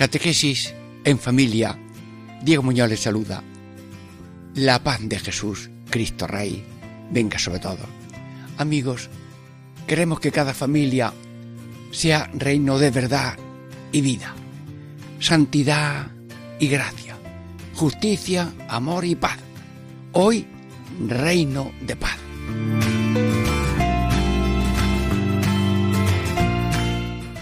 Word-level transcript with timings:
Catequesis 0.00 0.72
en 1.04 1.18
familia. 1.18 1.78
Diego 2.40 2.62
Muñoz 2.62 2.88
les 2.88 3.00
saluda. 3.00 3.44
La 4.54 4.82
paz 4.82 4.98
de 5.02 5.18
Jesús, 5.18 5.68
Cristo 5.90 6.26
Rey, 6.26 6.64
venga 7.10 7.38
sobre 7.38 7.58
todo. 7.58 7.80
Amigos, 8.56 9.10
queremos 9.86 10.18
que 10.18 10.32
cada 10.32 10.54
familia 10.54 11.12
sea 11.90 12.30
reino 12.32 12.78
de 12.78 12.90
verdad 12.90 13.36
y 13.92 14.00
vida, 14.00 14.34
santidad 15.18 16.10
y 16.58 16.68
gracia, 16.68 17.18
justicia, 17.74 18.54
amor 18.68 19.04
y 19.04 19.16
paz. 19.16 19.38
Hoy, 20.12 20.46
reino 21.08 21.72
de 21.82 21.96
paz. 21.96 22.16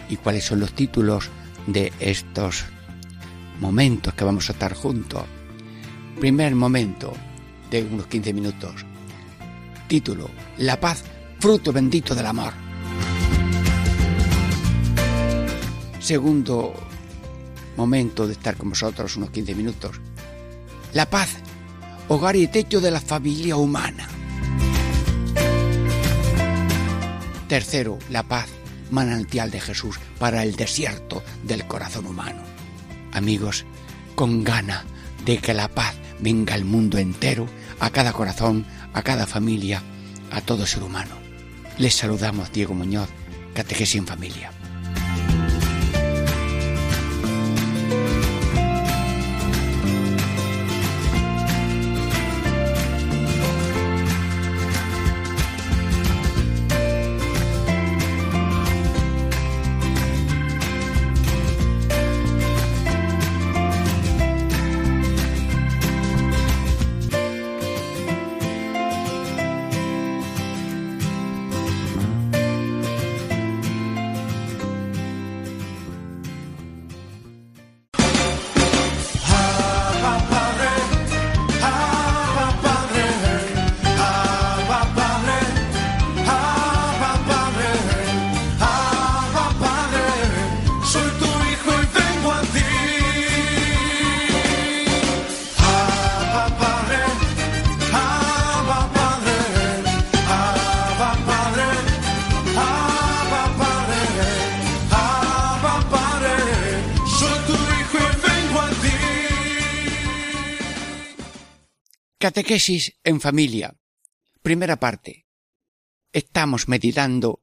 ¿Y 0.08 0.16
cuáles 0.16 0.44
son 0.44 0.58
los 0.58 0.72
títulos 0.72 1.30
de 1.68 1.92
estos 2.00 2.64
momentos 3.60 4.14
que 4.14 4.24
vamos 4.24 4.48
a 4.48 4.52
estar 4.52 4.72
juntos. 4.72 5.22
Primer 6.18 6.54
momento 6.54 7.12
de 7.70 7.82
unos 7.84 8.06
15 8.06 8.32
minutos. 8.32 8.86
Título, 9.86 10.30
La 10.56 10.80
paz, 10.80 11.04
fruto 11.38 11.72
bendito 11.72 12.14
del 12.14 12.26
amor. 12.26 12.54
Segundo 16.00 16.72
momento 17.76 18.26
de 18.26 18.32
estar 18.32 18.56
con 18.56 18.70
vosotros 18.70 19.16
unos 19.16 19.30
15 19.30 19.54
minutos. 19.54 20.00
La 20.94 21.08
paz, 21.10 21.36
hogar 22.08 22.34
y 22.36 22.46
techo 22.46 22.80
de 22.80 22.90
la 22.90 23.00
familia 23.00 23.56
humana. 23.56 24.08
Tercero, 27.46 27.98
la 28.10 28.22
paz, 28.22 28.48
manantial 28.90 29.50
de 29.50 29.60
Jesús 29.60 29.98
para 30.18 30.42
el 30.42 30.56
desierto 30.56 31.22
del 31.44 31.66
corazón 31.66 32.06
humano. 32.06 32.42
Amigos, 33.12 33.64
con 34.14 34.44
gana 34.44 34.84
de 35.24 35.38
que 35.38 35.54
la 35.54 35.68
paz 35.68 35.94
venga 36.20 36.54
al 36.54 36.64
mundo 36.64 36.98
entero, 36.98 37.46
a 37.80 37.90
cada 37.90 38.12
corazón, 38.12 38.66
a 38.92 39.02
cada 39.02 39.26
familia, 39.26 39.82
a 40.30 40.40
todo 40.40 40.66
ser 40.66 40.82
humano. 40.82 41.14
Les 41.78 41.94
saludamos 41.94 42.52
Diego 42.52 42.74
Muñoz, 42.74 43.08
Catequesis 43.54 43.96
en 43.96 44.06
Familia. 44.06 44.57
Catequesis 112.48 112.94
en 113.04 113.20
familia. 113.20 113.76
Primera 114.40 114.80
parte. 114.80 115.26
Estamos 116.14 116.66
meditando 116.66 117.42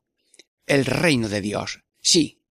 el 0.65 0.83
reino 0.83 1.29
de 1.29 1.41
Dios. 1.41 1.83
Sí, 2.01 2.41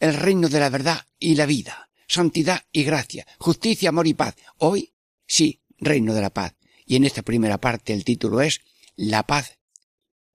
el 0.00 0.12
reino 0.12 0.50
de 0.50 0.60
la 0.60 0.68
verdad 0.68 1.06
y 1.18 1.34
la 1.34 1.46
vida, 1.46 1.88
santidad 2.06 2.66
y 2.72 2.84
gracia, 2.84 3.26
justicia, 3.38 3.88
amor 3.88 4.06
y 4.06 4.12
paz. 4.12 4.36
Hoy, 4.58 4.92
sí, 5.26 5.62
reino 5.78 6.12
de 6.12 6.20
la 6.20 6.28
paz. 6.28 6.54
Y 6.84 6.96
en 6.96 7.04
esta 7.04 7.22
primera 7.22 7.56
parte 7.56 7.94
el 7.94 8.04
título 8.04 8.42
es 8.42 8.60
La 8.96 9.22
paz, 9.22 9.58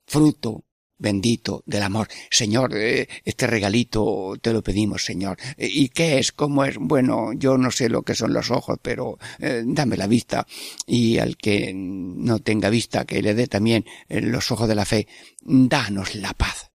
fruto 0.08 0.66
bendito 1.00 1.64
del 1.66 1.84
amor. 1.84 2.08
Señor, 2.30 2.76
eh, 2.76 3.08
este 3.26 3.48
regalito 3.48 4.36
te 4.40 4.54
lo 4.54 4.62
pedimos, 4.62 5.04
Señor. 5.04 5.38
Eh, 5.58 5.68
¿Y 5.72 5.90
qué 5.90 6.20
es? 6.20 6.32
¿Cómo 6.32 6.66
es? 6.66 6.76
Bueno, 6.78 7.34
yo 7.34 7.58
no 7.58 7.72
sé 7.72 7.90
lo 7.90 8.04
que 8.04 8.14
son 8.14 8.34
los 8.34 8.52
ojos, 8.52 8.78
pero 8.82 9.18
eh, 9.40 9.64
dame 9.66 9.98
la 9.98 10.08
vista. 10.08 10.46
Y 10.86 11.18
al 11.18 11.38
que 11.38 11.74
no 11.74 12.40
tenga 12.40 12.70
vista, 12.70 13.06
que 13.06 13.22
le 13.22 13.34
dé 13.34 13.48
también 13.48 13.86
los 14.10 14.52
ojos 14.52 14.68
de 14.68 14.76
la 14.76 14.86
fe. 14.86 15.08
Danos 15.42 16.16
la 16.16 16.34
paz. 16.34 16.72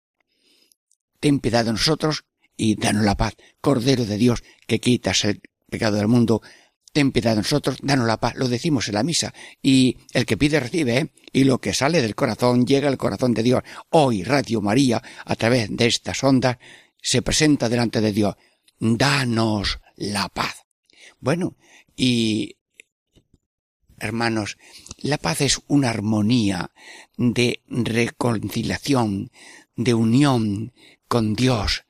Ten 1.20 1.40
piedad 1.40 1.66
de 1.66 1.72
nosotros 1.72 2.26
y 2.58 2.76
danos 2.76 3.04
la 3.04 3.16
paz. 3.16 3.36
Cordero 3.62 4.06
de 4.06 4.18
Dios, 4.18 4.44
que 4.66 4.80
quitas 4.80 5.26
el 5.26 5.42
pecado 5.70 5.98
del 5.98 6.08
mundo, 6.08 6.42
ten 6.94 7.12
piedad 7.12 7.32
de 7.32 7.38
nosotros, 7.38 7.78
danos 7.82 8.08
la 8.08 8.20
paz, 8.20 8.36
lo 8.36 8.48
decimos 8.48 8.88
en 8.88 8.94
la 8.94 9.04
misa, 9.04 9.34
y 9.62 9.98
el 10.14 10.26
que 10.26 10.38
pide 10.38 10.60
recibe, 10.60 10.98
¿eh? 10.98 11.14
y 11.34 11.44
lo 11.44 11.60
que 11.60 11.74
sale 11.74 12.02
del 12.02 12.16
corazón 12.16 12.66
llega 12.66 12.88
al 12.88 12.98
corazón 12.98 13.34
de 13.34 13.44
Dios. 13.44 13.64
Hoy 13.90 14.24
Radio 14.24 14.62
María, 14.62 15.02
a 15.26 15.36
través 15.36 15.76
de 15.76 15.88
estas 15.88 16.24
ondas, 16.24 16.58
se 17.02 17.22
presenta 17.22 17.68
delante 17.68 18.00
de 18.00 18.14
Dios. 18.14 18.36
Danos 18.80 19.80
la 19.96 20.30
paz. 20.30 20.66
Bueno, 21.20 21.58
y 21.96 22.58
hermanos, 24.00 24.58
la 25.00 25.18
paz 25.18 25.42
es 25.42 25.62
una 25.68 25.90
armonía 25.90 26.72
de 27.18 27.64
reconciliación, 27.68 29.32
de 29.76 29.94
unión 29.96 30.74
con 31.08 31.34
Dios, 31.34 31.86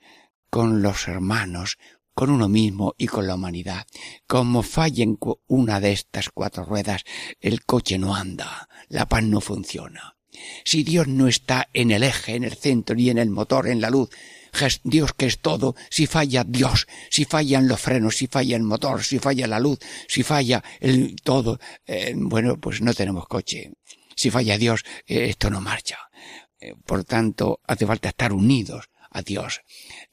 con 0.49 0.81
los 0.81 1.07
hermanos, 1.07 1.77
con 2.13 2.29
uno 2.29 2.49
mismo 2.49 2.95
y 2.97 3.07
con 3.07 3.27
la 3.27 3.35
humanidad. 3.35 3.85
Como 4.27 4.63
fallen 4.63 5.17
una 5.47 5.79
de 5.79 5.91
estas 5.91 6.29
cuatro 6.29 6.65
ruedas, 6.65 7.03
el 7.39 7.65
coche 7.65 7.97
no 7.97 8.15
anda, 8.15 8.67
la 8.89 9.07
paz 9.07 9.23
no 9.23 9.41
funciona. 9.41 10.17
Si 10.65 10.83
Dios 10.83 11.07
no 11.07 11.27
está 11.27 11.69
en 11.73 11.91
el 11.91 12.03
eje, 12.03 12.35
en 12.35 12.43
el 12.43 12.55
centro, 12.55 12.95
ni 12.95 13.09
en 13.09 13.17
el 13.17 13.29
motor, 13.29 13.67
en 13.67 13.81
la 13.81 13.89
luz, 13.89 14.09
Dios 14.83 15.13
que 15.13 15.25
es 15.25 15.39
todo, 15.39 15.75
si 15.89 16.07
falla 16.07 16.43
Dios, 16.43 16.87
si 17.09 17.25
fallan 17.25 17.67
los 17.67 17.81
frenos, 17.81 18.17
si 18.17 18.27
falla 18.27 18.55
el 18.55 18.63
motor, 18.63 19.03
si 19.03 19.19
falla 19.19 19.47
la 19.47 19.59
luz, 19.59 19.79
si 20.07 20.23
falla 20.23 20.63
el 20.79 21.15
todo, 21.23 21.59
eh, 21.85 22.13
bueno, 22.15 22.59
pues 22.59 22.81
no 22.81 22.93
tenemos 22.93 23.27
coche. 23.27 23.71
Si 24.15 24.29
falla 24.29 24.57
Dios, 24.57 24.83
eh, 25.07 25.25
esto 25.29 25.49
no 25.49 25.59
marcha. 25.59 25.97
Eh, 26.59 26.75
por 26.85 27.03
tanto, 27.03 27.61
hace 27.67 27.85
falta 27.85 28.09
estar 28.09 28.31
unidos 28.31 28.89
a 29.09 29.21
Dios, 29.21 29.61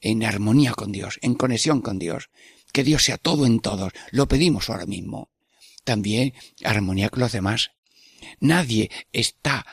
en 0.01 0.25
armonía 0.25 0.73
con 0.73 0.93
Dios, 0.93 1.19
en 1.23 1.35
conexión 1.35 1.81
con 1.81 1.99
Dios. 1.99 2.31
Que 2.73 2.85
Dios 2.85 3.05
sea 3.05 3.19
todo 3.19 3.47
en 3.47 3.61
todos. 3.61 3.93
Lo 4.11 4.29
pedimos 4.29 4.71
ahora 4.71 4.87
mismo. 4.87 5.31
También 5.85 6.35
armonía 6.65 7.09
con 7.09 7.21
los 7.21 7.33
demás. 7.33 7.73
Nadie 8.39 8.91
está 9.13 9.67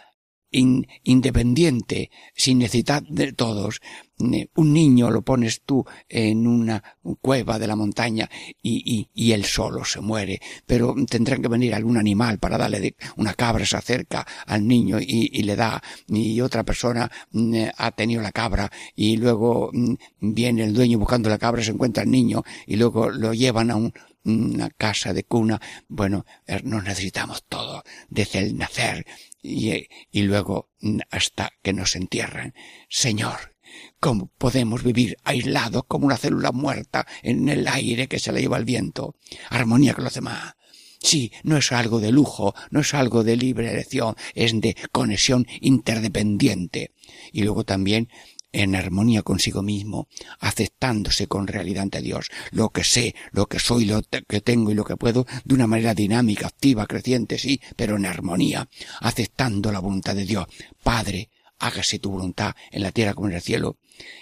independiente, 0.52 2.10
sin 2.36 2.60
necesidad 2.60 3.04
de 3.04 3.34
todos. 3.34 3.82
Un 4.20 4.74
niño 4.74 5.12
lo 5.12 5.22
pones 5.22 5.62
tú 5.62 5.86
en 6.10 6.48
una 6.48 6.84
cueva 7.22 7.60
de 7.60 7.68
la 7.68 7.76
montaña 7.76 8.30
y, 8.64 8.82
y, 8.86 9.10
y 9.14 9.32
él 9.34 9.46
solo 9.46 9.86
se 9.86 10.02
muere, 10.02 10.42
pero 10.66 10.96
tendrán 11.08 11.42
que 11.42 11.48
venir 11.48 11.76
algún 11.76 11.98
animal 11.98 12.40
para 12.40 12.58
darle 12.58 12.80
de, 12.80 12.96
una 13.16 13.36
cabra 13.36 13.66
se 13.66 13.78
acerca 13.78 14.26
al 14.48 14.68
niño 14.68 15.00
y, 15.00 15.30
y 15.32 15.44
le 15.44 15.56
da, 15.56 15.82
y 16.08 16.42
otra 16.42 16.64
persona 16.64 17.12
mm, 17.32 17.66
ha 17.78 17.92
tenido 17.92 18.22
la 18.22 18.32
cabra 18.32 18.72
y 18.96 19.18
luego 19.18 19.70
mm, 19.72 19.94
viene 20.20 20.64
el 20.64 20.74
dueño 20.74 20.98
buscando 20.98 21.30
la 21.30 21.38
cabra, 21.38 21.64
se 21.64 21.72
encuentra 21.72 22.04
el 22.04 22.12
niño 22.12 22.44
y 22.66 22.76
luego 22.76 23.10
lo 23.10 23.34
llevan 23.34 23.70
a 23.70 23.76
un, 23.76 23.94
una 24.24 24.70
casa 24.70 25.14
de 25.14 25.24
cuna. 25.24 25.62
Bueno, 25.88 26.26
eh, 26.46 26.62
nos 26.64 26.84
necesitamos 26.84 27.46
todo, 27.48 27.84
desde 28.10 28.40
el 28.40 28.58
nacer 28.58 29.06
y, 29.42 29.88
y 30.12 30.22
luego 30.24 30.70
hasta 31.10 31.52
que 31.62 31.74
nos 31.74 31.96
entierran. 31.96 32.54
Señor, 32.90 33.56
¿Cómo 34.00 34.32
podemos 34.38 34.84
vivir 34.84 35.18
aislados 35.24 35.84
como 35.88 36.06
una 36.06 36.18
célula 36.18 36.52
muerta 36.52 37.08
en 37.24 37.50
el 37.50 37.68
aire 37.68 38.08
que 38.08 38.20
se 38.20 38.32
le 38.32 38.42
lleva 38.42 38.58
el 38.58 38.66
viento? 38.66 39.16
Armonía 39.50 39.94
con 39.94 40.04
los 40.04 40.14
demás. 40.14 40.54
Sí, 41.00 41.32
no 41.44 41.58
es 41.58 41.72
algo 41.72 42.00
de 42.00 42.12
lujo, 42.12 42.56
no 42.72 42.82
es 42.82 42.94
algo 42.94 43.24
de 43.24 43.36
libre 43.36 43.72
elección, 43.72 44.16
es 44.34 44.60
de 44.60 44.76
conexión 44.92 45.46
interdependiente. 45.62 46.92
Y 47.32 47.44
luego 47.44 47.64
también 47.64 48.10
en 48.52 48.76
armonía 48.76 49.22
consigo 49.22 49.62
mismo, 49.62 50.08
aceptándose 50.40 51.28
con 51.28 51.48
realidad 51.48 51.84
ante 51.84 52.02
Dios, 52.02 52.30
lo 52.52 52.70
que 52.70 52.84
sé, 52.84 53.14
lo 53.32 53.48
que 53.48 53.60
soy, 53.60 53.86
lo 53.86 54.02
que 54.02 54.42
tengo 54.42 54.72
y 54.72 54.76
lo 54.76 54.86
que 54.86 54.98
puedo, 54.98 55.28
de 55.44 55.54
una 55.54 55.68
manera 55.68 55.94
dinámica, 55.94 56.48
activa, 56.48 56.88
creciente, 56.88 57.38
sí, 57.38 57.62
pero 57.76 57.98
en 57.98 58.06
armonía, 58.06 58.68
aceptando 59.00 59.72
la 59.72 59.80
voluntad 59.80 60.16
de 60.16 60.26
Dios. 60.26 60.48
Padre, 60.82 61.30
hágase 61.60 62.00
tu 62.00 62.12
voluntad 62.12 62.56
en 62.72 62.84
la 62.84 62.92
tierra 62.92 63.14
como 63.14 63.28
en 63.28 63.36
el 63.36 63.42
cielo. 63.42 63.78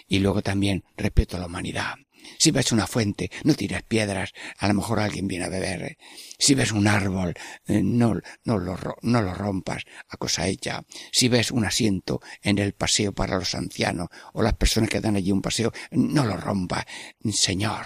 Y 0.08 0.20
luego 0.20 0.42
también 0.42 0.84
respeto 0.96 1.38
a 1.38 1.40
la 1.40 1.48
humanidad. 1.48 1.96
Si 2.38 2.52
ves 2.52 2.72
una 2.72 2.88
fuente, 2.88 3.32
no 3.44 3.54
tires 3.54 3.84
piedras, 3.84 4.32
a 4.58 4.68
lo 4.68 4.74
mejor 4.74 5.00
alguien 5.00 5.28
viene 5.28 5.46
a 5.46 5.50
beber. 5.50 5.98
Si 6.38 6.56
ves 6.56 6.72
un 6.72 6.88
árbol, 6.88 7.34
eh, 7.68 7.82
no, 7.84 8.16
lo, 8.44 8.78
lo 9.02 9.34
rompas 9.34 9.84
a 10.10 10.18
cosa 10.18 10.48
hecha. 10.48 10.84
Si 11.12 11.28
ves 11.28 11.52
un 11.52 11.66
asiento 11.66 12.22
en 12.42 12.58
el 12.58 12.74
paseo 12.74 13.14
para 13.14 13.38
los 13.38 13.56
ancianos 13.56 14.10
o 14.34 14.42
las 14.42 14.54
personas 14.54 14.90
que 14.90 15.02
dan 15.02 15.16
allí 15.16 15.32
un 15.32 15.42
paseo, 15.42 15.72
no 15.92 16.26
lo 16.26 16.38
rompas. 16.38 16.86
Señor, 17.32 17.86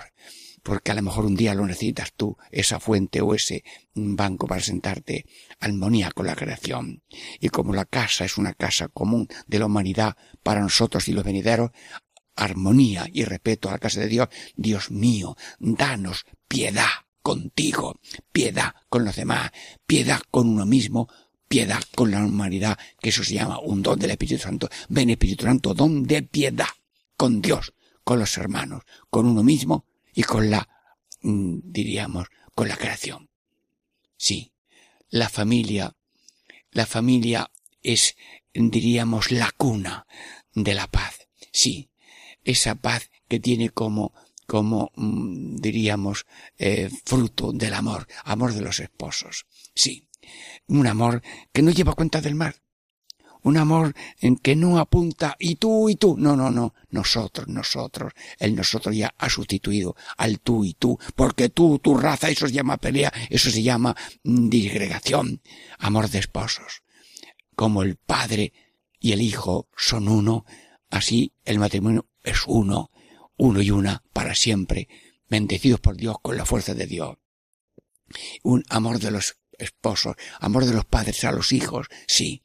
porque 0.64 0.92
a 0.92 0.96
lo 0.96 1.02
mejor 1.02 1.26
un 1.26 1.36
día 1.36 1.54
lo 1.54 1.66
necesitas 1.66 2.14
tú, 2.14 2.38
esa 2.52 2.80
fuente 2.80 3.22
o 3.22 3.34
ese 3.34 3.64
banco 3.94 4.48
para 4.48 4.62
sentarte, 4.62 5.26
armonía 5.60 6.12
con 6.12 6.28
la 6.28 6.36
creación. 6.36 7.04
Y 7.40 7.50
como 7.50 7.74
la 7.74 7.86
casa 7.86 8.26
es 8.26 8.38
una 8.38 8.54
casa 8.54 8.88
común 8.88 9.28
de 9.48 9.60
la 9.60 9.66
humanidad 9.66 10.16
para 10.44 10.62
nosotros 10.62 11.08
y 11.08 11.14
los 11.14 11.24
venideros, 11.24 11.72
armonía 12.36 13.08
y 13.12 13.26
respeto 13.26 13.70
a 13.70 13.74
la 13.74 13.80
casa 13.80 14.00
de 14.00 14.08
Dios, 14.08 14.30
Dios 14.56 14.92
mío, 14.92 15.36
danos 15.60 16.26
piedad 16.48 16.88
contigo, 17.22 18.00
piedad 18.32 18.74
con 18.88 19.04
los 19.04 19.16
demás, 19.16 19.52
piedad 19.86 20.22
con 20.32 20.48
uno 20.48 20.66
mismo, 20.66 21.10
piedad 21.48 21.84
con 21.96 22.12
la 22.12 22.24
humanidad, 22.24 22.78
que 23.02 23.10
eso 23.10 23.24
se 23.24 23.34
llama 23.34 23.60
un 23.60 23.82
don 23.82 24.00
del 24.00 24.12
Espíritu 24.12 24.42
Santo. 24.42 24.70
Ven 24.88 25.10
Espíritu 25.10 25.46
Santo, 25.46 25.74
don 25.74 26.04
de 26.04 26.24
piedad 26.24 26.68
con 27.18 27.42
Dios, 27.42 27.74
con 28.04 28.20
los 28.20 28.38
hermanos, 28.38 28.84
con 29.10 29.26
uno 29.26 29.44
mismo 29.44 29.88
y 30.14 30.24
con 30.24 30.50
la, 30.50 30.68
mm, 31.22 31.60
diríamos, 31.64 32.28
con 32.56 32.68
la 32.68 32.78
creación. 32.78 33.30
Sí, 34.18 34.52
la 35.10 35.30
familia, 35.30 35.96
la 36.72 36.86
familia 36.86 37.52
es, 37.82 38.16
diríamos, 38.54 39.32
la 39.32 39.52
cuna 39.52 40.06
de 40.54 40.74
la 40.74 40.88
paz. 40.88 41.28
Sí, 41.52 41.90
esa 42.44 42.76
paz 42.76 43.10
que 43.28 43.40
tiene 43.40 43.70
como 43.70 44.14
como 44.50 44.92
mm, 44.96 45.58
diríamos 45.58 46.26
eh, 46.58 46.90
fruto 47.06 47.54
del 47.54 47.74
amor, 47.76 48.08
amor 48.26 48.54
de 48.54 48.62
los 48.62 48.80
esposos. 48.80 49.46
Sí, 49.76 50.08
un 50.68 50.88
amor 50.88 51.22
que 51.54 51.62
no 51.62 51.72
lleva 51.72 51.94
cuenta 51.94 52.20
del 52.20 52.36
mar, 52.36 52.56
un 53.44 53.57
amor 53.57 53.94
en 54.19 54.36
que 54.36 54.56
no 54.56 54.80
apunta 54.80 55.36
y 55.39 55.56
tú 55.56 55.89
y 55.89 55.95
tú, 55.95 56.15
no, 56.18 56.36
no, 56.36 56.51
no, 56.51 56.74
nosotros, 56.89 57.47
nosotros, 57.47 58.13
el 58.38 58.56
nosotros 58.56 58.95
ya 58.95 59.13
ha 59.18 59.30
sustituido 59.30 59.95
al 60.18 60.39
tú 60.39 60.65
y 60.65 60.74
tú, 60.74 61.00
porque 61.15 61.50
tú, 61.50 61.80
tu 61.80 61.97
raza, 61.97 62.30
eso 62.30 62.47
se 62.47 62.53
llama 62.53 62.77
pelea, 62.77 63.13
eso 63.30 63.50
se 63.50 63.63
llama 63.63 63.95
mm, 64.24 64.50
disgregación, 64.50 65.41
amor 65.77 66.09
de 66.09 66.19
esposos. 66.19 66.83
Como 67.56 67.83
el 67.83 67.95
padre 67.95 68.53
y 69.00 69.13
el 69.13 69.21
hijo 69.21 69.69
son 69.75 70.07
uno, 70.07 70.45
así 70.89 71.33
el 71.45 71.59
matrimonio 71.59 72.07
es 72.24 72.44
uno, 72.47 72.91
uno 73.38 73.62
y 73.62 73.71
una 73.71 74.03
para 74.13 74.36
siempre, 74.36 74.88
bendecidos 75.30 75.80
por 75.80 75.95
Dios 75.95 76.18
con 76.21 76.38
la 76.38 76.45
fuerza 76.45 76.74
de 76.74 76.88
Dios. 76.88 77.18
Un 78.44 78.63
amor 78.69 79.00
de 79.00 79.12
los 79.12 79.38
esposos, 79.57 80.15
amor 80.39 80.65
de 80.65 80.74
los 80.74 80.86
padres 80.86 81.24
a 81.24 81.31
los 81.31 81.51
hijos, 81.51 81.88
sí. 82.07 82.41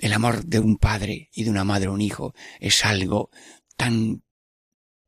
El 0.00 0.12
amor 0.12 0.44
de 0.44 0.58
un 0.58 0.76
padre 0.76 1.28
y 1.32 1.44
de 1.44 1.50
una 1.50 1.64
madre 1.64 1.86
a 1.86 1.90
un 1.92 2.00
hijo 2.00 2.34
es 2.58 2.84
algo 2.84 3.30
tan 3.76 4.22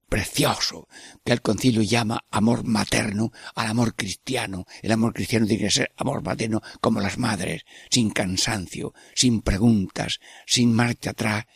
precioso 0.09 0.89
que 1.25 1.33
el 1.33 1.41
concilio 1.41 1.81
llama 1.81 2.27
amor 2.31 2.65
materno 2.65 3.33
al 3.55 3.69
amor 3.69 3.95
cristiano. 3.95 4.67
El 4.83 4.93
amor 4.93 5.15
cristiano 5.15 5.47
tiene 5.47 5.65
que 5.65 5.71
ser 5.71 5.93
amor 5.97 6.23
materno 6.23 6.61
como 6.83 7.01
las 7.01 7.17
madres, 7.17 7.65
sin 7.91 8.11
cansancio, 8.11 8.93
sin 9.15 9.41
preguntas, 9.41 10.21
sin 10.47 10.75
marcha 10.75 11.11
atrás 11.11 11.47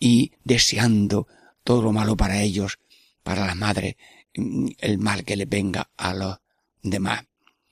y 0.00 0.32
deseando 0.42 1.28
todo 1.62 1.82
lo 1.82 1.92
malo 1.92 2.16
para 2.16 2.42
ellos, 2.42 2.80
para 3.22 3.46
la 3.46 3.54
madre, 3.54 3.96
mm, 4.34 4.70
el 4.78 4.98
mal 4.98 5.24
que 5.24 5.36
le 5.36 5.44
venga 5.44 5.92
a 5.96 6.12
los 6.12 6.38
demás. 6.82 7.24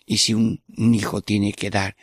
Y 0.06 0.18
si 0.18 0.34
un, 0.34 0.62
hijo 0.94 1.22
tiene 1.22 1.52
que 1.52 1.70
dar, 1.70 1.96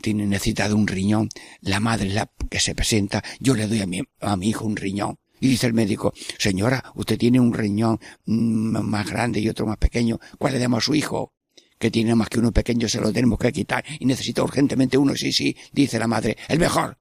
tiene 0.00 0.26
necesidad 0.26 0.68
de 0.68 0.74
un 0.74 0.86
riñón, 0.86 1.28
la 1.60 1.80
madre 1.80 2.10
la 2.10 2.30
que 2.48 2.60
se 2.60 2.74
presenta, 2.74 3.22
yo 3.38 3.54
le 3.54 3.66
doy 3.66 3.80
a 3.80 3.86
mi, 3.86 4.00
a 4.20 4.36
mi 4.36 4.48
hijo 4.48 4.64
un 4.64 4.76
riñón. 4.76 5.18
Y 5.40 5.48
dice 5.48 5.66
el 5.66 5.72
médico, 5.72 6.12
señora, 6.38 6.92
usted 6.94 7.18
tiene 7.18 7.40
un 7.40 7.54
riñón 7.54 7.98
mm, 8.26 8.78
más 8.80 9.08
grande 9.08 9.40
y 9.40 9.48
otro 9.48 9.66
más 9.66 9.78
pequeño, 9.78 10.20
¿cuál 10.38 10.54
le 10.54 10.58
damos 10.58 10.84
a 10.84 10.86
su 10.86 10.94
hijo? 10.94 11.32
Que 11.78 11.90
tiene 11.90 12.14
más 12.14 12.28
que 12.28 12.38
uno 12.38 12.52
pequeño, 12.52 12.88
se 12.88 13.00
lo 13.00 13.12
tenemos 13.12 13.38
que 13.38 13.52
quitar 13.52 13.84
y 13.98 14.04
necesita 14.04 14.42
urgentemente 14.42 14.98
uno. 14.98 15.14
Sí, 15.14 15.32
sí, 15.32 15.56
dice 15.72 15.98
la 15.98 16.06
madre, 16.06 16.36
el 16.48 16.58
mejor. 16.58 16.98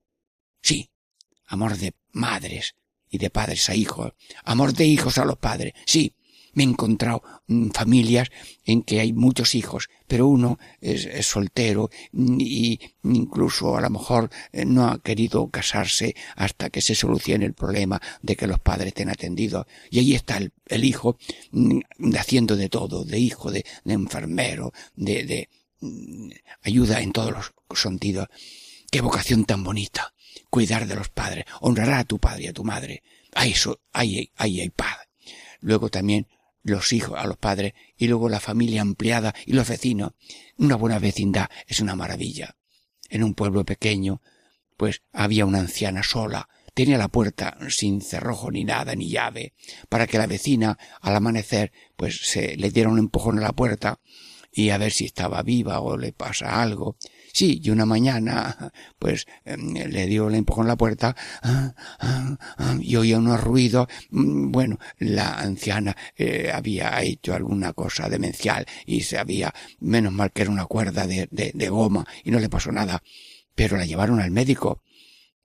Sí, 0.61 0.89
amor 1.47 1.77
de 1.77 1.93
madres, 2.13 2.75
y 3.09 3.17
de 3.17 3.29
padres 3.29 3.69
a 3.69 3.75
hijos, 3.75 4.13
amor 4.43 4.73
de 4.73 4.85
hijos 4.85 5.17
a 5.17 5.25
los 5.25 5.37
padres. 5.37 5.73
Sí, 5.85 6.15
me 6.59 6.65
he 6.65 6.67
encontrado 6.67 7.23
mm, 7.47 7.69
familias 7.69 8.27
en 8.65 8.81
que 8.83 8.99
hay 8.99 9.13
muchos 9.13 9.55
hijos, 9.55 9.89
pero 10.07 10.27
uno 10.27 10.59
es, 10.81 11.25
soltero 11.25 11.89
mm, 12.11 12.37
y 12.41 12.79
incluso 13.03 13.77
a 13.77 13.81
lo 13.81 13.89
mejor 13.89 14.29
eh, 14.51 14.65
no 14.65 14.87
ha 14.89 14.99
querido 14.99 15.49
casarse 15.49 16.15
hasta 16.35 16.69
que 16.69 16.81
se 16.81 16.95
solucione 16.95 17.45
el 17.45 17.53
problema 17.53 18.01
de 18.21 18.35
que 18.35 18.45
los 18.45 18.59
padres 18.59 18.87
estén 18.87 19.09
atendidos. 19.09 19.67
Y 19.89 19.99
ahí 19.99 20.15
está 20.15 20.37
el, 20.37 20.83
hijo 20.83 21.17
mm, 21.51 21.79
haciendo 22.17 22.57
de 22.57 22.67
todo, 22.67 23.05
de 23.05 23.19
hijo, 23.19 23.51
de, 23.51 23.63
enfermero, 23.85 24.73
de, 24.95 25.47
ayuda 26.61 26.99
en 26.99 27.13
todos 27.13 27.31
los 27.31 27.79
sentidos. 27.81 28.27
Qué 28.91 28.99
vocación 28.99 29.45
tan 29.45 29.63
bonita 29.63 30.13
cuidar 30.49 30.87
de 30.87 30.95
los 30.95 31.07
padres, 31.07 31.45
honrar 31.61 31.93
a 31.93 32.03
tu 32.03 32.19
padre 32.19 32.43
y 32.43 32.47
a 32.47 32.53
tu 32.53 32.65
madre. 32.65 33.01
Ahí, 33.33 33.51
eso, 33.51 33.79
ahí, 33.93 34.29
ahí 34.35 34.59
hay 34.59 34.69
paz. 34.69 34.97
Luego 35.61 35.89
también 35.89 36.27
los 36.63 36.93
hijos 36.93 37.17
a 37.17 37.27
los 37.27 37.37
padres 37.37 37.73
y 37.97 38.07
luego 38.07 38.29
la 38.29 38.39
familia 38.39 38.81
ampliada 38.81 39.33
y 39.45 39.53
los 39.53 39.67
vecinos. 39.67 40.13
Una 40.57 40.75
buena 40.75 40.99
vecindad 40.99 41.49
es 41.67 41.79
una 41.79 41.95
maravilla. 41.95 42.55
En 43.09 43.23
un 43.23 43.33
pueblo 43.33 43.65
pequeño, 43.65 44.21
pues 44.77 45.01
había 45.11 45.45
una 45.45 45.59
anciana 45.59 46.03
sola, 46.03 46.47
tenía 46.73 46.97
la 46.97 47.07
puerta 47.07 47.57
sin 47.69 48.01
cerrojo 48.01 48.51
ni 48.51 48.63
nada 48.63 48.95
ni 48.95 49.09
llave, 49.09 49.53
para 49.89 50.07
que 50.07 50.17
la 50.17 50.27
vecina 50.27 50.77
al 51.01 51.15
amanecer 51.15 51.71
pues 51.95 52.21
se 52.21 52.55
le 52.55 52.71
diera 52.71 52.89
un 52.89 52.99
empujón 52.99 53.39
a 53.39 53.41
la 53.41 53.53
puerta 53.53 53.99
y 54.51 54.69
a 54.69 54.77
ver 54.77 54.91
si 54.91 55.05
estaba 55.05 55.43
viva 55.43 55.81
o 55.81 55.97
le 55.97 56.13
pasa 56.13 56.61
algo. 56.61 56.97
Sí, 57.33 57.61
y 57.63 57.69
una 57.69 57.85
mañana, 57.85 58.71
pues, 58.97 59.25
em, 59.45 59.73
le 59.73 60.07
dio 60.07 60.27
el 60.27 60.35
empujón 60.35 60.65
a 60.65 60.69
la 60.69 60.77
puerta, 60.77 61.15
y 62.81 62.95
oía 62.95 63.17
unos 63.17 63.41
ruidos. 63.41 63.87
Mm, 64.09 64.51
bueno, 64.51 64.79
la 64.97 65.39
anciana 65.39 65.95
eh, 66.17 66.51
había 66.53 67.01
hecho 67.01 67.33
alguna 67.33 67.73
cosa 67.73 68.09
demencial 68.09 68.65
y 68.85 69.01
se 69.01 69.17
había, 69.17 69.53
menos 69.79 70.13
mal 70.13 70.31
que 70.31 70.43
era 70.43 70.51
una 70.51 70.65
cuerda 70.65 71.07
de, 71.07 71.27
de, 71.31 71.51
de 71.53 71.69
goma 71.69 72.05
y 72.23 72.31
no 72.31 72.39
le 72.39 72.49
pasó 72.49 72.71
nada. 72.71 73.03
Pero 73.55 73.77
la 73.77 73.85
llevaron 73.85 74.19
al 74.21 74.31
médico 74.31 74.83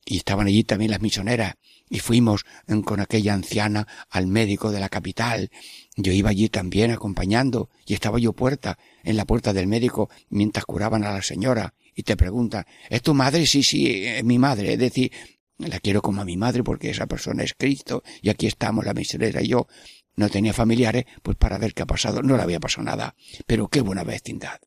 y 0.05 0.19
estaban 0.19 0.47
allí 0.47 0.65
también 0.65 0.91
las 0.91 1.01
misioneras 1.01 1.55
y 1.89 2.01
fuimos 2.01 2.45
em, 2.67 2.83
con 2.83 3.01
aquella 3.01 3.35
anciana 3.35 3.87
al 4.11 4.27
médico 4.27 4.73
de 4.73 4.81
la 4.81 4.89
capital. 4.89 5.51
Yo 5.97 6.13
iba 6.13 6.31
allí 6.31 6.49
también 6.49 6.91
acompañando 6.91 7.71
y 7.87 7.95
estaba 7.95 8.19
yo 8.19 8.33
puerta, 8.33 8.79
en 9.05 9.17
la 9.17 9.25
puerta 9.25 9.53
del 9.53 9.67
médico 9.67 10.11
mientras 10.29 10.65
curaban 10.65 11.05
a 11.05 11.13
la 11.13 11.23
señora 11.23 11.75
y 11.95 12.03
te 12.03 12.17
preguntan, 12.17 12.65
¿es 12.91 13.03
tu 13.03 13.15
madre? 13.15 13.47
Sí, 13.47 13.63
sí, 13.63 14.05
es 14.05 14.25
mi 14.25 14.39
madre. 14.39 14.73
Es 14.73 14.79
decir, 14.79 15.13
la 15.59 15.79
quiero 15.79 16.03
como 16.03 16.23
a 16.23 16.25
mi 16.25 16.37
madre 16.37 16.65
porque 16.65 16.91
esa 16.91 17.07
persona 17.07 17.45
es 17.45 17.55
Cristo 17.55 18.03
y 18.23 18.29
aquí 18.29 18.47
estamos 18.47 18.85
la 18.85 18.95
misionera 18.95 19.41
y 19.43 19.49
yo. 19.49 19.69
No 20.17 20.29
tenía 20.29 20.53
familiares, 20.53 21.07
pues 21.23 21.37
para 21.37 21.59
ver 21.59 21.75
qué 21.75 21.83
ha 21.83 21.87
pasado. 21.87 22.23
No 22.23 22.37
le 22.37 22.43
había 22.43 22.61
pasado 22.61 22.85
nada. 22.85 23.17
Pero 23.47 23.69
qué 23.69 23.81
buena 23.81 24.05
vecindad. 24.05 24.61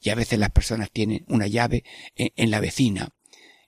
Y 0.00 0.10
a 0.10 0.14
veces 0.14 0.38
las 0.38 0.50
personas 0.50 0.90
tienen 0.90 1.24
una 1.28 1.46
llave 1.46 1.84
en 2.14 2.50
la 2.50 2.60
vecina 2.60 3.08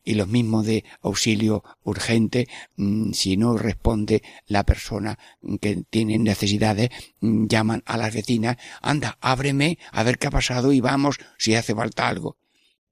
y 0.07 0.15
los 0.15 0.29
mismos 0.29 0.65
de 0.65 0.85
auxilio 1.03 1.65
urgente, 1.83 2.49
mm, 2.77 3.13
si 3.13 3.37
no 3.37 3.59
responde 3.59 4.23
la 4.47 4.65
persona 4.65 5.19
que 5.61 5.83
tiene 5.91 6.17
necesidades, 6.17 6.91
mm, 7.21 7.49
llaman 7.49 7.83
a 7.85 7.99
las 7.99 8.15
vecinas, 8.15 8.57
anda, 8.81 9.19
ábreme, 9.21 9.79
a 9.91 10.05
ver 10.05 10.19
qué 10.19 10.29
ha 10.29 10.31
pasado 10.31 10.73
y 10.73 10.81
vamos 10.81 11.19
si 11.39 11.57
hace 11.57 11.75
falta 11.75 12.07
algo. 12.07 12.39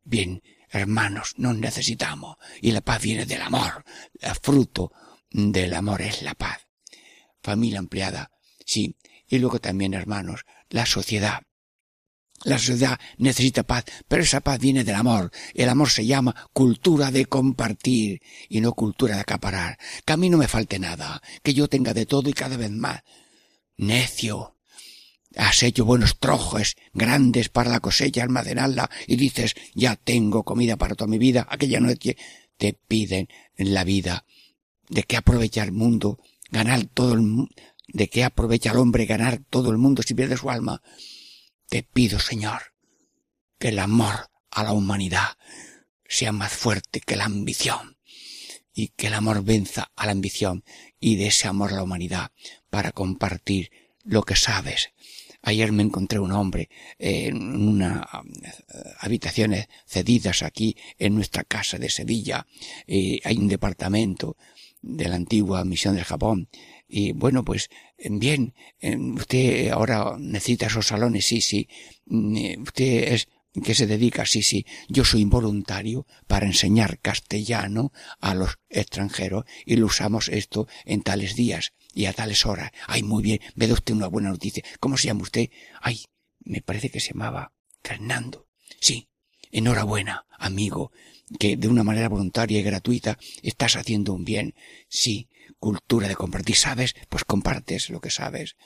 Bien, 0.03 0.43
hermanos, 0.71 1.35
nos 1.39 1.57
necesitamos 1.57 2.37
y 2.61 2.73
la 2.73 2.81
paz 2.81 3.01
viene 3.01 3.27
del 3.27 3.43
amor. 3.43 3.85
El 4.21 4.35
fruto 4.35 4.91
del 5.31 5.73
amor 5.73 6.03
es 6.03 6.21
la 6.23 6.35
paz. 6.35 6.67
Familia 7.41 7.79
ampliada, 7.79 8.33
sí. 8.67 8.97
Y 9.29 9.39
luego 9.39 9.61
también, 9.61 9.95
hermanos, 9.95 10.45
la 10.69 10.85
sociedad. 10.85 11.43
La 12.45 12.59
sociedad 12.59 12.99
necesita 13.17 13.63
paz, 13.63 13.85
pero 14.07 14.23
esa 14.23 14.41
paz 14.41 14.59
viene 14.59 14.85
del 14.85 14.95
amor. 14.95 15.31
El 15.55 15.69
amor 15.69 15.91
se 15.91 16.05
llama 16.05 16.35
cultura 16.53 17.11
de 17.11 17.25
compartir 17.25 18.21
y 18.49 18.61
no 18.61 18.75
cultura 18.75 19.15
de 19.15 19.23
acaparar. 19.23 19.79
Que 20.05 20.13
a 20.13 20.17
mí 20.19 20.29
no 20.29 20.37
me 20.37 20.49
falte 20.49 20.79
nada, 20.79 21.23
que 21.43 21.55
yo 21.55 21.69
tenga 21.69 21.95
de 21.95 22.05
todo 22.05 22.29
y 22.29 22.35
cada 22.35 22.57
vez 22.57 22.71
más. 22.71 23.03
Necio. 23.79 24.57
Has 25.37 25.63
hecho 25.63 25.85
buenos 25.85 26.19
trojos 26.19 26.77
grandes 26.93 27.49
para 27.49 27.71
la 27.71 27.81
cosecha, 27.81 28.23
almacenarla 28.23 28.89
y 29.07 29.17
dices, 29.17 29.55
ya 29.75 29.97
tengo 29.97 30.45
comida 30.45 30.77
para 30.77 30.95
toda 30.95 31.09
mi 31.09 31.19
vida. 31.19 31.47
Aquella 31.51 31.81
noche 31.81 32.17
te 32.57 32.75
piden 32.75 33.29
en 33.57 33.75
la 33.75 33.85
vida 33.85 34.27
de 34.89 35.03
qué 35.03 35.17
aprovecha 35.17 35.65
el 35.65 35.73
mundo, 35.73 36.21
ganar 36.51 36.85
todo 36.85 37.15
el 37.15 37.49
de 37.89 38.09
qué 38.09 38.25
aprovecha 38.25 38.73
el 38.73 38.79
hombre 38.79 39.07
ganar 39.07 39.41
todo 39.51 39.71
el 39.71 39.79
mundo 39.79 40.03
si 40.03 40.15
pierde 40.15 40.37
su 40.37 40.51
alma. 40.51 40.83
Te 41.69 41.83
pido, 41.83 42.19
Señor, 42.21 42.75
que 43.59 43.69
el 43.69 43.79
amor 43.79 44.31
a 44.51 44.63
la 44.63 44.73
humanidad 44.73 45.37
sea 46.07 46.33
más 46.33 46.53
fuerte 46.53 47.01
que 47.01 47.17
la 47.17 47.25
ambición 47.25 47.97
y 48.75 48.89
que 48.89 49.07
el 49.07 49.15
amor 49.15 49.45
venza 49.45 49.91
a 49.97 50.07
la 50.07 50.13
ambición 50.13 50.65
y 51.01 51.17
de 51.17 51.29
ese 51.29 51.49
amor 51.49 51.73
a 51.73 51.77
la 51.77 51.83
humanidad 51.83 52.33
para 52.71 52.93
compartir 52.93 53.71
lo 54.03 54.23
que 54.23 54.37
sabes. 54.37 54.91
Ayer 55.43 55.73
me 55.73 55.83
encontré 55.83 56.19
un 56.19 56.33
hombre 56.33 56.71
en 56.99 57.37
una 57.69 58.09
eh, 58.43 58.79
habitaciones 58.99 59.69
cedidas 59.87 60.43
aquí 60.43 60.77
en 60.99 61.15
nuestra 61.15 61.45
casa 61.45 61.79
de 61.79 61.91
Sevilla. 61.91 62.47
Eh, 62.87 63.21
hay 63.25 63.37
un 63.37 63.49
departamento 63.49 64.37
de 64.81 65.09
la 65.09 65.17
antigua 65.17 65.65
misión 65.65 65.95
del 65.95 66.05
Japón 66.05 66.49
y 66.97 67.11
bueno, 67.11 67.45
pues 67.45 67.71
bien, 67.99 68.55
usted 69.17 69.71
ahora 69.71 70.15
necesita 70.17 70.67
esos 70.67 70.87
salones, 70.87 71.27
sí, 71.27 71.41
sí. 71.41 71.69
Mm, 72.07 72.37
eh, 72.37 72.57
usted 72.61 73.13
es 73.13 73.29
que 73.65 73.75
se 73.75 73.89
dedica, 73.89 74.25
sí, 74.27 74.43
sí. 74.43 74.65
Yo 74.87 75.05
soy 75.05 75.25
voluntario 75.25 76.07
para 76.29 76.47
enseñar 76.47 77.01
castellano 77.01 77.91
a 78.21 78.37
los 78.37 78.61
extranjeros 78.69 79.45
y 79.67 79.75
lo 79.75 79.87
usamos 79.87 80.29
esto 80.29 80.69
en 80.85 81.03
tales 81.03 81.35
días 81.35 81.73
y 81.93 82.05
a 82.05 82.13
tales 82.13 82.47
horas. 82.47 82.71
Ay, 82.87 83.03
muy 83.03 83.25
bien, 83.25 83.41
me 83.57 83.73
usted 83.73 83.93
una 83.93 84.07
buena 84.07 84.29
noticia. 84.29 84.63
¿Cómo 84.79 84.97
se 84.97 85.09
llama 85.09 85.23
usted? 85.23 85.51
Ay, 85.81 86.05
me 86.45 86.61
parece 86.61 86.91
que 86.91 87.01
se 87.01 87.13
llamaba 87.13 87.55
Fernando. 87.83 88.47
Sí, 88.79 89.09
enhorabuena, 89.51 90.27
amigo, 90.39 90.93
que 91.41 91.57
de 91.57 91.67
una 91.67 91.83
manera 91.83 92.09
voluntaria 92.09 92.61
y 92.61 92.63
gratuita 92.63 93.19
estás 93.43 93.75
haciendo 93.75 94.13
un 94.13 94.25
bien. 94.25 94.55
Sí, 94.89 95.29
cultura 95.65 96.09
de 96.09 96.15
compartir. 96.15 96.57
¿Sabes? 96.57 96.95
Pues 97.09 97.25
compartes 97.25 97.89
lo 97.89 98.01
que 98.01 98.11
sabes. 98.11 98.57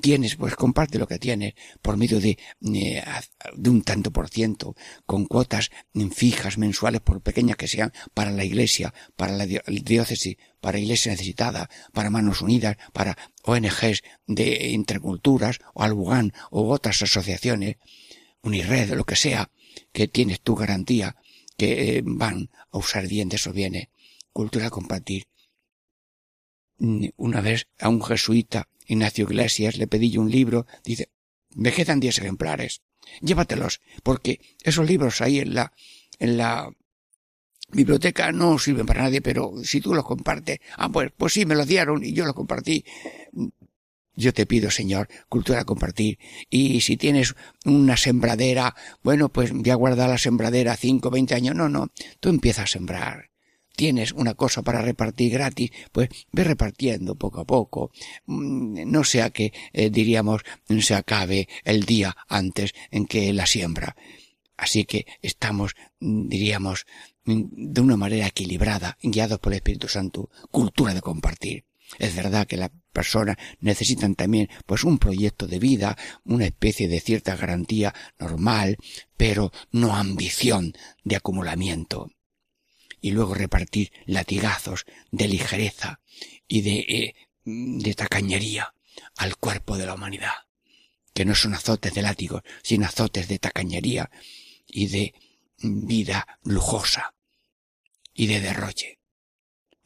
Tienes, 0.00 0.36
pues 0.36 0.54
comparte 0.54 0.98
lo 0.98 1.06
que 1.06 1.18
tienes 1.18 1.54
por 1.82 1.96
medio 1.96 2.20
de, 2.20 2.38
eh, 2.74 3.02
de 3.54 3.70
un 3.70 3.82
tanto 3.82 4.12
por 4.12 4.30
ciento, 4.30 4.74
con 5.04 5.26
cuotas 5.26 5.70
fijas 6.14 6.56
mensuales, 6.56 7.00
por 7.00 7.20
pequeñas 7.20 7.56
que 7.56 7.66
sean, 7.66 7.92
para 8.14 8.30
la 8.30 8.44
iglesia, 8.44 8.94
para 9.16 9.32
la 9.32 9.44
diócesis, 9.44 10.36
para 10.60 10.78
iglesia 10.78 11.10
necesitada, 11.10 11.68
para 11.92 12.10
Manos 12.10 12.40
Unidas, 12.42 12.76
para 12.92 13.18
ONGs 13.42 14.02
de 14.26 14.68
interculturas, 14.68 15.58
o 15.74 15.82
Albugán, 15.82 16.32
o 16.50 16.70
otras 16.70 17.02
asociaciones, 17.02 17.76
Unirred, 18.42 18.94
lo 18.94 19.04
que 19.04 19.16
sea, 19.16 19.50
que 19.92 20.08
tienes 20.08 20.40
tu 20.40 20.54
garantía, 20.54 21.16
que 21.58 21.98
eh, 21.98 22.02
van 22.04 22.50
a 22.70 22.78
usar 22.78 23.06
bien 23.08 23.28
de 23.28 23.36
esos 23.36 23.52
bienes. 23.52 23.88
Cultura 24.32 24.70
compartir 24.70 25.26
una 27.16 27.40
vez 27.40 27.68
a 27.78 27.88
un 27.88 28.02
jesuita, 28.02 28.68
Ignacio 28.86 29.24
Iglesias, 29.24 29.76
le 29.76 29.86
pedí 29.86 30.10
yo 30.10 30.20
un 30.20 30.30
libro, 30.30 30.66
dice, 30.84 31.10
me 31.54 31.72
quedan 31.72 32.00
diez 32.00 32.18
ejemplares, 32.18 32.82
llévatelos, 33.20 33.80
porque 34.02 34.40
esos 34.62 34.86
libros 34.88 35.20
ahí 35.20 35.38
en 35.38 35.54
la, 35.54 35.72
en 36.18 36.36
la 36.36 36.72
biblioteca 37.70 38.32
no 38.32 38.58
sirven 38.58 38.86
para 38.86 39.02
nadie, 39.02 39.22
pero 39.22 39.52
si 39.64 39.80
tú 39.80 39.94
los 39.94 40.04
compartes, 40.04 40.58
ah, 40.76 40.88
pues, 40.88 41.12
pues 41.16 41.32
sí, 41.32 41.46
me 41.46 41.54
los 41.54 41.66
dieron 41.66 42.04
y 42.04 42.12
yo 42.12 42.24
los 42.24 42.34
compartí. 42.34 42.84
Yo 44.14 44.34
te 44.34 44.44
pido, 44.44 44.70
Señor, 44.70 45.08
cultura 45.30 45.64
compartir. 45.64 46.18
Y 46.50 46.82
si 46.82 46.98
tienes 46.98 47.34
una 47.64 47.96
sembradera, 47.96 48.76
bueno, 49.02 49.30
pues 49.30 49.52
voy 49.52 49.70
a 49.70 49.74
guardar 49.74 50.10
la 50.10 50.18
sembradera 50.18 50.76
cinco, 50.76 51.10
veinte 51.10 51.34
años. 51.34 51.54
No, 51.54 51.70
no, 51.70 51.88
tú 52.20 52.28
empiezas 52.28 52.64
a 52.64 52.66
sembrar 52.66 53.31
tienes 53.74 54.12
una 54.12 54.34
cosa 54.34 54.62
para 54.62 54.82
repartir 54.82 55.32
gratis, 55.32 55.70
pues 55.92 56.08
ve 56.32 56.44
repartiendo 56.44 57.14
poco 57.14 57.40
a 57.40 57.44
poco, 57.44 57.90
mm, 58.26 58.90
no 58.90 59.04
sea 59.04 59.30
que, 59.30 59.52
eh, 59.72 59.90
diríamos, 59.90 60.42
se 60.80 60.94
acabe 60.94 61.48
el 61.64 61.84
día 61.84 62.16
antes 62.28 62.72
en 62.90 63.06
que 63.06 63.32
la 63.32 63.46
siembra. 63.46 63.96
Así 64.56 64.84
que 64.84 65.06
estamos, 65.22 65.74
mm, 66.00 66.28
diríamos, 66.28 66.86
mm, 67.24 67.42
de 67.72 67.80
una 67.80 67.96
manera 67.96 68.26
equilibrada, 68.26 68.98
guiados 69.02 69.38
por 69.38 69.52
el 69.52 69.58
Espíritu 69.58 69.88
Santo, 69.88 70.30
cultura 70.50 70.94
de 70.94 71.00
compartir. 71.00 71.64
Es 71.98 72.14
verdad 72.14 72.46
que 72.46 72.56
las 72.56 72.70
personas 72.92 73.36
necesitan 73.60 74.14
también 74.14 74.48
pues 74.66 74.84
un 74.84 74.98
proyecto 74.98 75.46
de 75.46 75.58
vida, 75.58 75.96
una 76.24 76.46
especie 76.46 76.88
de 76.88 77.00
cierta 77.00 77.36
garantía 77.36 77.94
normal, 78.18 78.78
pero 79.16 79.52
no 79.72 79.94
ambición 79.94 80.72
de 81.04 81.16
acumulamiento 81.16 82.10
y 83.02 83.10
luego 83.10 83.34
repartir 83.34 83.92
latigazos 84.06 84.86
de 85.10 85.28
ligereza 85.28 86.00
y 86.48 86.62
de, 86.62 86.78
eh, 86.78 87.14
de 87.44 87.94
tacañería 87.94 88.74
al 89.16 89.36
cuerpo 89.36 89.76
de 89.76 89.84
la 89.84 89.94
humanidad, 89.94 90.34
que 91.12 91.24
no 91.24 91.34
son 91.34 91.52
azotes 91.52 91.92
de 91.92 92.02
látigos, 92.02 92.42
sino 92.62 92.86
azotes 92.86 93.28
de 93.28 93.38
tacañería 93.38 94.10
y 94.66 94.86
de 94.86 95.14
vida 95.58 96.38
lujosa 96.44 97.14
y 98.14 98.28
de 98.28 98.40
derroche. 98.40 99.00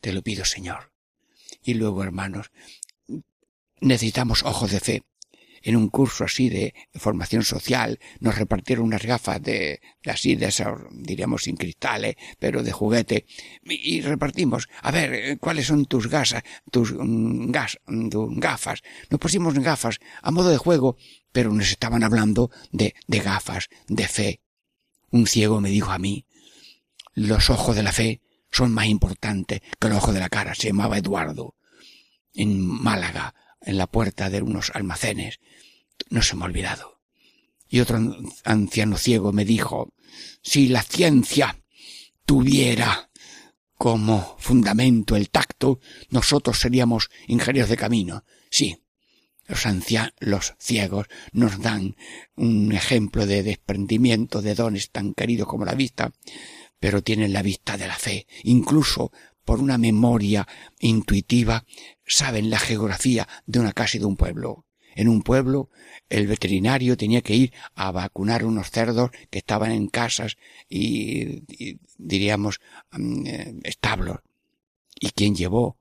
Te 0.00 0.12
lo 0.12 0.22
pido, 0.22 0.44
Señor. 0.44 0.92
Y 1.62 1.74
luego, 1.74 2.02
hermanos, 2.02 2.50
necesitamos 3.80 4.42
ojos 4.42 4.70
de 4.70 4.80
fe 4.80 5.02
en 5.66 5.74
un 5.74 5.88
curso 5.88 6.22
así 6.22 6.48
de 6.48 6.74
formación 6.94 7.42
social, 7.42 7.98
nos 8.20 8.38
repartieron 8.38 8.84
unas 8.84 9.02
gafas 9.02 9.42
de, 9.42 9.80
así, 10.04 10.36
de 10.36 10.46
esas, 10.46 10.68
diríamos 10.92 11.42
sin 11.42 11.56
cristales, 11.56 12.14
pero 12.38 12.62
de 12.62 12.70
juguete, 12.70 13.26
y, 13.64 14.00
repartimos, 14.00 14.68
a 14.80 14.92
ver, 14.92 15.12
eh, 15.12 15.36
¿cuáles 15.38 15.66
son 15.66 15.86
tus 15.86 16.08
gasas, 16.08 16.44
tus 16.70 16.94
mm, 16.96 17.50
gas, 17.50 17.80
tus 18.12 18.38
gafas? 18.38 18.82
Nos 19.10 19.18
pusimos 19.18 19.58
gafas 19.58 19.98
a 20.22 20.30
modo 20.30 20.50
de 20.50 20.56
juego, 20.56 20.96
pero 21.32 21.52
nos 21.52 21.68
estaban 21.68 22.04
hablando 22.04 22.52
de, 22.70 22.94
de 23.08 23.18
gafas, 23.18 23.68
de 23.88 24.06
fe. 24.06 24.40
Un 25.10 25.26
ciego 25.26 25.60
me 25.60 25.70
dijo 25.70 25.90
a 25.90 25.98
mí, 25.98 26.26
los 27.14 27.50
ojos 27.50 27.74
de 27.74 27.82
la 27.82 27.90
fe 27.90 28.20
son 28.52 28.72
más 28.72 28.86
importantes 28.86 29.62
que 29.80 29.88
los 29.88 29.98
ojos 29.98 30.14
de 30.14 30.20
la 30.20 30.28
cara. 30.28 30.54
Se 30.54 30.68
llamaba 30.68 30.98
Eduardo. 30.98 31.56
En 32.34 32.60
Málaga, 32.60 33.34
en 33.60 33.78
la 33.78 33.86
puerta 33.86 34.30
de 34.30 34.42
unos 34.42 34.70
almacenes 34.74 35.40
no 36.10 36.22
se 36.22 36.36
me 36.36 36.42
ha 36.42 36.46
olvidado. 36.46 37.00
Y 37.68 37.80
otro 37.80 37.98
anciano 38.44 38.96
ciego 38.96 39.32
me 39.32 39.44
dijo, 39.44 39.92
si 40.42 40.68
la 40.68 40.82
ciencia 40.82 41.58
tuviera 42.24 43.10
como 43.74 44.36
fundamento 44.38 45.16
el 45.16 45.30
tacto, 45.30 45.80
nosotros 46.10 46.58
seríamos 46.58 47.10
ingenieros 47.26 47.68
de 47.70 47.76
camino. 47.76 48.24
Sí, 48.50 48.82
los 49.46 49.66
ancianos, 49.66 50.12
los 50.18 50.54
ciegos 50.58 51.06
nos 51.32 51.60
dan 51.60 51.96
un 52.36 52.72
ejemplo 52.72 53.26
de 53.26 53.42
desprendimiento 53.42 54.42
de 54.42 54.54
dones 54.54 54.90
tan 54.90 55.14
queridos 55.14 55.48
como 55.48 55.64
la 55.64 55.74
vista, 55.74 56.12
pero 56.78 57.02
tienen 57.02 57.32
la 57.32 57.42
vista 57.42 57.76
de 57.76 57.88
la 57.88 57.96
fe. 57.96 58.26
Incluso 58.44 59.12
por 59.46 59.60
una 59.60 59.78
memoria 59.78 60.46
intuitiva 60.80 61.64
saben 62.04 62.50
la 62.50 62.58
geografía 62.58 63.26
de 63.46 63.60
una 63.60 63.72
casa 63.72 63.96
y 63.96 64.00
de 64.00 64.06
un 64.06 64.16
pueblo 64.16 64.66
En 64.94 65.08
un 65.08 65.22
pueblo, 65.22 65.70
el 66.08 66.26
veterinario 66.26 66.96
tenía 66.96 67.20
que 67.20 67.34
ir 67.34 67.52
a 67.74 67.92
vacunar 67.92 68.44
unos 68.44 68.70
cerdos 68.70 69.10
que 69.30 69.38
estaban 69.38 69.70
en 69.70 69.88
casas 69.88 70.36
y, 70.68 71.44
diríamos, 71.98 72.60
mm, 72.92 73.26
eh, 73.26 73.54
establos. 73.64 74.18
¿Y 74.98 75.10
quien 75.10 75.34
llevó 75.34 75.76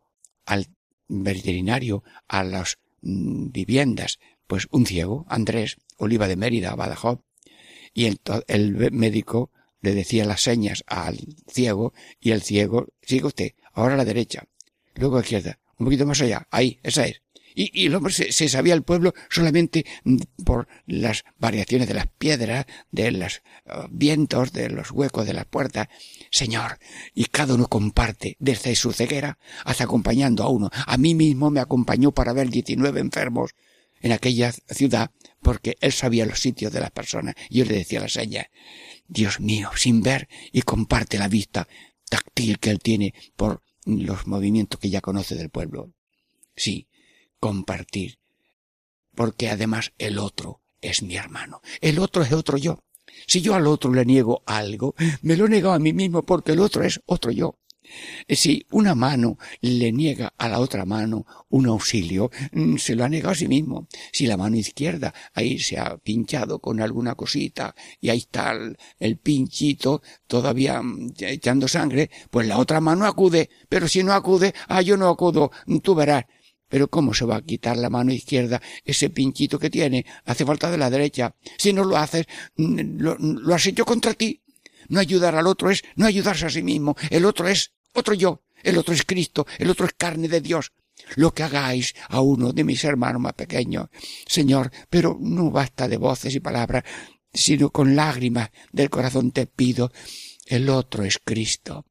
al 0.45 0.67
veterinario 1.07 2.03
a 2.27 2.43
las 2.43 2.77
mm, 3.01 3.51
viviendas? 3.51 4.19
Pues 4.47 4.67
un 4.71 4.85
ciego, 4.85 5.25
Andrés, 5.29 5.77
Oliva 5.97 6.27
de 6.27 6.35
Mérida, 6.35 6.75
Badajoz. 6.75 7.19
Y 7.93 8.05
el, 8.07 8.19
el 8.47 8.91
médico 8.91 9.49
le 9.85 9.95
decía 9.95 10.25
las 10.25 10.41
señas 10.41 10.83
al 10.87 11.19
ciego 11.47 11.93
y 12.19 12.31
el 12.31 12.41
ciego, 12.41 12.87
sigue 13.01 13.25
usted, 13.25 13.53
ahora 13.73 13.93
a 13.93 13.97
la 13.97 14.05
derecha, 14.05 14.43
luego 14.95 15.15
a 15.15 15.19
la 15.19 15.23
izquierda, 15.23 15.59
un 15.77 15.85
poquito 15.85 16.05
más 16.05 16.19
allá, 16.21 16.47
ahí, 16.51 16.79
esa 16.83 17.05
es. 17.05 17.21
Y, 17.57 17.71
y 17.73 17.85
el 17.85 17.95
hombre 17.95 18.11
se, 18.11 18.49
sabía 18.49 18.73
el 18.73 18.83
pueblo 18.83 19.13
solamente 19.29 19.85
por 20.43 20.67
las 20.87 21.23
variaciones 21.37 21.87
de 21.87 21.93
las 21.93 22.07
piedras, 22.07 22.65
de 22.91 23.11
los 23.11 23.43
uh, 23.67 23.87
vientos, 23.89 24.51
de 24.51 24.69
los 24.69 24.91
huecos 24.91 25.25
de 25.25 25.33
las 25.33 25.45
puertas. 25.45 25.87
Señor, 26.31 26.79
y 27.13 27.25
cada 27.25 27.53
uno 27.53 27.67
comparte 27.67 28.35
desde 28.39 28.75
su 28.75 28.91
ceguera 28.91 29.37
hasta 29.63 29.85
acompañando 29.85 30.43
a 30.43 30.49
uno. 30.49 30.69
A 30.85 30.97
mí 30.97 31.15
mismo 31.15 31.49
me 31.49 31.61
acompañó 31.61 32.11
para 32.11 32.33
ver 32.33 32.49
19 32.49 32.99
enfermos 32.99 33.51
en 34.01 34.11
aquella 34.11 34.51
ciudad 34.51 35.11
porque 35.41 35.77
él 35.79 35.93
sabía 35.93 36.25
los 36.25 36.39
sitios 36.39 36.73
de 36.73 36.81
las 36.81 36.91
personas. 36.91 37.35
Y 37.49 37.59
yo 37.59 37.65
le 37.65 37.75
decía 37.75 38.01
la 38.01 38.09
señas. 38.09 38.47
Dios 39.07 39.39
mío, 39.39 39.69
sin 39.75 40.01
ver 40.01 40.27
y 40.51 40.61
comparte 40.61 41.17
la 41.17 41.27
vista 41.27 41.67
táctil 42.09 42.59
que 42.59 42.69
él 42.69 42.79
tiene 42.79 43.13
por 43.35 43.61
los 43.85 44.27
movimientos 44.27 44.79
que 44.79 44.89
ya 44.89 45.01
conoce 45.01 45.35
del 45.35 45.49
pueblo. 45.49 45.91
Sí, 46.55 46.87
compartir. 47.39 48.19
Porque 49.13 49.49
además 49.49 49.93
el 49.97 50.17
otro 50.17 50.61
es 50.81 51.03
mi 51.03 51.15
hermano. 51.15 51.61
El 51.81 51.99
otro 51.99 52.23
es 52.23 52.31
otro 52.31 52.57
yo. 52.57 52.79
Si 53.27 53.41
yo 53.41 53.55
al 53.55 53.67
otro 53.67 53.93
le 53.93 54.05
niego 54.05 54.43
algo, 54.45 54.95
me 55.21 55.37
lo 55.37 55.45
he 55.45 55.49
negado 55.49 55.73
a 55.73 55.79
mí 55.79 55.93
mismo 55.93 56.23
porque 56.23 56.51
el 56.51 56.59
otro 56.59 56.83
es 56.83 57.01
otro 57.05 57.31
yo. 57.31 57.59
Si 58.27 58.65
una 58.71 58.95
mano 58.95 59.37
le 59.61 59.91
niega 59.91 60.33
a 60.37 60.49
la 60.49 60.59
otra 60.59 60.85
mano 60.85 61.25
un 61.49 61.67
auxilio, 61.67 62.31
mm, 62.51 62.75
se 62.77 62.95
lo 62.95 63.03
ha 63.03 63.09
negado 63.09 63.31
a 63.31 63.35
sí 63.35 63.47
mismo. 63.47 63.87
Si 64.11 64.27
la 64.27 64.37
mano 64.37 64.57
izquierda 64.57 65.13
ahí 65.33 65.59
se 65.59 65.77
ha 65.77 65.97
pinchado 65.97 66.59
con 66.59 66.81
alguna 66.81 67.15
cosita 67.15 67.75
y 68.01 68.09
ahí 68.09 68.19
está 68.19 68.53
el, 68.99 69.17
pinchito 69.17 70.01
todavía 70.27 70.81
mm, 70.81 71.13
echando 71.19 71.67
sangre, 71.67 72.09
pues 72.29 72.47
la 72.47 72.57
otra 72.57 72.81
mano 72.81 73.05
acude. 73.05 73.49
Pero 73.69 73.87
si 73.87 74.03
no 74.03 74.13
acude, 74.13 74.53
ah, 74.67 74.81
yo 74.81 74.97
no 74.97 75.09
acudo, 75.09 75.51
tú 75.81 75.95
verás. 75.95 76.25
Pero 76.67 76.89
¿cómo 76.89 77.13
se 77.13 77.25
va 77.25 77.37
a 77.37 77.41
quitar 77.41 77.77
la 77.77 77.89
mano 77.89 78.11
izquierda 78.11 78.61
ese 78.83 79.09
pinchito 79.09 79.59
que 79.59 79.69
tiene? 79.69 80.05
Hace 80.25 80.45
falta 80.45 80.71
de 80.71 80.77
la 80.77 80.89
derecha. 80.89 81.35
Si 81.57 81.73
no 81.73 81.83
lo 81.83 81.97
haces, 81.97 82.25
mm, 82.57 82.97
lo, 82.97 83.15
lo 83.19 83.53
has 83.53 83.65
hecho 83.67 83.85
contra 83.85 84.13
ti. 84.13 84.41
No 84.89 84.99
ayudar 84.99 85.35
al 85.35 85.47
otro 85.47 85.69
es 85.69 85.83
no 85.95 86.05
ayudarse 86.05 86.45
a 86.45 86.49
sí 86.49 86.63
mismo. 86.63 86.95
El 87.09 87.25
otro 87.25 87.47
es 87.47 87.71
otro 87.93 88.13
yo, 88.13 88.43
el 88.63 88.77
otro 88.77 88.93
es 88.93 89.03
Cristo, 89.03 89.45
el 89.57 89.69
otro 89.69 89.85
es 89.85 89.93
carne 89.97 90.27
de 90.27 90.41
Dios. 90.41 90.71
Lo 91.15 91.33
que 91.33 91.43
hagáis 91.43 91.93
a 92.09 92.21
uno 92.21 92.53
de 92.53 92.63
mis 92.63 92.83
hermanos 92.83 93.21
más 93.21 93.33
pequeños, 93.33 93.89
Señor, 94.27 94.71
pero 94.89 95.17
no 95.19 95.51
basta 95.51 95.87
de 95.87 95.97
voces 95.97 96.33
y 96.35 96.39
palabras, 96.39 96.83
sino 97.33 97.69
con 97.69 97.95
lágrimas 97.95 98.49
del 98.71 98.89
corazón 98.89 99.31
te 99.31 99.45
pido, 99.45 99.91
el 100.45 100.69
otro 100.69 101.03
es 101.03 101.19
Cristo 101.23 101.85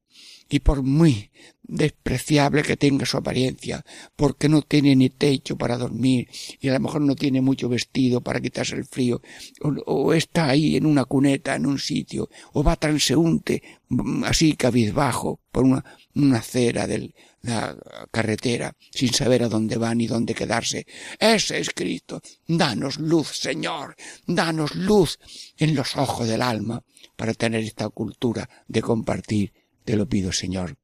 y 0.49 0.59
por 0.59 0.83
muy 0.83 1.31
despreciable 1.67 2.61
que 2.61 2.77
tenga 2.77 3.05
su 3.05 3.17
apariencia, 3.17 3.83
porque 4.15 4.47
no 4.47 4.61
tiene 4.61 4.95
ni 4.95 5.09
techo 5.09 5.57
para 5.57 5.77
dormir 5.77 6.29
y 6.59 6.69
a 6.69 6.73
lo 6.73 6.79
mejor 6.79 7.01
no 7.01 7.15
tiene 7.15 7.41
mucho 7.41 7.67
vestido 7.67 8.21
para 8.21 8.39
quitarse 8.39 8.75
el 8.75 8.85
frío, 8.85 9.21
o, 9.61 10.13
está 10.13 10.49
ahí 10.49 10.75
en 10.75 10.85
una 10.85 11.05
cuneta, 11.05 11.55
en 11.55 11.65
un 11.65 11.79
sitio, 11.79 12.29
o 12.53 12.63
va 12.63 12.75
transeúnte, 12.75 13.63
mm, 13.89 14.23
así 14.25 14.55
cabizbajo, 14.55 15.39
por 15.51 15.63
una, 15.63 15.83
una 16.13 16.37
acera 16.37 16.85
de 16.85 17.13
la 17.41 17.75
carretera, 18.11 18.75
sin 18.91 19.13
saber 19.13 19.43
a 19.43 19.49
dónde 19.49 19.77
va 19.77 19.93
ni 19.95 20.07
dónde 20.07 20.33
quedarse. 20.33 20.85
Ese 21.19 21.59
es 21.59 21.69
Cristo. 21.69 22.21
Danos 22.47 22.97
luz, 22.99 23.39
Señor, 23.39 23.95
danos 24.25 24.75
luz 24.75 25.19
en 25.57 25.75
los 25.75 25.95
ojos 25.95 26.27
del 26.27 26.41
alma 26.41 26.83
para 27.15 27.33
tener 27.33 27.63
esta 27.63 27.89
cultura 27.89 28.49
de 28.67 28.81
compartir 28.81 29.53
te 29.85 29.95
lo 29.95 30.09
pido, 30.09 30.31
Señor. 30.31 30.77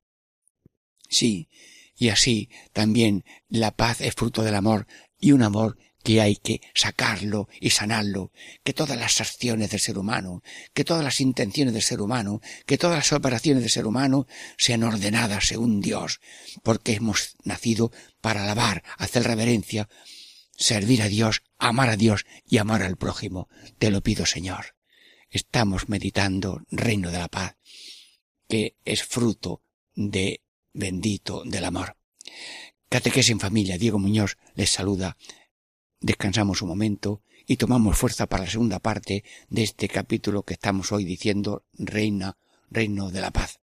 Sí, 1.10 1.50
y 1.98 2.10
así 2.10 2.50
también 2.72 3.26
la 3.50 3.76
paz 3.76 4.02
es 4.02 4.16
fruto 4.16 4.44
del 4.44 4.56
amor 4.56 4.88
y 5.20 5.34
un 5.34 5.44
amor 5.44 5.78
que 6.04 6.20
hay 6.20 6.36
que 6.36 6.62
sacarlo 6.74 7.48
y 7.60 7.72
sanarlo, 7.72 8.32
que 8.64 8.74
todas 8.74 8.98
las 8.98 9.22
acciones 9.22 9.70
del 9.70 9.80
ser 9.80 10.00
humano, 10.00 10.42
que 10.74 10.84
todas 10.84 11.04
las 11.04 11.22
intenciones 11.22 11.74
del 11.74 11.84
ser 11.84 12.02
humano, 12.02 12.42
que 12.66 12.78
todas 12.78 12.98
las 12.98 13.14
operaciones 13.14 13.62
del 13.62 13.70
ser 13.70 13.86
humano 13.86 14.26
sean 14.58 14.84
ordenadas 14.84 15.48
según 15.48 15.80
Dios, 15.80 16.20
porque 16.64 16.94
hemos 16.94 17.36
nacido 17.44 17.92
para 18.20 18.44
alabar, 18.44 18.84
hacer 18.98 19.24
reverencia, 19.24 19.90
servir 20.58 21.04
a 21.04 21.08
Dios, 21.08 21.44
amar 21.60 21.90
a 21.90 21.98
Dios 21.98 22.26
y 22.48 22.58
amar 22.58 22.82
al 22.82 22.98
prójimo. 22.98 23.48
Te 23.78 23.92
lo 23.92 24.02
pido, 24.02 24.26
Señor. 24.26 24.76
Estamos 25.30 25.88
meditando 25.88 26.64
reino 26.72 27.12
de 27.12 27.20
la 27.20 27.28
paz 27.28 27.58
que 28.52 28.76
es 28.84 29.06
fruto 29.06 29.62
de 29.96 30.42
bendito 30.74 31.44
del 31.46 31.64
amor. 31.64 31.96
Catequesis 32.90 33.32
en 33.32 33.40
familia, 33.40 33.78
Diego 33.78 33.98
Muñoz 33.98 34.38
les 34.56 34.70
saluda. 34.70 35.16
Descansamos 36.02 36.62
un 36.62 36.68
momento 36.68 37.22
y 37.48 37.56
tomamos 37.56 37.98
fuerza 37.98 38.28
para 38.28 38.44
la 38.44 38.50
segunda 38.50 38.80
parte 38.80 39.24
de 39.48 39.64
este 39.64 39.88
capítulo 39.88 40.44
que 40.44 40.56
estamos 40.56 40.92
hoy 40.92 41.06
diciendo 41.06 41.64
Reina, 41.76 42.38
Reino 42.70 43.10
de 43.10 43.22
la 43.22 43.32
Paz. 43.32 43.61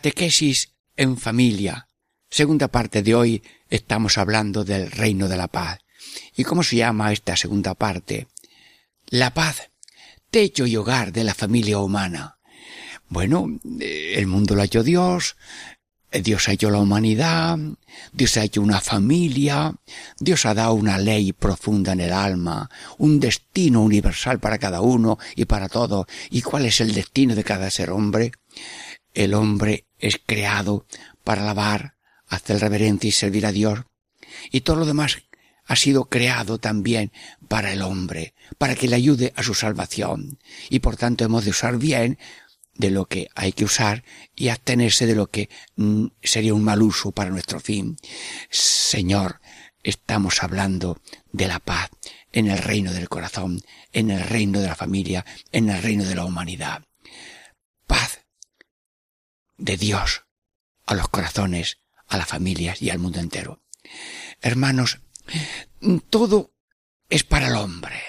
Catequesis 0.00 0.72
en 0.96 1.18
familia. 1.18 1.86
Segunda 2.30 2.68
parte 2.68 3.02
de 3.02 3.14
hoy 3.14 3.42
estamos 3.68 4.16
hablando 4.16 4.64
del 4.64 4.90
reino 4.90 5.28
de 5.28 5.36
la 5.36 5.46
paz. 5.46 5.80
¿Y 6.34 6.44
cómo 6.44 6.62
se 6.62 6.76
llama 6.76 7.12
esta 7.12 7.36
segunda 7.36 7.74
parte? 7.74 8.26
La 9.10 9.34
paz, 9.34 9.70
techo 10.30 10.64
y 10.64 10.74
hogar 10.74 11.12
de 11.12 11.22
la 11.22 11.34
familia 11.34 11.80
humana. 11.80 12.38
Bueno, 13.10 13.60
eh, 13.78 14.14
el 14.16 14.26
mundo 14.26 14.54
lo 14.54 14.62
ha 14.62 14.66
Dios, 14.66 15.36
Dios 16.10 16.48
ha 16.48 16.52
hecho 16.52 16.70
la 16.70 16.78
humanidad, 16.78 17.58
Dios 18.14 18.38
ha 18.38 18.44
hecho 18.44 18.62
una 18.62 18.80
familia, 18.80 19.74
Dios 20.18 20.46
ha 20.46 20.54
dado 20.54 20.72
una 20.72 20.96
ley 20.96 21.34
profunda 21.34 21.92
en 21.92 22.00
el 22.00 22.12
alma, 22.14 22.70
un 22.96 23.20
destino 23.20 23.82
universal 23.82 24.40
para 24.40 24.56
cada 24.56 24.80
uno 24.80 25.18
y 25.36 25.44
para 25.44 25.68
todos. 25.68 26.06
¿Y 26.30 26.40
cuál 26.40 26.64
es 26.64 26.80
el 26.80 26.94
destino 26.94 27.34
de 27.34 27.44
cada 27.44 27.70
ser 27.70 27.90
hombre? 27.90 28.32
El 29.14 29.34
hombre 29.34 29.86
es 29.98 30.20
creado 30.24 30.86
para 31.24 31.42
alabar, 31.42 31.94
hacer 32.28 32.60
reverencia 32.60 33.08
y 33.08 33.12
servir 33.12 33.46
a 33.46 33.52
Dios. 33.52 33.80
Y 34.50 34.62
todo 34.62 34.76
lo 34.76 34.86
demás 34.86 35.18
ha 35.66 35.76
sido 35.76 36.06
creado 36.06 36.58
también 36.58 37.12
para 37.48 37.72
el 37.72 37.82
hombre, 37.82 38.34
para 38.58 38.74
que 38.74 38.88
le 38.88 38.96
ayude 38.96 39.32
a 39.36 39.42
su 39.42 39.54
salvación. 39.54 40.38
Y 40.68 40.80
por 40.80 40.96
tanto 40.96 41.24
hemos 41.24 41.44
de 41.44 41.50
usar 41.50 41.78
bien 41.78 42.18
de 42.74 42.90
lo 42.90 43.06
que 43.06 43.28
hay 43.34 43.52
que 43.52 43.64
usar 43.64 44.04
y 44.34 44.48
abstenerse 44.48 45.06
de 45.06 45.14
lo 45.14 45.30
que 45.30 45.50
mm, 45.76 46.06
sería 46.22 46.54
un 46.54 46.64
mal 46.64 46.82
uso 46.82 47.12
para 47.12 47.30
nuestro 47.30 47.60
fin. 47.60 47.96
Señor, 48.48 49.40
estamos 49.82 50.42
hablando 50.42 51.00
de 51.32 51.46
la 51.46 51.60
paz 51.60 51.90
en 52.32 52.48
el 52.48 52.58
reino 52.58 52.92
del 52.92 53.08
corazón, 53.08 53.62
en 53.92 54.10
el 54.10 54.22
reino 54.22 54.60
de 54.60 54.68
la 54.68 54.74
familia, 54.74 55.24
en 55.52 55.68
el 55.68 55.82
reino 55.82 56.04
de 56.04 56.14
la 56.14 56.24
humanidad. 56.24 56.84
Paz 57.86 58.19
de 59.60 59.76
Dios 59.76 60.24
a 60.86 60.94
los 60.94 61.08
corazones, 61.08 61.78
a 62.08 62.16
las 62.16 62.26
familias 62.26 62.82
y 62.82 62.90
al 62.90 62.98
mundo 62.98 63.20
entero. 63.20 63.62
Hermanos, 64.40 64.98
todo 66.08 66.52
es 67.08 67.22
para 67.24 67.48
el 67.48 67.54
hombre. 67.54 68.02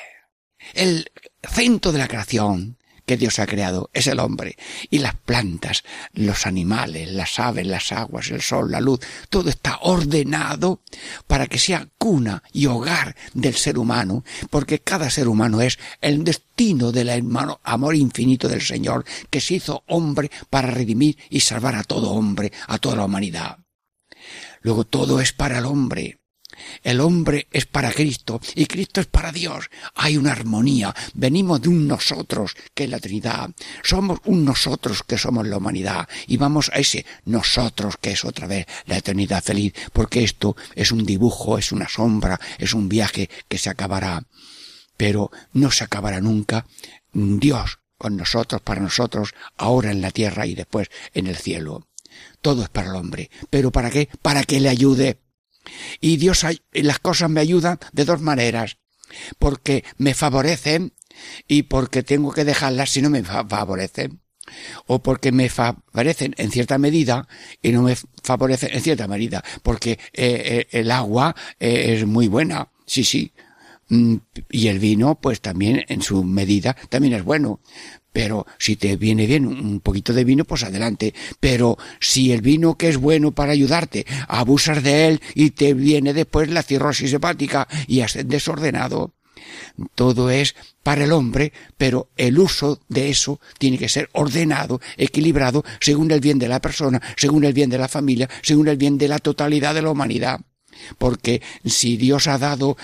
El 0.74 1.12
centro 1.44 1.92
de 1.92 2.00
la 2.00 2.08
creación, 2.08 2.78
que 3.06 3.18
Dios 3.18 3.40
ha 3.40 3.48
creado 3.48 3.90
es 3.94 4.08
el 4.08 4.20
hombre. 4.20 4.58
Y 4.90 5.00
las 5.00 5.16
plantas, 5.16 5.84
los 6.14 6.46
animales, 6.46 7.12
las 7.12 7.40
aves, 7.40 7.68
las 7.68 7.92
aguas, 7.92 8.30
el 8.32 8.42
sol, 8.42 8.72
la 8.72 8.82
luz, 8.82 9.00
todo 9.30 9.50
está 9.50 9.80
ordenado 9.82 10.82
para 11.28 11.48
que 11.48 11.60
sea 11.60 11.88
cuna 11.98 12.44
y 12.54 12.66
hogar 12.66 13.16
del 13.34 13.56
ser 13.56 13.78
humano, 13.78 14.24
porque 14.50 14.80
cada 14.80 15.10
ser 15.10 15.28
humano 15.28 15.62
es 15.62 15.80
el 16.02 16.24
destino 16.24 16.92
del 16.92 17.10
hermano 17.10 17.60
amor 17.64 17.96
infinito 17.96 18.48
del 18.48 18.62
Señor, 18.62 19.06
que 19.30 19.42
se 19.42 19.56
hizo 19.56 19.84
hombre 19.88 20.32
para 20.50 20.70
redimir 20.70 21.18
y 21.30 21.40
salvar 21.42 21.76
a 21.76 21.84
todo 21.84 22.12
hombre, 22.12 22.52
a 22.68 22.78
toda 22.78 22.98
la 22.98 23.06
humanidad. 23.06 23.58
Luego 24.62 24.84
todo 24.84 25.20
es 25.20 25.34
para 25.34 25.58
el 25.58 25.66
hombre. 25.66 26.21
El 26.84 27.00
hombre 27.00 27.48
es 27.52 27.66
para 27.66 27.92
Cristo 27.92 28.42
y 28.56 28.66
Cristo 28.66 29.02
es 29.02 29.08
para 29.08 29.32
Dios. 29.32 29.70
Hay 29.96 30.18
una 30.18 30.32
armonía. 30.32 30.94
Venimos 31.14 31.62
de 31.62 31.70
un 31.70 31.88
nosotros 31.88 32.56
que 32.74 32.86
es 32.86 32.90
la 32.90 33.00
Trinidad. 33.00 33.50
Somos 33.84 34.20
un 34.26 34.46
nosotros 34.46 35.04
que 35.04 35.18
somos 35.18 35.48
la 35.48 35.58
humanidad 35.58 36.08
y 36.28 36.38
vamos 36.38 36.70
a 36.74 36.80
ese 36.80 37.06
nosotros 37.26 37.98
que 37.98 38.12
es 38.12 38.26
otra 38.26 38.48
vez 38.48 38.66
la 38.86 38.98
eternidad 38.98 39.44
feliz 39.44 39.74
porque 39.94 40.24
esto 40.24 40.56
es 40.76 40.92
un 40.92 41.06
dibujo, 41.06 41.58
es 41.58 41.72
una 41.72 41.88
sombra, 41.88 42.40
es 42.58 42.74
un 42.74 42.90
viaje 42.90 43.30
que 43.48 43.58
se 43.58 43.70
acabará. 43.70 44.24
Pero 44.98 45.32
no 45.54 45.72
se 45.72 45.84
acabará 45.84 46.22
nunca. 46.22 46.66
Dios 47.14 47.80
con 47.98 48.18
nosotros, 48.18 48.62
para 48.62 48.82
nosotros, 48.82 49.36
ahora 49.58 49.92
en 49.92 50.02
la 50.02 50.10
tierra 50.10 50.48
y 50.48 50.56
después 50.56 50.90
en 51.14 51.28
el 51.28 51.38
cielo. 51.38 51.88
Todo 52.42 52.64
es 52.64 52.70
para 52.70 52.90
el 52.90 52.96
hombre. 52.96 53.30
¿Pero 53.50 53.72
para 53.72 53.92
qué? 53.92 54.10
Para 54.22 54.44
que 54.44 54.60
le 54.60 54.70
ayude 54.70 55.20
y 56.00 56.18
Dios, 56.18 56.46
las 56.72 57.00
cosas 57.00 57.30
me 57.30 57.42
ayudan 57.42 57.80
de 57.92 58.06
dos 58.06 58.22
maneras. 58.22 58.78
Porque 59.40 59.84
me 59.98 60.14
favorecen 60.14 60.94
y 61.48 61.64
porque 61.64 62.04
tengo 62.04 62.32
que 62.32 62.46
dejarlas 62.46 62.90
si 62.92 63.02
no 63.02 63.10
me 63.10 63.24
favorecen. 63.24 64.22
O 64.88 65.04
porque 65.04 65.32
me 65.32 65.50
favorecen 65.50 66.34
en 66.38 66.52
cierta 66.52 66.78
medida 66.78 67.28
y 67.62 67.72
no 67.72 67.84
me 67.84 67.96
favorecen 68.24 68.72
en 68.74 68.82
cierta 68.82 69.08
medida. 69.08 69.44
Porque 69.64 69.92
eh, 69.92 70.00
eh, 70.14 70.68
el 70.72 70.92
agua 70.92 71.36
eh, 71.60 71.96
es 71.96 72.06
muy 72.06 72.28
buena. 72.28 72.70
Sí, 72.86 73.04
sí. 73.04 73.34
Mm, 73.92 74.16
y 74.50 74.70
el 74.70 74.80
vino, 74.80 75.16
pues 75.20 75.42
también 75.42 75.84
en 75.90 76.02
su 76.02 76.24
medida, 76.24 76.78
también 76.88 77.14
es 77.14 77.26
bueno. 77.26 77.60
Pero 78.14 78.46
si 78.58 78.78
te 78.78 78.96
viene 78.96 79.28
bien 79.28 79.46
un 79.46 79.82
poquito 79.82 80.14
de 80.14 80.24
vino, 80.24 80.46
pues 80.46 80.64
adelante. 80.64 81.14
Pero 81.42 81.78
si 82.00 82.32
el 82.32 82.42
vino 82.42 82.78
que 82.78 82.88
es 82.88 82.96
bueno 82.96 83.34
para 83.34 83.52
ayudarte, 83.52 84.06
abusas 84.30 84.82
de 84.82 85.08
él 85.10 85.22
y 85.36 85.52
te 85.52 85.74
viene 85.74 86.14
después 86.14 86.50
la 86.50 86.64
cirrosis 86.64 87.12
hepática 87.12 87.68
y 87.86 88.00
has 88.00 88.18
desordenado. 88.26 89.14
Todo 89.96 90.30
es 90.30 90.56
para 90.84 91.04
el 91.04 91.12
hombre, 91.12 91.52
pero 91.78 92.10
el 92.16 92.40
uso 92.40 92.80
de 92.88 93.10
eso 93.10 93.42
tiene 93.58 93.78
que 93.78 93.90
ser 93.90 94.10
ordenado, 94.14 94.80
equilibrado, 94.96 95.66
según 95.82 96.12
el 96.12 96.22
bien 96.22 96.40
de 96.40 96.48
la 96.48 96.62
persona, 96.62 97.02
según 97.18 97.44
el 97.44 97.54
bien 97.54 97.70
de 97.70 97.78
la 97.78 97.90
familia, 97.90 98.30
según 98.42 98.70
el 98.70 98.78
bien 98.78 98.98
de 98.98 99.10
la 99.10 99.20
totalidad 99.20 99.76
de 99.76 99.82
la 99.82 99.92
humanidad. 99.92 100.40
Porque 100.98 101.42
si 101.66 101.98
Dios 101.98 102.28
ha 102.28 102.38
dado, 102.38 102.78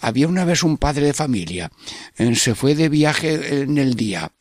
había 0.00 0.28
una 0.28 0.44
vez 0.44 0.62
un 0.62 0.78
padre 0.78 1.06
de 1.06 1.14
familia, 1.14 1.70
eh, 2.16 2.34
se 2.34 2.54
fue 2.54 2.74
de 2.74 2.88
viaje 2.88 3.62
en 3.62 3.78
el 3.78 3.94
día, 3.94 4.32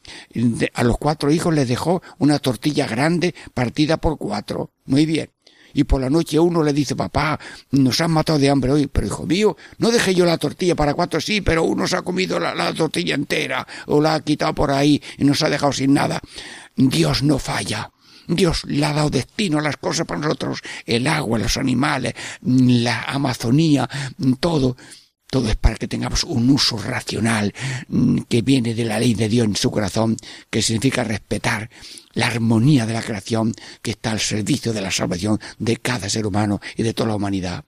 a 0.73 0.83
los 0.83 0.97
cuatro 0.97 1.31
hijos 1.31 1.53
les 1.53 1.67
dejó 1.67 2.01
una 2.17 2.39
tortilla 2.39 2.87
grande 2.87 3.35
partida 3.53 3.97
por 3.97 4.17
cuatro. 4.17 4.71
Muy 4.85 5.05
bien. 5.05 5.29
Y 5.73 5.83
por 5.83 6.01
la 6.01 6.09
noche 6.09 6.39
uno 6.39 6.63
le 6.63 6.73
dice, 6.73 6.95
papá, 6.95 7.39
nos 7.71 8.01
han 8.01 8.09
matado 8.09 8.39
de 8.39 8.49
hambre 8.49 8.71
hoy, 8.71 8.87
pero 8.87 9.05
hijo 9.05 9.27
mío, 9.27 9.55
no 9.77 9.91
dejé 9.91 10.15
yo 10.15 10.25
la 10.25 10.37
tortilla 10.37 10.75
para 10.75 10.95
cuatro, 10.95 11.21
sí, 11.21 11.41
pero 11.41 11.63
uno 11.63 11.85
se 11.87 11.97
ha 11.97 12.01
comido 12.01 12.39
la, 12.39 12.55
la 12.55 12.73
tortilla 12.73 13.13
entera, 13.13 13.67
o 13.85 14.01
la 14.01 14.15
ha 14.15 14.19
quitado 14.21 14.55
por 14.55 14.71
ahí 14.71 15.01
y 15.17 15.23
nos 15.23 15.43
ha 15.43 15.49
dejado 15.49 15.73
sin 15.73 15.93
nada. 15.93 16.19
Dios 16.75 17.21
no 17.21 17.37
falla. 17.37 17.91
Dios 18.27 18.63
le 18.65 18.85
ha 18.85 18.93
dado 18.93 19.09
destino 19.09 19.59
a 19.59 19.61
las 19.61 19.77
cosas 19.77 20.05
para 20.05 20.21
nosotros, 20.21 20.61
el 20.85 21.07
agua, 21.07 21.39
los 21.39 21.57
animales, 21.57 22.13
la 22.41 23.03
Amazonía, 23.03 23.89
todo. 24.39 24.75
Todo 25.29 25.49
es 25.49 25.57
para 25.57 25.75
que 25.75 25.89
tengamos 25.89 26.23
un 26.23 26.49
uso 26.49 26.77
racional 26.77 27.53
mm, 27.89 28.19
que 28.29 28.41
viene 28.41 28.73
de 28.73 28.85
la 28.85 28.97
ley 28.97 29.13
de 29.13 29.27
Dios 29.27 29.45
en 29.45 29.57
su 29.57 29.69
corazón, 29.69 30.15
que 30.49 30.61
significa 30.61 31.03
respetar 31.03 31.69
la 32.13 32.27
armonía 32.27 32.85
de 32.85 32.93
la 32.93 33.03
creación 33.03 33.53
que 33.81 33.91
está 33.91 34.11
al 34.11 34.21
servicio 34.21 34.71
de 34.71 34.79
la 34.79 34.89
salvación 34.89 35.37
de 35.59 35.75
cada 35.77 36.09
ser 36.09 36.25
humano 36.25 36.61
y 36.77 36.83
de 36.83 36.93
toda 36.93 37.09
la 37.09 37.15
humanidad. 37.15 37.65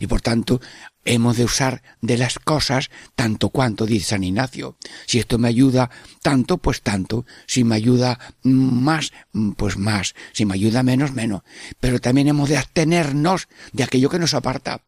Y 0.00 0.08
por 0.08 0.20
tanto, 0.20 0.60
hemos 1.04 1.36
de 1.36 1.44
usar 1.44 1.82
de 2.00 2.16
las 2.16 2.38
cosas 2.38 2.90
tanto 3.14 3.50
cuanto, 3.50 3.86
dice 3.86 4.10
San 4.10 4.24
Ignacio. 4.24 4.76
Si 5.06 5.18
esto 5.18 5.38
me 5.38 5.48
ayuda 5.48 5.90
tanto, 6.22 6.58
pues 6.58 6.82
tanto. 6.82 7.26
Si 7.46 7.64
me 7.64 7.74
ayuda 7.74 8.18
más, 8.42 9.12
pues 9.56 9.76
más. 9.76 10.14
Si 10.32 10.44
me 10.44 10.54
ayuda 10.54 10.82
menos, 10.82 11.12
menos. 11.12 11.42
Pero 11.80 12.00
también 12.00 12.28
hemos 12.28 12.48
de 12.48 12.56
abstenernos 12.56 13.48
de 13.72 13.84
aquello 13.84 14.10
que 14.10 14.18
nos 14.18 14.34
aparta. 14.34 14.82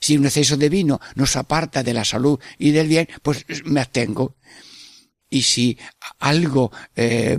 Si 0.00 0.16
un 0.16 0.26
exceso 0.26 0.56
de 0.56 0.68
vino 0.68 1.00
nos 1.14 1.36
aparta 1.36 1.82
de 1.82 1.94
la 1.94 2.04
salud 2.04 2.38
y 2.58 2.70
del 2.70 2.88
bien, 2.88 3.08
pues 3.22 3.44
me 3.64 3.80
abstengo. 3.80 4.36
Y 5.30 5.42
si 5.42 5.76
algo 6.20 6.72
eh, 6.96 7.36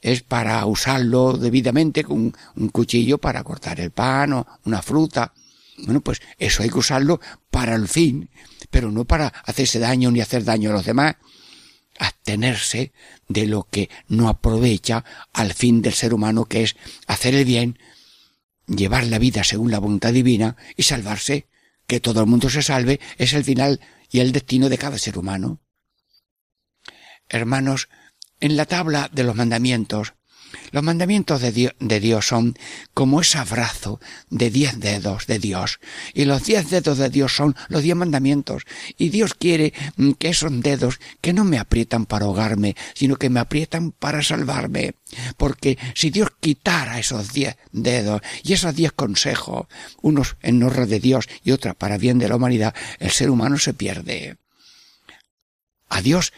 es 0.00 0.22
para 0.22 0.64
usarlo 0.66 1.34
debidamente 1.34 2.04
con 2.04 2.34
un 2.56 2.68
cuchillo 2.68 3.18
para 3.18 3.42
cortar 3.44 3.80
el 3.80 3.90
pan 3.90 4.32
o 4.32 4.46
una 4.64 4.80
fruta, 4.80 5.34
bueno, 5.78 6.00
pues 6.00 6.20
eso 6.38 6.62
hay 6.62 6.70
que 6.70 6.78
usarlo 6.78 7.20
para 7.50 7.74
el 7.74 7.88
fin, 7.88 8.30
pero 8.70 8.90
no 8.90 9.04
para 9.04 9.28
hacerse 9.44 9.78
daño 9.78 10.10
ni 10.10 10.20
hacer 10.20 10.44
daño 10.44 10.70
a 10.70 10.74
los 10.74 10.86
demás. 10.86 11.16
Abstenerse 11.98 12.92
de 13.28 13.46
lo 13.46 13.64
que 13.64 13.88
no 14.08 14.28
aprovecha 14.28 15.04
al 15.32 15.54
fin 15.54 15.82
del 15.82 15.94
ser 15.94 16.12
humano, 16.12 16.44
que 16.44 16.62
es 16.62 16.76
hacer 17.06 17.34
el 17.34 17.44
bien, 17.44 17.78
llevar 18.66 19.06
la 19.06 19.18
vida 19.18 19.44
según 19.44 19.70
la 19.70 19.78
voluntad 19.78 20.12
divina 20.12 20.56
y 20.76 20.82
salvarse. 20.82 21.48
Que 21.86 22.00
todo 22.00 22.20
el 22.20 22.26
mundo 22.26 22.50
se 22.50 22.62
salve 22.62 22.98
es 23.16 23.32
el 23.32 23.44
final 23.44 23.80
y 24.10 24.18
el 24.18 24.32
destino 24.32 24.68
de 24.68 24.76
cada 24.76 24.98
ser 24.98 25.18
humano. 25.18 25.60
Hermanos, 27.28 27.88
en 28.40 28.56
la 28.56 28.66
tabla 28.66 29.08
de 29.12 29.22
los 29.22 29.36
mandamientos 29.36 30.15
los 30.72 30.82
mandamientos 30.82 31.40
de 31.40 32.00
Dios, 32.00 32.26
son 32.26 32.56
como 32.94 33.20
ese 33.20 33.38
abrazo 33.38 34.00
de 34.30 34.50
diez 34.50 34.78
dedos 34.78 35.26
de 35.26 35.38
Dios. 35.38 35.80
Y 36.14 36.24
los 36.24 36.44
diez 36.44 36.70
dedos 36.70 36.98
de 36.98 37.10
Dios 37.10 37.34
son 37.34 37.56
los 37.68 37.82
diez 37.82 37.96
mandamientos. 37.96 38.64
Y 38.96 39.10
Dios 39.10 39.34
quiere 39.34 39.72
mm, 39.96 40.12
que 40.12 40.28
esos 40.28 40.60
dedos 40.60 40.98
que 41.20 41.32
no 41.32 41.44
me 41.44 41.58
aprietan 41.58 42.06
para 42.06 42.26
ahogarme, 42.26 42.76
sino 42.94 43.16
que 43.16 43.30
me 43.30 43.40
aprietan 43.40 43.92
para 43.92 44.22
salvarme. 44.22 44.94
Porque 45.36 45.78
si 45.94 46.10
Dios 46.10 46.30
quitara 46.40 46.98
esos 46.98 47.32
diez 47.32 47.56
dedos 47.72 48.22
y 48.42 48.52
esos 48.52 48.74
diez 48.74 48.92
consejos, 48.92 49.66
unos 50.02 50.36
en 50.42 50.62
honra 50.62 50.86
de 50.86 51.00
Dios 51.00 51.28
y 51.44 51.52
otros 51.52 51.76
para 51.76 51.98
bien 51.98 52.18
de 52.18 52.28
la 52.28 52.36
humanidad, 52.36 52.74
el 52.98 53.10
ser 53.10 53.30
humano 53.30 53.58
se 53.58 53.74
pierde. 53.74 54.36
A 55.88 56.02
Dios, 56.02 56.32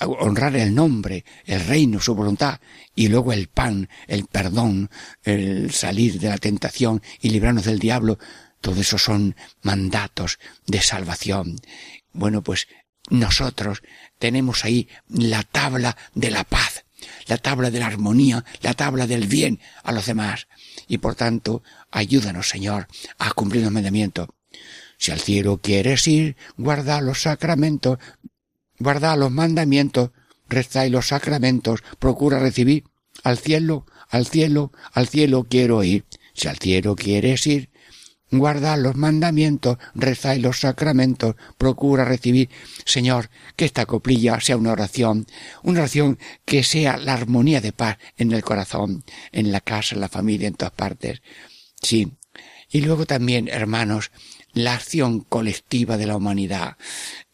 honrar 0.00 0.56
el 0.56 0.74
nombre, 0.74 1.24
el 1.44 1.64
reino, 1.64 2.00
su 2.00 2.14
voluntad, 2.14 2.60
y 2.94 3.08
luego 3.08 3.32
el 3.32 3.48
pan, 3.48 3.88
el 4.06 4.26
perdón, 4.26 4.90
el 5.22 5.72
salir 5.72 6.18
de 6.18 6.28
la 6.28 6.38
tentación 6.38 7.02
y 7.20 7.30
librarnos 7.30 7.64
del 7.64 7.78
diablo, 7.78 8.18
todo 8.60 8.80
eso 8.80 8.98
son 8.98 9.36
mandatos 9.62 10.38
de 10.66 10.80
salvación. 10.80 11.56
Bueno, 12.12 12.42
pues 12.42 12.68
nosotros 13.10 13.82
tenemos 14.18 14.64
ahí 14.64 14.88
la 15.08 15.42
tabla 15.42 15.96
de 16.14 16.30
la 16.30 16.44
paz, 16.44 16.84
la 17.26 17.38
tabla 17.38 17.70
de 17.70 17.80
la 17.80 17.86
armonía, 17.86 18.44
la 18.62 18.74
tabla 18.74 19.06
del 19.06 19.26
bien 19.26 19.60
a 19.82 19.92
los 19.92 20.06
demás. 20.06 20.48
Y 20.88 20.98
por 20.98 21.14
tanto, 21.14 21.62
ayúdanos, 21.90 22.48
Señor, 22.48 22.88
a 23.18 23.30
cumplir 23.32 23.62
los 23.62 23.72
mandamientos. 23.72 24.28
Si 24.98 25.12
al 25.12 25.20
cielo 25.20 25.58
quieres 25.58 26.08
ir, 26.08 26.36
guarda 26.56 27.02
los 27.02 27.22
sacramentos, 27.22 27.98
guarda 28.78 29.16
los 29.16 29.30
mandamientos, 29.30 30.10
reza 30.48 30.86
y 30.86 30.90
los 30.90 31.08
sacramentos, 31.08 31.82
procura 31.98 32.38
recibir 32.38 32.84
al 33.22 33.38
cielo, 33.38 33.86
al 34.08 34.26
cielo, 34.26 34.72
al 34.92 35.08
cielo 35.08 35.46
quiero 35.48 35.82
ir. 35.82 36.04
Si 36.34 36.48
al 36.48 36.58
cielo 36.58 36.96
quieres 36.96 37.46
ir, 37.46 37.70
guarda 38.30 38.76
los 38.76 38.96
mandamientos, 38.96 39.78
reza 39.94 40.34
y 40.36 40.40
los 40.40 40.60
sacramentos, 40.60 41.36
procura 41.56 42.04
recibir. 42.04 42.50
Señor, 42.84 43.30
que 43.56 43.64
esta 43.64 43.86
coplilla 43.86 44.40
sea 44.40 44.56
una 44.56 44.72
oración, 44.72 45.26
una 45.62 45.80
oración 45.80 46.18
que 46.44 46.62
sea 46.62 46.98
la 46.98 47.14
armonía 47.14 47.60
de 47.60 47.72
paz 47.72 47.98
en 48.16 48.32
el 48.32 48.42
corazón, 48.42 49.04
en 49.32 49.50
la 49.50 49.60
casa, 49.60 49.94
en 49.94 50.00
la 50.00 50.08
familia, 50.08 50.48
en 50.48 50.54
todas 50.54 50.74
partes. 50.74 51.22
Sí. 51.80 52.12
Y 52.70 52.80
luego 52.82 53.06
también, 53.06 53.48
hermanos, 53.48 54.10
la 54.52 54.74
acción 54.74 55.20
colectiva 55.20 55.96
de 55.96 56.06
la 56.06 56.16
humanidad 56.16 56.76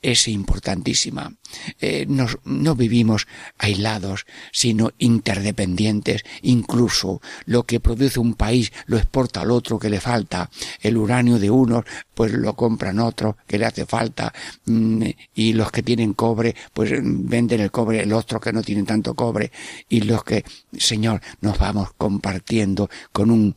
es 0.03 0.27
importantísima. 0.27 1.33
Eh, 1.81 2.07
no 2.09 2.75
vivimos 2.75 3.29
aislados, 3.57 4.27
sino 4.53 4.91
interdependientes. 4.99 6.25
Incluso 6.43 7.23
lo 7.47 7.65
que 7.65 7.81
produce 7.81 8.19
un 8.19 8.35
país 8.35 8.73
lo 8.87 8.99
exporta 8.99 9.41
al 9.41 9.53
otro 9.53 9.79
que 9.79 9.89
le 9.89 10.01
falta. 10.01 10.51
El 10.81 10.97
uranio 10.97 11.39
de 11.39 11.51
unos, 11.51 11.85
pues 12.15 12.33
lo 12.33 12.55
compran 12.55 12.99
otros 12.99 13.37
que 13.47 13.59
le 13.59 13.67
hace 13.67 13.87
falta. 13.87 14.33
Mm, 14.67 15.05
y 15.35 15.53
los 15.53 15.71
que 15.71 15.83
tienen 15.83 16.15
cobre, 16.15 16.57
pues 16.73 16.93
venden 17.01 17.61
el 17.61 17.71
cobre 17.71 18.03
el 18.03 18.13
otro 18.13 18.41
que 18.41 18.53
no 18.53 18.63
tienen 18.63 18.87
tanto 18.87 19.15
cobre. 19.15 19.53
Y 19.89 20.01
los 20.01 20.25
que, 20.25 20.45
Señor, 20.77 21.21
nos 21.41 21.59
vamos 21.59 21.93
compartiendo 21.97 22.91
con 23.13 23.31
un, 23.31 23.55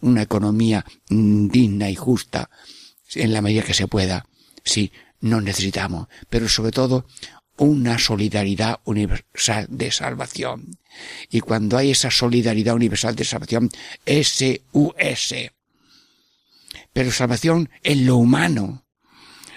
una 0.00 0.22
economía 0.22 0.84
mm, 1.10 1.48
digna 1.48 1.90
y 1.90 1.96
justa 1.96 2.48
en 3.14 3.32
la 3.32 3.42
medida 3.42 3.62
que 3.62 3.74
se 3.74 3.88
pueda. 3.88 4.26
Sí, 4.64 4.92
no 5.24 5.40
necesitamos, 5.40 6.08
pero 6.28 6.48
sobre 6.48 6.70
todo 6.70 7.06
una 7.56 7.98
solidaridad 7.98 8.80
universal 8.84 9.66
de 9.70 9.90
salvación. 9.90 10.78
Y 11.30 11.40
cuando 11.40 11.78
hay 11.78 11.92
esa 11.92 12.10
solidaridad 12.10 12.74
universal 12.74 13.16
de 13.16 13.24
salvación, 13.24 13.70
S-U-S. 14.04 15.52
Pero 16.92 17.10
salvación 17.10 17.70
en 17.82 18.06
lo 18.06 18.16
humano, 18.16 18.84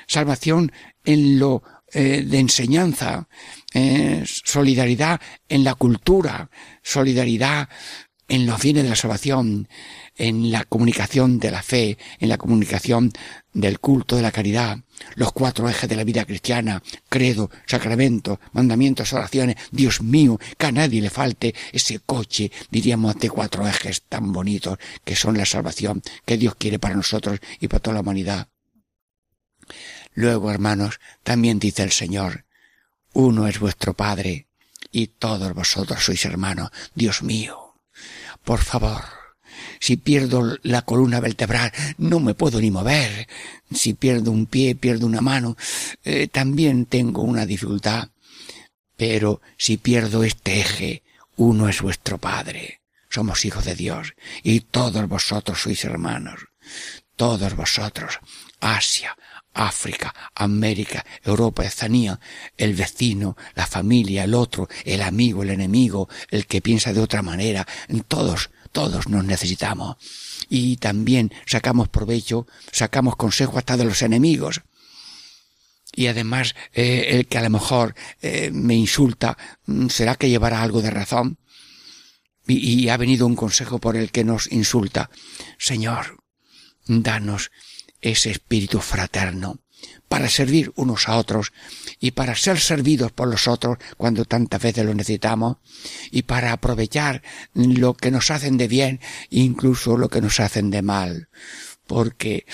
salvación 0.08 0.72
en 1.04 1.38
lo 1.38 1.64
eh, 1.92 2.24
de 2.26 2.40
enseñanza, 2.40 3.28
eh, 3.74 4.24
solidaridad 4.26 5.20
en 5.50 5.66
la 5.66 5.76
cultura, 5.76 6.50
solidaridad 6.82 7.68
en 8.30 8.46
los 8.46 8.60
fines 8.60 8.84
de 8.84 8.90
la 8.90 8.96
salvación, 8.96 9.68
en 10.18 10.52
la 10.52 10.66
comunicación 10.66 11.40
de 11.40 11.52
la 11.52 11.64
fe, 11.64 11.98
en 12.20 12.30
la 12.30 12.38
comunicación 12.38 13.12
del 13.54 13.80
culto 13.80 14.16
de 14.16 14.22
la 14.22 14.32
caridad, 14.32 14.80
los 15.16 15.32
cuatro 15.32 15.70
ejes 15.70 15.90
de 15.90 15.96
la 15.96 16.04
vida 16.04 16.26
cristiana, 16.26 16.82
credo, 17.10 17.50
sacramento, 17.66 18.40
mandamientos, 18.52 19.14
oraciones, 19.14 19.56
Dios 19.72 20.02
mío, 20.02 20.40
que 20.58 20.66
a 20.66 20.72
nadie 20.72 21.02
le 21.02 21.10
falte 21.10 21.56
ese 21.72 22.00
coche, 22.00 22.52
diríamos, 22.70 23.18
de 23.18 23.30
cuatro 23.30 23.68
ejes 23.68 24.04
tan 24.04 24.32
bonitos 24.34 24.78
que 25.04 25.16
son 25.16 25.38
la 25.38 25.46
salvación 25.46 26.02
que 26.26 26.38
Dios 26.38 26.56
quiere 26.56 26.80
para 26.80 26.96
nosotros 26.96 27.40
y 27.60 27.68
para 27.68 27.80
toda 27.80 27.96
la 27.96 28.02
humanidad. 28.02 28.50
Luego, 30.14 30.52
hermanos, 30.52 31.00
también 31.24 31.60
dice 31.60 31.84
el 31.84 31.92
Señor, 31.92 32.46
uno 33.14 33.48
es 33.48 33.60
vuestro 33.60 33.94
Padre 33.94 34.48
y 34.92 35.08
todos 35.08 35.54
vosotros 35.54 36.04
sois 36.04 36.26
hermanos. 36.26 36.72
Dios 36.96 37.22
mío, 37.22 37.76
por 38.44 38.64
favor, 38.64 39.17
si 39.80 39.98
pierdo 39.98 40.58
la 40.64 40.82
columna 40.84 41.20
vertebral, 41.20 41.72
no 41.98 42.20
me 42.20 42.34
puedo 42.34 42.60
ni 42.60 42.72
mover. 42.72 43.28
Si 43.74 43.94
pierdo 43.94 44.32
un 44.32 44.46
pie, 44.46 44.76
pierdo 44.76 45.06
una 45.06 45.22
mano, 45.22 45.58
eh, 46.04 46.28
también 46.28 46.86
tengo 46.86 47.22
una 47.22 47.46
dificultad. 47.46 48.10
Pero 48.96 49.42
si 49.58 49.78
pierdo 49.78 50.24
este 50.24 50.60
eje, 50.60 51.04
uno 51.36 51.70
es 51.70 51.82
vuestro 51.82 52.18
Padre. 52.18 52.82
Somos 53.10 53.46
hijos 53.46 53.66
de 53.66 53.76
Dios 53.76 54.14
y 54.44 54.62
todos 54.62 55.08
vosotros 55.08 55.62
sois 55.62 55.84
hermanos. 55.86 56.40
Todos 57.16 57.56
vosotros. 57.56 58.20
Asia, 58.60 59.16
África, 59.58 60.14
América, 60.36 61.04
Europa, 61.24 61.66
Ezanía, 61.66 62.20
el 62.58 62.74
vecino, 62.74 63.36
la 63.56 63.66
familia, 63.66 64.24
el 64.24 64.34
otro, 64.34 64.68
el 64.86 65.02
amigo, 65.02 65.44
el 65.44 65.50
enemigo, 65.50 66.10
el 66.30 66.46
que 66.46 66.62
piensa 66.62 66.94
de 66.94 67.02
otra 67.02 67.22
manera, 67.22 67.68
todos 68.08 68.52
todos 68.78 69.10
nos 69.10 69.26
necesitamos. 69.26 69.98
Y 70.50 70.78
también 70.78 71.34
sacamos 71.48 71.90
provecho, 71.90 72.46
sacamos 72.72 73.16
consejo 73.16 73.58
hasta 73.58 73.76
de 73.76 73.86
los 73.86 74.04
enemigos. 74.04 74.62
Y 75.96 76.06
además, 76.06 76.54
eh, 76.74 77.08
el 77.10 77.26
que 77.26 77.40
a 77.40 77.42
lo 77.42 77.50
mejor 77.50 77.96
eh, 78.22 78.52
me 78.54 78.76
insulta, 78.76 79.36
mm, 79.66 79.88
¿será 79.88 80.14
que 80.14 80.30
llevará 80.30 80.62
algo 80.62 80.84
de 80.84 80.92
razón? 80.92 81.40
Y, 82.48 82.84
y 82.84 82.90
ha 82.90 82.98
venido 82.98 83.26
un 83.26 83.36
consejo 83.36 83.80
por 83.80 83.98
el 83.98 84.12
que 84.12 84.24
nos 84.24 84.52
insulta. 84.52 85.10
Señor, 85.58 86.24
danos 86.86 87.50
ese 88.00 88.30
espíritu 88.30 88.80
fraterno 88.80 89.60
para 90.08 90.30
servir 90.30 90.72
unos 90.76 91.10
a 91.10 91.18
otros 91.18 91.52
y 92.00 92.12
para 92.12 92.36
ser 92.36 92.60
servidos 92.60 93.12
por 93.12 93.28
los 93.28 93.48
otros 93.48 93.78
cuando 93.98 94.26
tantas 94.26 94.62
veces 94.62 94.86
lo 94.86 94.94
necesitamos 94.94 95.58
y 96.12 96.24
para 96.24 96.54
aprovechar 96.54 97.22
lo 97.54 97.94
que 97.94 98.12
nos 98.12 98.32
hacen 98.32 98.58
de 98.58 98.68
bien 98.68 99.00
incluso 99.30 99.98
lo 99.98 100.10
que 100.10 100.22
nos 100.22 100.40
hacen 100.40 100.72
de 100.72 100.82
mal. 100.82 101.30
Porque 101.86 102.46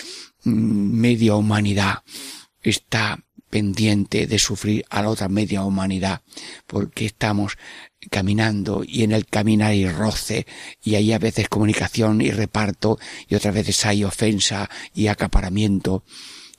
mm, 0.44 0.52
media 0.52 1.36
humanidad 1.36 2.04
está 2.62 3.20
pendiente 3.50 4.26
de 4.26 4.39
sufrir 4.39 4.84
a 4.89 5.04
la 5.04 5.10
otra 5.10 5.30
media 5.30 5.63
humanidad 5.63 6.24
porque 6.66 7.06
estamos 7.06 7.58
caminando 8.10 8.84
y 8.84 9.04
en 9.04 9.12
el 9.12 9.28
caminar 9.28 9.70
hay 9.72 9.88
roce 9.88 10.48
y 10.84 10.96
hay 10.96 11.13
a 11.13 11.20
veces 11.20 11.50
comunicación 11.50 12.22
y 12.22 12.32
reparto 12.32 12.98
y 13.28 13.36
otras 13.36 13.54
veces 13.54 13.86
hay 13.86 14.04
ofensa 14.04 14.72
y 14.96 15.06
acaparamiento 15.06 16.04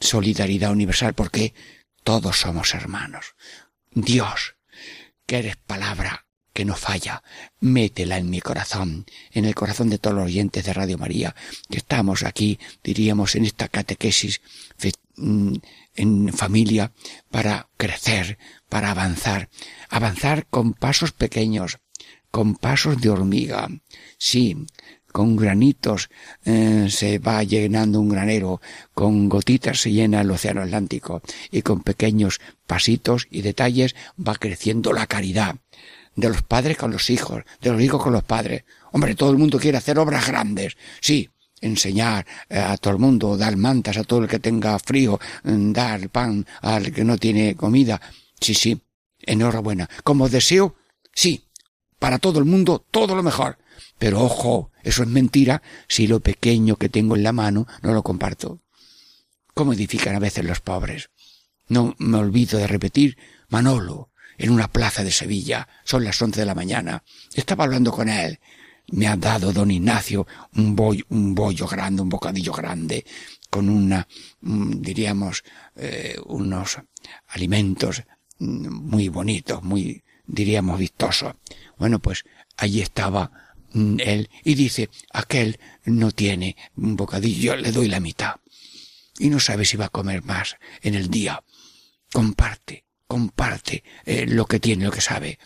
solidaridad 0.04 0.70
universal 0.70 1.14
porque 1.14 1.54
todos 2.02 2.38
somos 2.38 2.74
hermanos. 2.74 3.34
Dios, 3.90 4.56
que 5.26 5.38
eres 5.38 5.56
palabra 5.56 6.26
que 6.52 6.64
no 6.64 6.76
falla, 6.76 7.22
métela 7.58 8.16
en 8.18 8.30
mi 8.30 8.40
corazón, 8.40 9.06
en 9.32 9.44
el 9.44 9.56
corazón 9.56 9.90
de 9.90 9.98
todos 9.98 10.16
los 10.16 10.26
oyentes 10.26 10.64
de 10.64 10.72
Radio 10.72 10.96
María, 10.98 11.34
que 11.68 11.78
estamos 11.78 12.22
aquí, 12.22 12.60
diríamos, 12.82 13.34
en 13.34 13.44
esta 13.44 13.68
catequesis 13.68 14.40
mm, 15.16 15.54
en 15.96 16.32
familia 16.32 16.92
para 17.30 17.68
crecer, 17.76 18.38
para 18.68 18.92
avanzar, 18.92 19.48
avanzar 19.88 20.46
con 20.46 20.74
pasos 20.74 21.10
pequeños, 21.10 21.78
con 22.30 22.54
pasos 22.54 23.00
de 23.00 23.10
hormiga. 23.10 23.68
Sí, 24.18 24.56
con 25.14 25.36
granitos 25.36 26.10
eh, 26.44 26.88
se 26.90 27.20
va 27.20 27.44
llenando 27.44 28.00
un 28.00 28.08
granero, 28.08 28.60
con 28.94 29.28
gotitas 29.28 29.80
se 29.80 29.92
llena 29.92 30.22
el 30.22 30.30
océano 30.32 30.62
Atlántico 30.62 31.22
y 31.52 31.62
con 31.62 31.82
pequeños 31.82 32.40
pasitos 32.66 33.28
y 33.30 33.42
detalles 33.42 33.94
va 34.18 34.34
creciendo 34.34 34.92
la 34.92 35.06
caridad 35.06 35.54
de 36.16 36.28
los 36.30 36.42
padres 36.42 36.76
con 36.76 36.90
los 36.90 37.10
hijos, 37.10 37.44
de 37.60 37.70
los 37.70 37.80
hijos 37.80 38.02
con 38.02 38.12
los 38.12 38.24
padres. 38.24 38.64
Hombre, 38.90 39.14
todo 39.14 39.30
el 39.30 39.38
mundo 39.38 39.60
quiere 39.60 39.78
hacer 39.78 40.00
obras 40.00 40.26
grandes, 40.26 40.76
sí, 41.00 41.30
enseñar 41.60 42.26
eh, 42.48 42.58
a 42.58 42.76
todo 42.76 42.94
el 42.94 42.98
mundo, 42.98 43.36
dar 43.36 43.56
mantas 43.56 43.96
a 43.98 44.02
todo 44.02 44.24
el 44.24 44.28
que 44.28 44.40
tenga 44.40 44.76
frío, 44.80 45.20
mm, 45.44 45.70
dar 45.70 46.08
pan 46.08 46.44
al 46.60 46.92
que 46.92 47.04
no 47.04 47.18
tiene 47.18 47.54
comida. 47.54 48.00
Sí, 48.40 48.52
sí, 48.52 48.82
enhorabuena. 49.20 49.88
Como 50.02 50.28
deseo, 50.28 50.74
sí, 51.12 51.44
para 52.00 52.18
todo 52.18 52.40
el 52.40 52.46
mundo, 52.46 52.84
todo 52.90 53.14
lo 53.14 53.22
mejor. 53.22 53.58
Pero 53.98 54.22
ojo, 54.22 54.70
eso 54.82 55.02
es 55.02 55.08
mentira 55.08 55.62
si 55.88 56.06
lo 56.06 56.20
pequeño 56.20 56.76
que 56.76 56.88
tengo 56.88 57.16
en 57.16 57.22
la 57.22 57.32
mano 57.32 57.66
no 57.82 57.92
lo 57.92 58.02
comparto. 58.02 58.60
¿Cómo 59.54 59.72
edifican 59.72 60.16
a 60.16 60.20
veces 60.20 60.44
los 60.44 60.60
pobres? 60.60 61.10
No 61.68 61.94
me 61.98 62.18
olvido 62.18 62.58
de 62.58 62.66
repetir, 62.66 63.16
Manolo, 63.48 64.10
en 64.36 64.50
una 64.50 64.68
plaza 64.68 65.04
de 65.04 65.10
Sevilla, 65.10 65.68
son 65.84 66.04
las 66.04 66.20
once 66.20 66.40
de 66.40 66.46
la 66.46 66.54
mañana. 66.54 67.04
Estaba 67.34 67.64
hablando 67.64 67.92
con 67.92 68.08
él. 68.08 68.40
Me 68.88 69.06
ha 69.06 69.16
dado 69.16 69.52
don 69.52 69.70
Ignacio 69.70 70.26
un 70.56 70.76
bollo, 70.76 71.04
un 71.08 71.34
bollo 71.34 71.66
grande, 71.66 72.02
un 72.02 72.08
bocadillo 72.08 72.52
grande, 72.52 73.06
con 73.48 73.68
una, 73.70 74.06
mm, 74.42 74.82
diríamos, 74.82 75.42
eh, 75.76 76.16
unos 76.26 76.78
alimentos 77.28 78.02
mm, 78.40 78.68
muy 78.68 79.08
bonitos, 79.08 79.62
muy, 79.62 80.02
diríamos, 80.26 80.78
vistosos. 80.78 81.34
Bueno, 81.78 81.98
pues 82.00 82.24
allí 82.56 82.82
estaba 82.82 83.30
él 83.74 84.30
y 84.44 84.54
dice, 84.54 84.88
aquel 85.12 85.58
no 85.84 86.12
tiene 86.12 86.56
un 86.76 86.96
bocadillo, 86.96 87.56
le 87.56 87.72
doy 87.72 87.88
la 87.88 88.00
mitad. 88.00 88.36
Y 89.18 89.28
no 89.28 89.40
sabe 89.40 89.64
si 89.64 89.76
va 89.76 89.86
a 89.86 89.90
comer 89.90 90.22
más 90.24 90.56
en 90.82 90.94
el 90.94 91.08
día. 91.08 91.42
Comparte, 92.12 92.84
comparte 93.06 93.84
eh, 94.04 94.26
lo 94.26 94.46
que 94.46 94.60
tiene, 94.60 94.84
lo 94.84 94.92
que 94.92 95.00
sabe. 95.00 95.38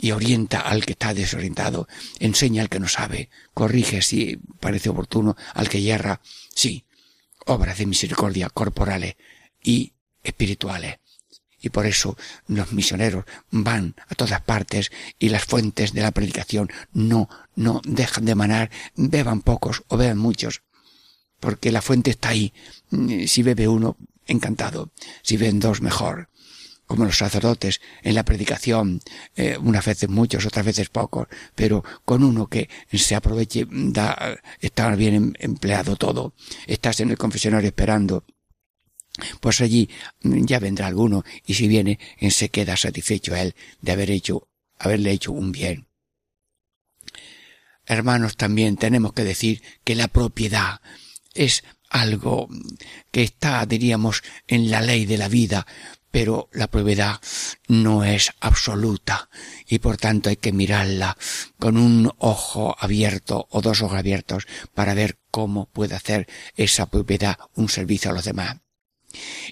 Y 0.00 0.12
orienta 0.12 0.60
al 0.60 0.84
que 0.84 0.92
está 0.92 1.14
desorientado, 1.14 1.88
enseña 2.20 2.62
al 2.62 2.68
que 2.68 2.78
no 2.78 2.88
sabe, 2.88 3.30
corrige 3.54 4.02
si 4.02 4.38
parece 4.60 4.88
oportuno 4.88 5.36
al 5.54 5.68
que 5.68 5.82
yerra. 5.82 6.20
Sí, 6.54 6.84
obras 7.46 7.78
de 7.78 7.86
misericordia 7.86 8.48
corporales 8.50 9.16
y 9.62 9.92
espirituales. 10.22 10.98
Y 11.60 11.70
por 11.70 11.86
eso 11.86 12.16
los 12.46 12.72
misioneros 12.72 13.24
van 13.50 13.94
a 14.08 14.14
todas 14.14 14.40
partes 14.42 14.90
y 15.18 15.28
las 15.28 15.44
fuentes 15.44 15.92
de 15.92 16.02
la 16.02 16.12
predicación 16.12 16.70
no, 16.92 17.28
no 17.56 17.80
dejan 17.84 18.24
de 18.24 18.34
manar, 18.34 18.70
beban 18.94 19.40
pocos 19.42 19.82
o 19.88 19.96
beban 19.96 20.18
muchos. 20.18 20.62
Porque 21.40 21.72
la 21.72 21.82
fuente 21.82 22.10
está 22.10 22.30
ahí. 22.30 22.52
Si 23.26 23.42
bebe 23.42 23.68
uno, 23.68 23.96
encantado. 24.26 24.92
Si 25.22 25.36
beben 25.36 25.60
dos, 25.60 25.80
mejor. 25.80 26.28
Como 26.86 27.04
los 27.04 27.18
sacerdotes 27.18 27.80
en 28.02 28.14
la 28.14 28.24
predicación, 28.24 29.00
eh, 29.36 29.58
unas 29.60 29.84
veces 29.84 30.08
muchos, 30.08 30.46
otras 30.46 30.64
veces 30.64 30.88
pocos, 30.88 31.28
pero 31.54 31.84
con 32.04 32.24
uno 32.24 32.46
que 32.46 32.70
se 32.90 33.14
aproveche, 33.14 33.66
da, 33.70 34.38
está 34.60 34.94
bien 34.96 35.14
em, 35.14 35.32
empleado 35.38 35.96
todo. 35.96 36.32
Estás 36.66 37.00
en 37.00 37.10
el 37.10 37.18
confesionario 37.18 37.68
esperando 37.68 38.24
pues 39.40 39.60
allí 39.60 39.88
ya 40.22 40.58
vendrá 40.58 40.86
alguno 40.86 41.24
y 41.46 41.54
si 41.54 41.68
viene 41.68 41.98
se 42.30 42.48
queda 42.50 42.76
satisfecho 42.76 43.34
él 43.34 43.54
de 43.80 43.92
haber 43.92 44.10
hecho, 44.10 44.48
haberle 44.78 45.12
hecho 45.12 45.32
un 45.32 45.52
bien. 45.52 45.86
Hermanos, 47.86 48.36
también 48.36 48.76
tenemos 48.76 49.14
que 49.14 49.24
decir 49.24 49.62
que 49.82 49.94
la 49.94 50.08
propiedad 50.08 50.80
es 51.34 51.64
algo 51.88 52.48
que 53.10 53.22
está, 53.22 53.64
diríamos, 53.64 54.22
en 54.46 54.70
la 54.70 54.82
ley 54.82 55.06
de 55.06 55.16
la 55.16 55.28
vida, 55.28 55.66
pero 56.10 56.50
la 56.52 56.66
propiedad 56.66 57.18
no 57.66 58.04
es 58.04 58.30
absoluta 58.40 59.30
y 59.66 59.78
por 59.78 59.96
tanto 59.96 60.28
hay 60.28 60.36
que 60.36 60.52
mirarla 60.52 61.16
con 61.58 61.76
un 61.78 62.12
ojo 62.18 62.76
abierto 62.78 63.46
o 63.50 63.60
dos 63.62 63.80
ojos 63.82 63.98
abiertos 63.98 64.46
para 64.74 64.94
ver 64.94 65.18
cómo 65.30 65.66
puede 65.66 65.94
hacer 65.94 66.28
esa 66.56 66.86
propiedad 66.86 67.38
un 67.54 67.68
servicio 67.68 68.10
a 68.10 68.14
los 68.14 68.24
demás 68.24 68.56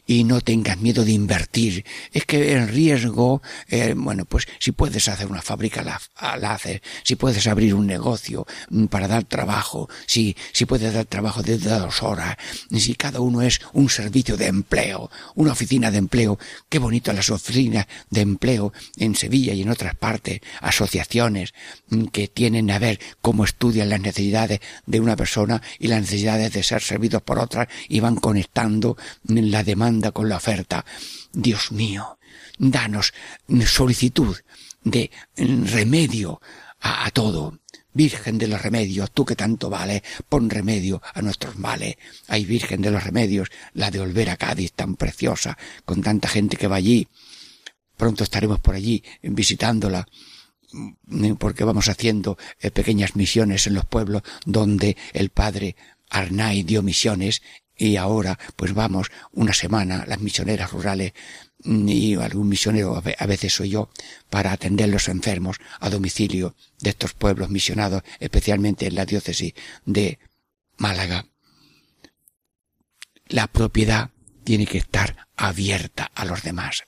y 0.07 0.25
no 0.25 0.41
tengas 0.41 0.79
miedo 0.79 1.05
de 1.05 1.13
invertir. 1.13 1.85
Es 2.13 2.25
que 2.25 2.55
el 2.55 2.69
riesgo, 2.69 3.43
eh, 3.69 3.95
bueno, 3.97 4.25
pues 4.25 4.47
si 4.59 4.73
puedes 4.73 5.09
hacer 5.09 5.27
una 5.27 5.43
fábrica, 5.43 5.83
la, 5.83 6.01
la, 6.39 6.55
haces. 6.55 6.81
Si 7.03 7.17
puedes 7.17 7.47
abrir 7.47 7.75
un 7.75 7.87
negocio 7.87 8.47
mm, 8.71 8.87
para 8.87 9.09
dar 9.09 9.25
trabajo, 9.25 9.89
si, 10.07 10.37
si 10.53 10.67
puedes 10.67 10.93
dar 10.93 11.07
trabajo 11.07 11.43
de 11.43 11.59
dos 11.59 12.03
horas, 12.03 12.37
si 12.77 12.95
cada 12.95 13.21
uno 13.21 13.43
es 13.43 13.61
un 13.73 13.89
servicio 13.89 14.37
de 14.37 14.47
empleo, 14.47 15.11
una 15.35 15.53
oficina 15.53 15.91
de 15.91 15.99
empleo. 15.99 16.39
Qué 16.69 16.79
bonito 16.79 17.13
las 17.13 17.31
oficinas 17.31 17.87
de 18.11 18.21
empleo 18.21 18.73
en 18.97 19.15
Sevilla 19.15 19.55
y 19.55 19.63
en 19.63 19.71
otras 19.71 19.95
partes, 19.95 20.41
asociaciones 20.61 21.55
mm, 21.89 22.07
que 22.07 22.29
tienen 22.29 22.71
a 22.71 22.79
ver 22.79 23.01
cómo 23.21 23.45
estudian 23.45 23.89
las 23.89 24.01
necesidades 24.01 24.61
de 24.87 25.01
una 25.01 25.17
persona 25.17 25.63
y 25.79 25.89
las 25.89 26.01
necesidades 26.01 26.53
de 26.53 26.63
ser 26.63 26.83
servidos 26.83 27.23
por 27.23 27.39
otras 27.39 27.69
y 27.89 28.01
van 28.01 28.17
conectando 28.17 28.97
la 29.51 29.65
demanda 29.65 30.13
con 30.13 30.29
la 30.29 30.37
oferta. 30.37 30.85
Dios 31.33 31.73
mío, 31.73 32.19
danos 32.59 33.13
solicitud 33.67 34.37
de 34.83 35.11
remedio 35.37 36.41
a, 36.81 37.11
todo. 37.11 37.59
Virgen 37.93 38.37
de 38.37 38.47
los 38.47 38.61
remedios, 38.61 39.11
tú 39.11 39.25
que 39.25 39.37
tanto 39.37 39.71
vale, 39.71 40.03
pon 40.29 40.51
remedio 40.51 41.01
a 41.15 41.23
nuestros 41.23 41.57
males. 41.57 41.97
Ay, 42.29 42.45
Virgen 42.45 42.83
de 42.83 42.91
los 42.91 43.03
remedios, 43.03 43.49
la 43.73 43.91
de 43.91 44.01
volver 44.01 44.29
a 44.29 44.37
Cádiz 44.37 44.73
tan 44.73 44.97
preciosa, 44.97 45.57
con 45.85 46.03
tanta 46.03 46.29
gente 46.29 46.59
que 46.59 46.69
va 46.69 46.77
allí. 46.77 47.09
Pronto 47.97 48.23
estaremos 48.23 48.61
por 48.61 48.75
allí 48.75 49.03
visitándola 49.23 50.07
porque 51.39 51.65
vamos 51.65 51.89
haciendo 51.89 52.37
eh, 52.61 52.71
pequeñas 52.71 53.17
misiones 53.17 53.67
en 53.67 53.75
los 53.75 53.87
pueblos 53.87 54.23
donde 54.45 54.97
el 55.13 55.31
padre 55.31 55.77
Arnay 56.11 56.63
dio 56.63 56.83
misiones 56.83 57.43
y 57.77 57.97
ahora, 57.97 58.39
pues 58.57 58.75
vamos 58.75 59.11
una 59.33 59.53
semana, 59.53 60.05
las 60.07 60.21
misioneras 60.21 60.73
rurales 60.73 61.13
mm, 61.65 61.89
y 61.89 62.15
algún 62.15 62.49
misionero, 62.49 62.97
a 62.97 63.27
veces 63.27 63.53
soy 63.53 63.71
yo, 63.71 63.91
para 64.31 64.53
atender 64.53 64.89
los 64.89 65.09
enfermos 65.09 65.59
a 65.81 65.91
domicilio 65.91 66.55
de 66.81 66.91
estos 66.91 67.15
pueblos 67.15 67.51
misionados, 67.51 68.03
especialmente 68.19 68.87
en 68.87 68.95
la 68.95 69.05
diócesis 69.05 69.55
de 69.85 70.19
Málaga. 70.79 71.27
La 73.29 73.47
propiedad 73.47 74.11
tiene 74.45 74.67
que 74.67 74.79
estar 74.79 75.29
abierta 75.37 76.11
a 76.15 76.25
los 76.25 76.43
demás 76.43 76.85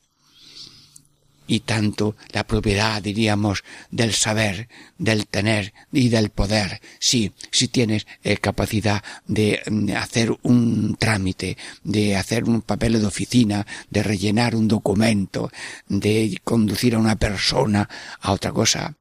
y 1.49 1.61
tanto 1.61 2.15
la 2.31 2.47
propiedad, 2.47 3.03
diríamos, 3.03 3.65
del 3.91 4.13
saber, 4.13 4.69
del 4.99 5.27
tener 5.27 5.75
y 5.91 6.11
del 6.11 6.31
poder. 6.31 6.81
Sí, 7.01 7.33
si 7.51 7.67
tienes 7.67 8.07
eh, 8.23 8.37
capacidad 8.37 9.03
de 9.27 9.61
mm, 9.69 9.91
hacer 9.97 10.37
un 10.43 10.97
trámite, 10.97 11.57
de 11.83 12.15
hacer 12.15 12.45
un 12.45 12.61
papel 12.61 13.01
de 13.01 13.07
oficina, 13.07 13.67
de 13.91 14.03
rellenar 14.05 14.55
un 14.55 14.69
documento, 14.69 15.51
de 15.89 16.39
conducir 16.45 16.95
a 16.95 16.99
una 16.99 17.17
persona 17.17 17.89
a 18.21 18.33
otra 18.33 18.53
cosa, 18.53 18.95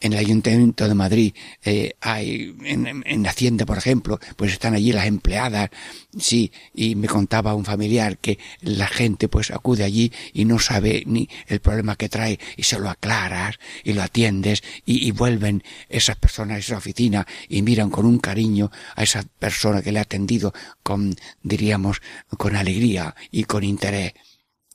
en 0.00 0.12
el 0.12 0.18
Ayuntamiento 0.18 0.88
de 0.88 0.94
Madrid 0.94 1.34
eh, 1.64 1.94
hay 2.00 2.56
en, 2.64 3.02
en, 3.04 3.26
Hacienda 3.26 3.66
por 3.66 3.78
ejemplo 3.78 4.18
pues 4.36 4.52
están 4.52 4.74
allí 4.74 4.92
las 4.92 5.06
empleadas 5.06 5.70
sí 6.18 6.52
y 6.74 6.94
me 6.94 7.08
contaba 7.08 7.54
un 7.54 7.64
familiar 7.64 8.18
que 8.18 8.38
la 8.60 8.86
gente 8.86 9.28
pues 9.28 9.50
acude 9.50 9.84
allí 9.84 10.12
y 10.32 10.44
no 10.44 10.58
sabe 10.58 11.02
ni 11.06 11.28
el 11.46 11.60
problema 11.60 11.96
que 11.96 12.08
trae 12.08 12.38
y 12.56 12.62
se 12.62 12.78
lo 12.78 12.88
aclaras 12.88 13.58
y 13.84 13.92
lo 13.92 14.02
atiendes 14.02 14.62
y, 14.84 15.06
y 15.06 15.10
vuelven 15.10 15.62
esas 15.88 16.16
personas 16.16 16.56
a 16.56 16.60
esa 16.60 16.76
oficina 16.78 17.26
y 17.48 17.62
miran 17.62 17.90
con 17.90 18.06
un 18.06 18.18
cariño 18.18 18.70
a 18.94 19.02
esa 19.02 19.24
persona 19.38 19.82
que 19.82 19.92
le 19.92 19.98
ha 19.98 20.02
atendido 20.02 20.52
con 20.82 21.14
diríamos 21.42 22.00
con 22.36 22.56
alegría 22.56 23.14
y 23.30 23.44
con 23.44 23.64
interés. 23.64 24.12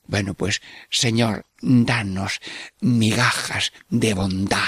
Bueno, 0.05 0.33
pues, 0.33 0.61
Señor, 0.89 1.45
danos 1.61 2.41
migajas 2.81 3.71
de 3.89 4.13
bondad 4.13 4.59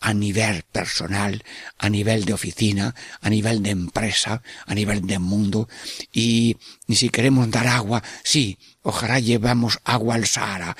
a 0.00 0.12
nivel 0.12 0.62
personal, 0.70 1.42
a 1.78 1.88
nivel 1.88 2.24
de 2.24 2.34
oficina, 2.34 2.94
a 3.20 3.30
nivel 3.30 3.62
de 3.62 3.70
empresa, 3.70 4.42
a 4.66 4.74
nivel 4.74 5.06
de 5.06 5.18
mundo. 5.18 5.68
Y, 6.12 6.56
si 6.88 7.08
queremos 7.08 7.50
dar 7.50 7.66
agua, 7.66 8.02
sí, 8.22 8.58
ojalá 8.82 9.18
llevamos 9.18 9.80
agua 9.84 10.14
al 10.14 10.26
Sahara, 10.26 10.76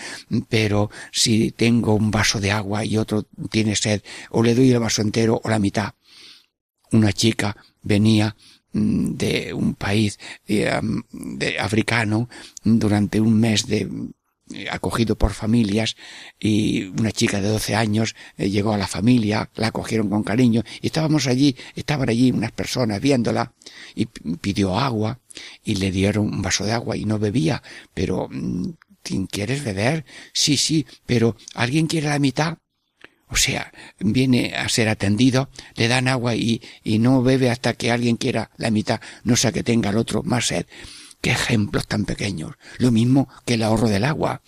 pero 0.49 0.91
si 1.13 1.51
tengo 1.51 1.95
un 1.95 2.11
vaso 2.11 2.41
de 2.41 2.53
agua 2.53 2.85
y 2.85 2.99
otro 2.99 3.27
tiene 3.51 3.75
sed, 3.75 4.03
o 4.31 4.43
le 4.43 4.55
doy 4.55 4.71
el 4.71 4.81
vaso 4.81 5.03
entero 5.03 5.41
o 5.43 5.49
la 5.49 5.59
mitad. 5.59 5.95
Una 6.93 7.13
chica 7.13 7.57
venía 7.83 8.37
mm, 8.73 9.17
de 9.17 9.55
un 9.55 9.75
país 9.75 10.19
eh, 10.47 10.81
de, 11.11 11.59
africano 11.59 12.29
durante 12.63 13.21
un 13.21 13.41
mes 13.41 13.67
de 13.67 13.89
acogido 14.71 15.17
por 15.17 15.33
familias 15.33 15.97
y 16.39 16.85
una 16.85 17.11
chica 17.11 17.41
de 17.41 17.49
12 17.49 17.75
años 17.75 18.15
eh, 18.37 18.49
llegó 18.49 18.73
a 18.73 18.79
la 18.79 18.87
familia, 18.87 19.51
la 19.57 19.69
acogieron 19.69 20.09
con 20.09 20.23
cariño 20.23 20.63
y 20.81 20.87
estábamos 20.87 21.27
allí, 21.27 21.57
estaban 21.75 22.09
allí 22.09 22.31
unas 22.31 22.53
personas 22.53 23.01
viéndola 23.01 23.53
y 23.95 24.07
pidió 24.07 24.79
agua 24.79 25.21
y 25.65 25.77
le 25.77 25.91
dieron 25.91 26.27
un 26.27 26.43
vaso 26.43 26.65
de 26.65 26.73
agua 26.73 26.97
y 26.97 27.05
no 27.05 27.19
bebía, 27.19 27.63
pero 27.93 28.29
mm, 28.31 28.73
¿quieres 29.31 29.65
beber? 29.65 30.05
Sí, 30.33 30.57
sí, 30.57 30.87
pero 31.07 31.37
¿alguien 31.55 31.87
quiere 31.87 32.09
la 32.09 32.19
mitad? 32.19 32.59
O 33.29 33.37
sea, 33.37 33.73
viene 33.99 34.55
a 34.55 34.69
ser 34.69 34.89
atendido, 34.89 35.51
le 35.75 35.89
dan 35.89 36.07
agua 36.07 36.37
y, 36.37 36.63
y 36.85 37.01
no 37.01 37.23
bebe 37.23 37.51
hasta 37.51 37.75
que 37.75 37.91
alguien 37.91 38.17
quiera 38.17 38.53
la 38.57 38.71
mitad, 38.71 39.01
no 39.25 39.35
sea 39.35 39.51
que 39.51 39.65
tenga 39.65 39.91
el 39.91 39.97
otro 39.97 40.23
más 40.23 40.47
sed. 40.47 40.67
Qué 41.27 41.33
ejemplos 41.33 41.89
tan 41.89 42.05
pequeños. 42.05 42.53
Lo 42.79 42.93
mismo 42.93 43.29
que 43.45 43.55
el 43.55 43.65
ahorro 43.65 43.89
del 43.89 44.05
agua. 44.05 44.43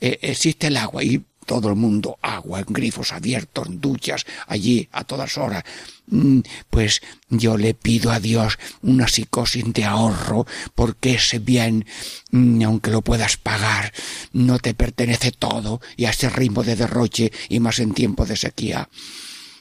Eh, 0.00 0.18
existe 0.22 0.68
el 0.68 0.78
agua 0.78 1.04
y 1.04 1.22
todo 1.44 1.68
el 1.68 1.76
mundo 1.76 2.16
agua 2.22 2.60
en 2.60 2.72
grifos 2.72 3.12
abiertos, 3.12 3.66
en 3.66 3.82
duchas, 3.82 4.24
allí 4.46 4.88
a 4.92 5.04
todas 5.04 5.36
horas. 5.36 5.62
Mm, 6.06 6.38
pues 6.70 7.02
yo 7.28 7.58
le 7.58 7.74
pido 7.74 8.12
a 8.12 8.18
Dios 8.18 8.58
una 8.80 9.08
psicosis 9.08 9.70
de 9.74 9.84
ahorro, 9.84 10.46
porque 10.74 11.16
ese 11.16 11.38
bien, 11.38 11.84
mm, 12.30 12.62
aunque 12.62 12.90
lo 12.90 13.02
puedas 13.02 13.36
pagar, 13.36 13.92
no 14.32 14.58
te 14.58 14.72
pertenece 14.72 15.32
todo 15.32 15.82
y 15.98 16.06
a 16.06 16.10
ese 16.12 16.30
ritmo 16.30 16.62
de 16.62 16.76
derroche 16.76 17.30
y 17.50 17.60
más 17.60 17.78
en 17.78 17.92
tiempo 17.92 18.24
de 18.24 18.38
sequía. 18.38 18.88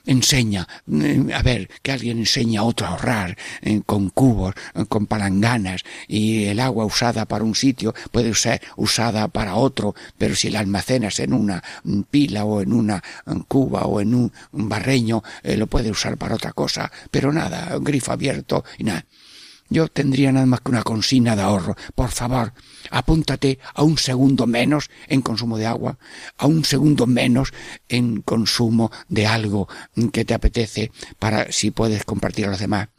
Enseña, 0.05 0.67
mm, 0.85 1.31
a 1.33 1.41
ver, 1.41 1.69
que 1.81 1.91
alguien 1.91 2.19
enseña 2.19 2.61
a 2.61 2.63
otro 2.63 2.87
a 2.87 2.91
ahorrar 2.91 3.37
eh, 3.61 3.81
con 3.85 4.09
cubos, 4.09 4.55
eh, 4.75 4.85
con 4.87 5.05
palanganas, 5.05 5.83
y 6.07 6.45
el 6.45 6.59
agua 6.59 6.85
usada 6.85 7.25
para 7.25 7.43
un 7.43 7.55
sitio 7.55 7.93
puede 8.11 8.33
ser 8.35 8.61
usada 8.77 9.27
para 9.27 9.55
otro, 9.55 9.95
pero 10.17 10.35
si 10.35 10.49
la 10.49 10.59
almacenas 10.59 11.19
en 11.19 11.33
una 11.33 11.63
mm, 11.83 12.01
pila 12.09 12.45
o 12.45 12.61
en 12.61 12.73
una 12.73 13.03
mm, 13.25 13.39
cuba 13.47 13.85
o 13.85 14.01
en 14.01 14.13
un, 14.15 14.31
barreño, 14.51 15.23
eh, 15.43 15.57
lo 15.57 15.67
puede 15.67 15.91
usar 15.91 16.17
para 16.17 16.35
otra 16.35 16.53
cosa, 16.53 16.91
pero 17.09 17.31
nada, 17.31 17.77
grifo 17.79 18.11
abierto 18.11 18.63
y 18.77 18.83
nada. 18.85 19.05
Yo 19.71 19.87
tendría 19.87 20.33
nada 20.33 20.45
más 20.45 20.59
que 20.59 20.71
una 20.71 20.83
consigna 20.83 21.33
de 21.33 21.43
ahorro. 21.43 21.77
Por 21.95 22.11
favor, 22.11 22.53
apúntate 22.89 23.57
a 23.73 23.83
un 23.83 23.97
segundo 23.97 24.45
menos 24.45 24.89
en 25.07 25.21
consumo 25.21 25.57
de 25.57 25.65
agua, 25.65 25.97
a 26.37 26.45
un 26.45 26.65
segundo 26.65 27.07
menos 27.07 27.53
en 27.87 28.21
consumo 28.21 28.91
de 29.07 29.27
algo 29.27 29.69
que 30.11 30.25
te 30.25 30.33
apetece 30.33 30.91
para 31.19 31.53
si 31.53 31.71
puedes 31.71 32.03
compartir 32.03 32.47
a 32.47 32.49
los 32.49 32.59
demás. 32.59 32.89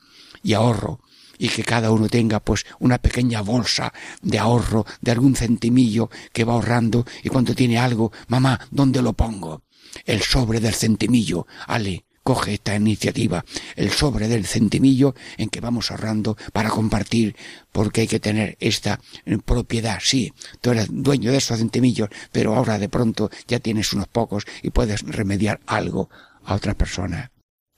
Y 0.42 0.54
ahorro. 0.54 1.00
Y 1.36 1.50
que 1.50 1.62
cada 1.62 1.90
uno 1.90 2.08
tenga 2.08 2.40
pues 2.40 2.64
una 2.78 2.96
pequeña 2.96 3.42
bolsa 3.42 3.92
de 4.22 4.38
ahorro 4.38 4.86
de 5.02 5.10
algún 5.10 5.36
centimillo 5.36 6.08
que 6.32 6.44
va 6.44 6.54
ahorrando 6.54 7.04
y 7.22 7.28
cuando 7.28 7.54
tiene 7.54 7.78
algo, 7.78 8.12
mamá, 8.28 8.58
¿dónde 8.70 9.02
lo 9.02 9.12
pongo? 9.12 9.62
El 10.06 10.22
sobre 10.22 10.60
del 10.60 10.74
centimillo. 10.74 11.46
Ale, 11.66 12.06
coge 12.22 12.54
esta 12.54 12.74
iniciativa, 12.74 13.44
el 13.76 13.90
sobre 13.90 14.28
del 14.28 14.46
centimillo 14.46 15.14
en 15.36 15.48
que 15.48 15.60
vamos 15.60 15.90
ahorrando 15.90 16.36
para 16.52 16.70
compartir, 16.70 17.36
porque 17.72 18.02
hay 18.02 18.08
que 18.08 18.20
tener 18.20 18.56
esta 18.60 19.00
eh, 19.24 19.38
propiedad. 19.44 19.98
Sí, 20.00 20.32
tú 20.60 20.70
eres 20.70 20.88
dueño 20.90 21.32
de 21.32 21.38
esos 21.38 21.58
centimillos, 21.58 22.08
pero 22.30 22.54
ahora 22.54 22.78
de 22.78 22.88
pronto 22.88 23.30
ya 23.48 23.58
tienes 23.60 23.92
unos 23.92 24.08
pocos 24.08 24.44
y 24.62 24.70
puedes 24.70 25.02
remediar 25.02 25.60
algo 25.66 26.10
a 26.44 26.54
otra 26.54 26.74
persona. 26.74 27.30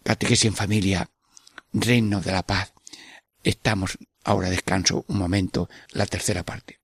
Catequesis 0.02 0.46
en 0.46 0.54
familia, 0.54 1.10
reino 1.72 2.20
de 2.20 2.32
la 2.32 2.42
paz. 2.42 2.72
Estamos 3.42 3.98
ahora 4.24 4.50
descanso 4.50 5.04
un 5.08 5.18
momento, 5.18 5.68
la 5.92 6.06
tercera 6.06 6.42
parte. 6.42 6.83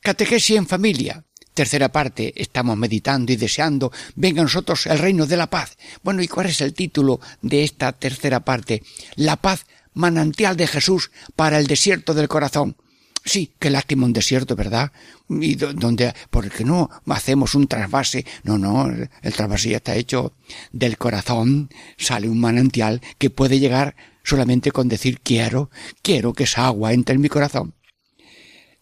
Catequesis 0.00 0.56
en 0.56 0.66
familia. 0.66 1.24
Tercera 1.54 1.88
parte, 1.90 2.34
estamos 2.36 2.76
meditando 2.76 3.32
y 3.32 3.36
deseando, 3.36 3.90
venga 4.16 4.42
a 4.42 4.44
nosotros 4.44 4.86
el 4.86 4.98
reino 4.98 5.24
de 5.24 5.36
la 5.36 5.48
paz. 5.48 5.76
Bueno, 6.02 6.20
¿y 6.20 6.28
cuál 6.28 6.46
es 6.46 6.60
el 6.60 6.74
título 6.74 7.20
de 7.40 7.64
esta 7.64 7.92
tercera 7.92 8.40
parte? 8.40 8.82
La 9.14 9.36
paz, 9.36 9.64
manantial 9.94 10.56
de 10.56 10.66
Jesús 10.66 11.10
para 11.36 11.58
el 11.58 11.66
desierto 11.66 12.12
del 12.12 12.28
corazón. 12.28 12.76
Sí, 13.24 13.52
qué 13.58 13.70
lástima 13.70 14.04
un 14.04 14.12
desierto, 14.12 14.54
¿verdad? 14.54 14.92
Y 15.28 15.54
donde, 15.54 16.12
porque 16.30 16.62
no 16.64 16.90
hacemos 17.06 17.54
un 17.54 17.66
trasvase. 17.66 18.26
No, 18.42 18.58
no, 18.58 18.86
el 18.86 19.32
trasvase 19.32 19.70
ya 19.70 19.78
está 19.78 19.96
hecho. 19.96 20.34
Del 20.72 20.98
corazón 20.98 21.70
sale 21.96 22.28
un 22.28 22.38
manantial 22.38 23.00
que 23.16 23.30
puede 23.30 23.58
llegar 23.58 23.96
solamente 24.22 24.72
con 24.72 24.88
decir 24.88 25.20
quiero, 25.20 25.70
quiero 26.02 26.32
que 26.34 26.44
esa 26.44 26.66
agua 26.66 26.92
entre 26.92 27.14
en 27.14 27.20
mi 27.22 27.28
corazón 27.28 27.74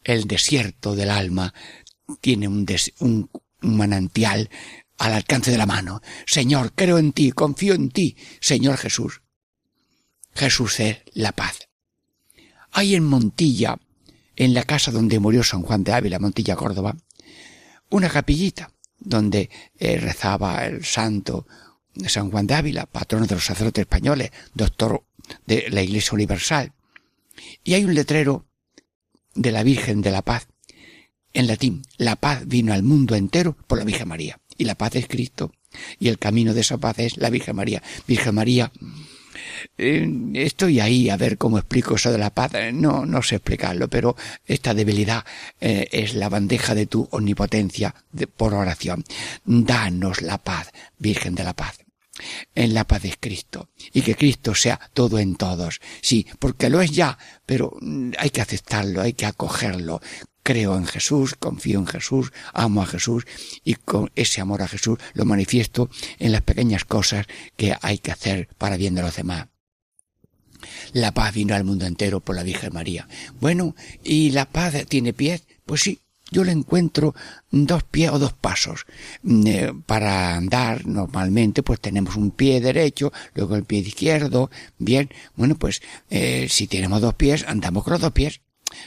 el 0.05 0.27
desierto 0.27 0.95
del 0.95 1.11
alma 1.11 1.55
tiene 2.21 2.49
un, 2.49 2.67
un, 3.01 3.31
manantial 3.61 4.51
al 4.99 5.13
alcance 5.13 5.51
de 5.51 5.59
la 5.59 5.67
mano. 5.67 6.03
Señor, 6.27 6.73
creo 6.75 6.99
en 6.99 7.13
ti, 7.13 7.33
confío 7.33 7.75
en 7.75 7.91
ti, 7.91 8.17
Señor 8.41 8.77
Jesús. 8.77 9.23
Jesús 10.35 10.81
es 10.81 10.99
la 11.13 11.33
paz. 11.33 11.69
Hay 12.73 12.95
en 12.95 13.05
Montilla, 13.05 13.79
en 14.37 14.55
la 14.55 14.65
casa 14.65 14.91
donde 14.91 15.19
murió 15.19 15.43
San 15.43 15.63
Juan 15.63 15.85
de 15.85 15.93
Ávila, 15.93 16.19
Montilla, 16.19 16.57
Córdoba, 16.57 16.97
una 17.91 18.09
capillita 18.09 18.73
donde 18.99 19.51
eh, 19.79 19.99
rezaba 19.99 20.65
el 20.65 20.85
santo 20.85 21.47
San 22.07 22.31
Juan 22.31 22.47
de 22.47 22.55
Ávila, 22.55 22.87
patrono 22.87 23.27
de 23.27 23.35
los 23.35 23.45
sacerdotes 23.45 23.83
españoles, 23.83 24.31
doctor 24.55 25.05
de 25.47 25.67
la 25.71 25.83
Iglesia 25.83 26.15
Universal. 26.15 26.73
Y 27.65 27.75
hay 27.75 27.85
un 27.85 27.95
letrero 27.95 28.47
de 29.35 29.53
la 29.53 29.63
Virgen 29.63 30.01
de 30.01 30.11
la 30.11 30.23
Paz, 30.23 30.47
en 31.35 31.47
latín, 31.47 31.83
la 31.97 32.17
paz 32.17 32.47
vino 32.47 32.75
al 32.75 32.83
mundo 32.83 33.15
entero 33.15 33.57
por 33.67 33.79
la 33.79 33.85
Virgen 33.85 34.09
María. 34.09 34.39
Y 34.59 34.65
la 34.65 34.75
paz 34.75 34.97
es 34.97 35.09
Cristo. 35.09 35.53
Y 35.99 36.09
el 36.09 36.19
camino 36.19 36.53
de 36.53 36.61
esa 36.61 36.77
paz 36.77 36.99
es 36.99 37.17
la 37.17 37.31
Virgen 37.31 37.57
María. 37.57 37.83
Virgen 38.07 38.35
María, 38.35 38.71
eh, 39.79 40.09
estoy 40.35 40.81
ahí 40.81 41.11
a 41.11 41.17
ver 41.17 41.39
cómo 41.39 41.59
explico 41.59 41.97
eso 41.97 42.13
de 42.13 42.19
la 42.19 42.31
paz. 42.31 42.55
Eh, 42.55 42.73
no, 42.73 43.07
no 43.07 43.23
sé 43.23 43.37
explicarlo, 43.37 43.89
pero 43.89 44.17
esta 44.47 44.75
debilidad 44.75 45.25
eh, 45.61 45.89
es 45.93 46.15
la 46.15 46.29
bandeja 46.29 46.75
de 46.75 46.87
tu 46.87 47.09
omnipotencia 47.11 47.95
por 48.37 48.55
oración. 48.55 49.05
Danos 49.45 50.23
la 50.23 50.39
paz, 50.39 50.71
Virgen 50.99 51.35
de 51.35 51.45
la 51.45 51.55
paz 51.55 51.79
en 52.55 52.75
la 52.75 52.87
paz 52.87 53.03
de 53.03 53.15
Cristo 53.19 53.71
y 53.93 54.03
que 54.03 54.15
Cristo 54.15 54.55
sea 54.55 54.79
todo 54.93 55.19
en 55.19 55.37
todos. 55.37 55.81
Sí, 56.01 56.27
porque 56.39 56.71
lo 56.71 56.81
es 56.81 56.91
ya, 56.91 57.19
pero 57.47 57.77
mm, 57.81 58.13
hay 58.19 58.31
que 58.31 58.41
aceptarlo, 58.41 59.03
hay 59.03 59.15
que 59.15 59.27
acogerlo. 59.27 60.01
Creo 60.43 60.77
en 60.77 60.87
Jesús, 60.87 61.35
confío 61.39 61.79
en 61.79 61.87
Jesús, 61.87 62.33
amo 62.53 62.83
a 62.83 62.87
Jesús 62.87 63.25
y 63.63 63.77
con 63.77 64.11
ese 64.17 64.41
amor 64.41 64.63
a 64.63 64.69
Jesús 64.69 64.99
lo 65.15 65.25
manifiesto 65.25 65.89
en 66.19 66.33
las 66.33 66.43
pequeñas 66.43 66.85
cosas 66.85 67.27
que 67.57 67.77
hay 67.81 67.99
que 67.99 68.11
hacer 68.11 68.49
para 68.59 68.77
bien 68.77 68.95
de 68.95 69.03
los 69.03 69.15
demás. 69.15 69.52
La 70.93 71.13
paz 71.13 71.35
vino 71.35 71.55
al 71.55 71.65
mundo 71.65 71.87
entero 71.87 72.21
por 72.21 72.37
la 72.37 72.43
Virgen 72.43 72.73
María. 72.73 73.09
Bueno, 73.41 73.75
¿y 74.03 74.31
la 74.31 74.47
paz 74.47 74.75
tiene 74.89 75.13
pies? 75.13 75.45
Pues 75.65 75.83
sí, 75.83 76.01
yo 76.33 76.45
le 76.45 76.53
encuentro 76.53 77.15
dos 77.51 77.83
pies 77.85 78.11
o 78.11 78.19
dos 78.19 78.33
pasos. 78.33 78.87
Mm, 79.23 79.47
eh, 79.47 79.73
para 79.87 80.35
andar 80.35 80.87
normalmente 80.87 81.63
pues 81.63 81.79
tenemos 81.79 82.17
un 82.17 82.31
pie 82.31 82.61
derecho, 82.61 83.13
luego 83.35 83.55
el 83.55 83.65
pie 83.65 83.81
izquierdo. 83.81 84.51
Bien, 84.79 85.11
bueno 85.37 85.55
pues 85.57 85.83
eh, 86.11 86.47
si 86.49 86.67
tenemos 86.67 87.01
dos 87.03 87.15
pies 87.15 87.45
andamos 87.47 87.85
con 87.85 87.93
los 87.93 88.01
dos 88.01 88.13
pies. 88.13 88.41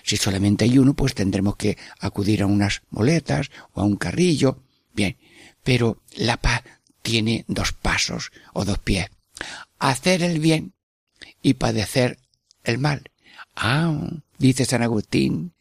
Si 0.03 0.17
solamente 0.17 0.65
hay 0.65 0.80
uno 0.80 0.95
pues 0.95 1.13
tendremos 1.13 1.55
que 1.55 1.78
acudir 1.99 2.41
a 2.41 2.47
unas 2.47 2.82
moletas 2.89 3.51
o 3.73 3.82
a 3.82 3.86
un 3.86 3.95
carrillo. 3.95 4.57
Bien, 4.93 5.15
pero 5.63 6.01
la 6.15 6.38
paz 6.38 6.63
tiene 7.03 7.45
dos 7.47 7.73
pasos 7.73 8.32
o 8.53 8.65
dos 8.65 8.80
pies. 8.80 9.07
Hacer 9.78 10.23
el 10.23 10.39
bien 10.39 10.73
y 11.45 11.53
padecer 11.53 12.17
el 12.63 12.79
mal. 12.79 13.11
Ah, 13.55 14.09
dice 14.39 14.65
San 14.65 14.81
Agustín, 14.81 15.53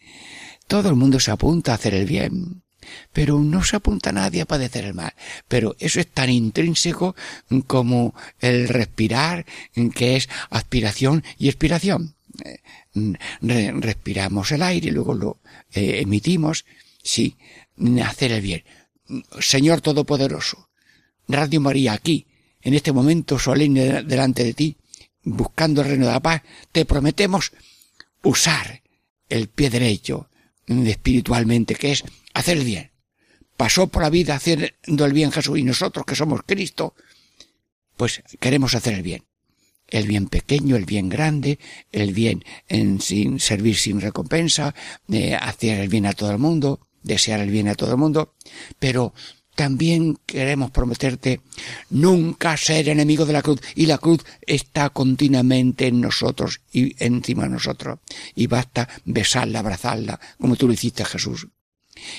todo 0.67 0.89
el 0.89 0.95
mundo 0.95 1.21
se 1.21 1.31
apunta 1.31 1.73
a 1.73 1.75
hacer 1.75 1.93
el 1.93 2.07
bien, 2.07 2.63
pero 3.13 3.39
no 3.39 3.63
se 3.63 3.77
apunta 3.77 4.11
nadie 4.11 4.41
a 4.41 4.47
padecer 4.47 4.87
el 4.87 4.95
mal. 4.95 5.13
Pero 5.47 5.77
eso 5.79 6.01
es 6.01 6.07
tan 6.07 6.31
intrínseco 6.31 7.15
como 7.67 8.15
el 8.41 8.69
respirar, 8.69 9.45
que 9.95 10.17
es 10.17 10.31
aspiración 10.49 11.23
y 11.37 11.49
expiración. 11.49 12.15
Eh, 12.43 12.63
respiramos 13.75 14.53
el 14.53 14.63
aire 14.63 14.89
y 14.89 14.93
luego 14.93 15.13
lo 15.13 15.39
eh, 15.75 16.01
emitimos. 16.01 16.65
Sí, 17.03 17.37
hacer 18.03 18.33
el 18.33 18.41
bien. 18.41 18.65
Señor 19.39 19.83
Todopoderoso, 19.83 20.71
Radio 21.29 21.61
María 21.61 21.93
aquí, 21.93 22.27
en 22.63 22.73
este 22.73 22.91
momento 22.91 23.39
solemne 23.39 24.03
delante 24.03 24.45
de 24.45 24.55
ti, 24.55 24.79
buscando 25.25 25.83
el 25.83 25.89
reino 25.89 26.07
de 26.07 26.13
la 26.13 26.21
paz, 26.21 26.43
te 26.73 26.85
prometemos 26.85 27.53
usar 28.23 28.83
el 29.29 29.49
pie 29.49 29.71
derecho, 29.71 30.29
espiritualmente, 30.67 31.75
que 31.75 31.93
es 31.93 32.05
hacer 32.33 32.59
el 32.59 32.65
bien. 32.65 32.91
Pasó 33.57 33.87
por 33.87 34.03
la 34.03 34.11
vida 34.11 34.35
haciendo 34.35 35.05
el 35.05 35.13
bien 35.13 35.33
Jesús 35.33 35.59
y 35.59 35.63
nosotros 35.63 36.05
que 36.07 36.17
somos 36.17 36.43
Cristo, 36.45 36.95
pues 37.97 38.23
queremos 38.41 38.75
hacer 38.75 38.95
el 38.95 39.03
bien. 39.03 39.25
El 39.87 40.07
bien 40.07 40.29
pequeño, 40.29 40.77
el 40.77 40.87
bien 40.87 41.09
grande, 41.09 41.59
el 41.93 42.13
bien 42.13 42.45
en 42.69 43.01
sin 43.01 43.39
servir 43.39 43.77
sin 43.77 44.01
recompensa, 44.01 44.75
eh, 45.09 45.35
hacer 45.35 45.79
el 45.79 45.89
bien 45.89 46.07
a 46.07 46.15
todo 46.15 46.31
el 46.33 46.39
mundo, 46.39 46.81
desear 47.03 47.41
el 47.41 47.51
bien 47.51 47.69
a 47.69 47.75
todo 47.75 47.93
el 47.93 47.99
mundo, 47.99 48.35
pero 48.79 49.15
también 49.55 50.19
queremos 50.27 50.71
prometerte 50.71 51.41
nunca 51.91 52.57
ser 52.57 52.89
enemigo 52.89 53.25
de 53.25 53.33
la 53.33 53.43
cruz. 53.43 53.61
Y 53.75 53.87
la 53.87 53.99
cruz 53.99 54.25
está 54.47 54.91
continuamente 54.91 55.87
en 55.87 56.01
nosotros 56.01 56.61
y 56.73 56.95
encima 57.05 57.45
de 57.45 57.51
nosotros. 57.51 57.99
Y 58.35 58.47
basta 58.47 58.89
besarla, 59.05 59.61
abrazarla, 59.61 60.21
como 60.39 60.57
tú 60.57 60.67
lo 60.67 60.73
hiciste 60.73 61.05
Jesús. 61.05 61.49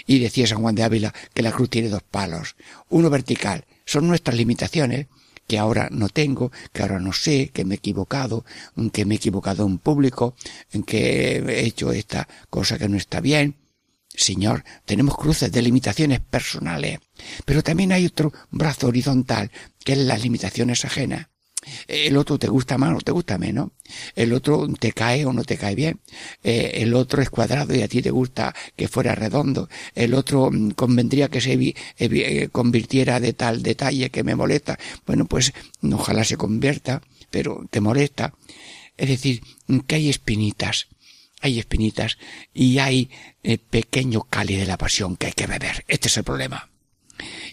Y 0.08 0.20
decía 0.20 0.48
San 0.48 0.62
Juan 0.62 0.76
de 0.76 0.84
Ávila 0.84 1.14
que 1.34 1.44
la 1.44 1.52
cruz 1.52 1.70
tiene 1.70 1.90
dos 1.90 2.04
palos. 2.04 2.56
Uno 2.90 3.10
vertical. 3.10 3.66
Son 3.86 4.08
nuestras 4.08 4.38
limitaciones 4.38 5.08
que 5.48 5.60
ahora 5.60 5.90
no 5.92 6.10
tengo, 6.10 6.52
que 6.74 6.82
ahora 6.82 7.00
no 7.00 7.14
sé, 7.14 7.52
que 7.54 7.66
me 7.66 7.76
he 7.76 7.78
equivocado, 7.78 8.46
que 8.92 9.06
me 9.06 9.16
he 9.16 9.18
equivocado 9.18 9.66
en 9.66 9.78
público, 9.78 10.36
en 10.72 10.84
que 10.84 11.38
he 11.38 11.66
hecho 11.66 11.92
esta 11.92 12.28
cosa 12.50 12.80
que 12.80 12.90
no 12.90 12.98
está 12.98 13.22
bien, 13.22 13.56
Señor, 14.16 14.63
tenemos 14.86 15.16
cruces 15.16 15.51
de 15.51 15.61
limitaciones 15.61 16.20
personales, 16.20 16.99
pero 17.45 17.63
también 17.63 17.91
hay 17.91 18.05
otro 18.05 18.32
brazo 18.49 18.88
horizontal, 18.88 19.51
que 19.84 19.93
es 19.93 19.99
las 19.99 20.24
limitaciones 20.24 20.86
ajenas. 20.86 21.28
El 21.88 22.18
otro 22.18 22.38
te 22.38 22.47
gusta 22.47 22.78
más 22.78 22.95
o 22.95 23.01
te 23.01 23.11
gusta 23.11 23.38
menos. 23.38 23.72
El 24.16 24.34
otro 24.34 24.68
te 24.80 24.91
cae 24.91 25.26
o 25.26 25.34
no 25.34 25.43
te 25.43 25.57
cae 25.57 25.76
bien. 25.76 25.99
Eh, 26.43 26.72
el 26.76 26.93
otro 26.93 27.22
es 27.22 27.30
cuadrado 27.30 27.76
y 27.76 27.82
a 27.82 27.88
ti 27.88 28.01
te 28.01 28.11
gusta 28.11 28.53
que 28.76 28.88
fuera 28.88 29.16
redondo. 29.16 29.70
El 29.93 30.13
otro 30.13 30.51
mm, 30.51 30.72
convendría 30.72 31.30
que 31.30 31.41
se 31.41 31.76
eh, 31.97 32.49
convirtiera 32.51 33.20
de 33.20 33.34
tal 33.34 33.63
detalle 33.63 34.09
que 34.09 34.24
me 34.24 34.36
molesta. 34.36 34.78
Bueno, 35.05 35.26
pues 35.26 35.53
ojalá 35.82 36.24
se 36.24 36.38
convierta, 36.38 37.01
pero 37.32 37.66
te 37.70 37.82
molesta. 37.82 38.34
Es 38.97 39.09
decir, 39.09 39.41
que 39.88 39.95
hay 39.95 40.09
espinitas 40.09 40.88
hay 41.41 41.59
espinitas 41.59 42.18
y 42.53 42.80
hay 42.80 43.09
eh, 43.48 43.60
pequeño 43.60 44.24
cáliz 44.24 44.58
de 44.58 44.66
la 44.66 44.76
pasión 44.76 45.16
que 45.18 45.28
hay 45.28 45.34
que 45.34 45.46
beber. 45.46 45.86
Este 45.88 46.08
es 46.08 46.18
el 46.18 46.24
problema. 46.24 46.68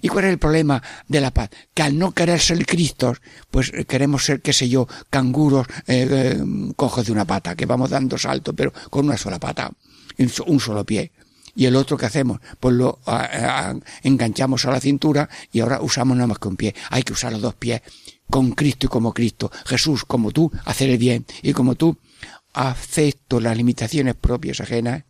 ¿Y 0.00 0.08
cuál 0.08 0.24
es 0.24 0.30
el 0.30 0.38
problema 0.38 0.82
de 1.06 1.20
la 1.20 1.32
paz? 1.32 1.50
Que 1.74 1.82
al 1.82 1.98
no 1.98 2.12
querer 2.12 2.40
ser 2.40 2.64
Cristo, 2.64 3.14
pues 3.50 3.70
eh, 3.74 3.84
queremos 3.84 4.24
ser, 4.24 4.40
qué 4.40 4.54
sé 4.54 4.70
yo, 4.70 4.88
canguros 5.10 5.66
eh, 5.86 6.42
cojos 6.76 7.04
de 7.04 7.12
una 7.12 7.26
pata, 7.26 7.54
que 7.54 7.66
vamos 7.66 7.90
dando 7.90 8.16
salto, 8.16 8.54
pero 8.54 8.72
con 8.88 9.04
una 9.04 9.18
sola 9.18 9.38
pata, 9.38 9.70
un 10.46 10.60
solo 10.60 10.82
pie. 10.86 11.12
Y 11.54 11.66
el 11.66 11.76
otro 11.76 11.98
que 11.98 12.06
hacemos, 12.06 12.40
pues 12.58 12.74
lo 12.74 13.00
enganchamos 14.02 14.64
a 14.64 14.70
la 14.70 14.80
cintura 14.80 15.28
y 15.52 15.60
ahora 15.60 15.82
usamos 15.82 16.16
nada 16.16 16.28
más 16.28 16.38
que 16.38 16.48
un 16.48 16.56
pie. 16.56 16.74
Hay 16.88 17.02
que 17.02 17.12
usar 17.12 17.32
los 17.32 17.42
dos 17.42 17.54
pies 17.54 17.82
con 18.30 18.52
Cristo 18.52 18.86
y 18.86 18.88
como 18.88 19.12
Cristo. 19.12 19.52
Jesús, 19.66 20.06
como 20.06 20.30
tú, 20.30 20.50
hacer 20.64 20.88
el 20.88 20.96
bien. 20.96 21.26
Y 21.42 21.52
como 21.52 21.74
tú, 21.74 21.98
acepto 22.54 23.40
las 23.40 23.54
limitaciones 23.58 24.14
propias 24.14 24.62
ajenas, 24.62 25.04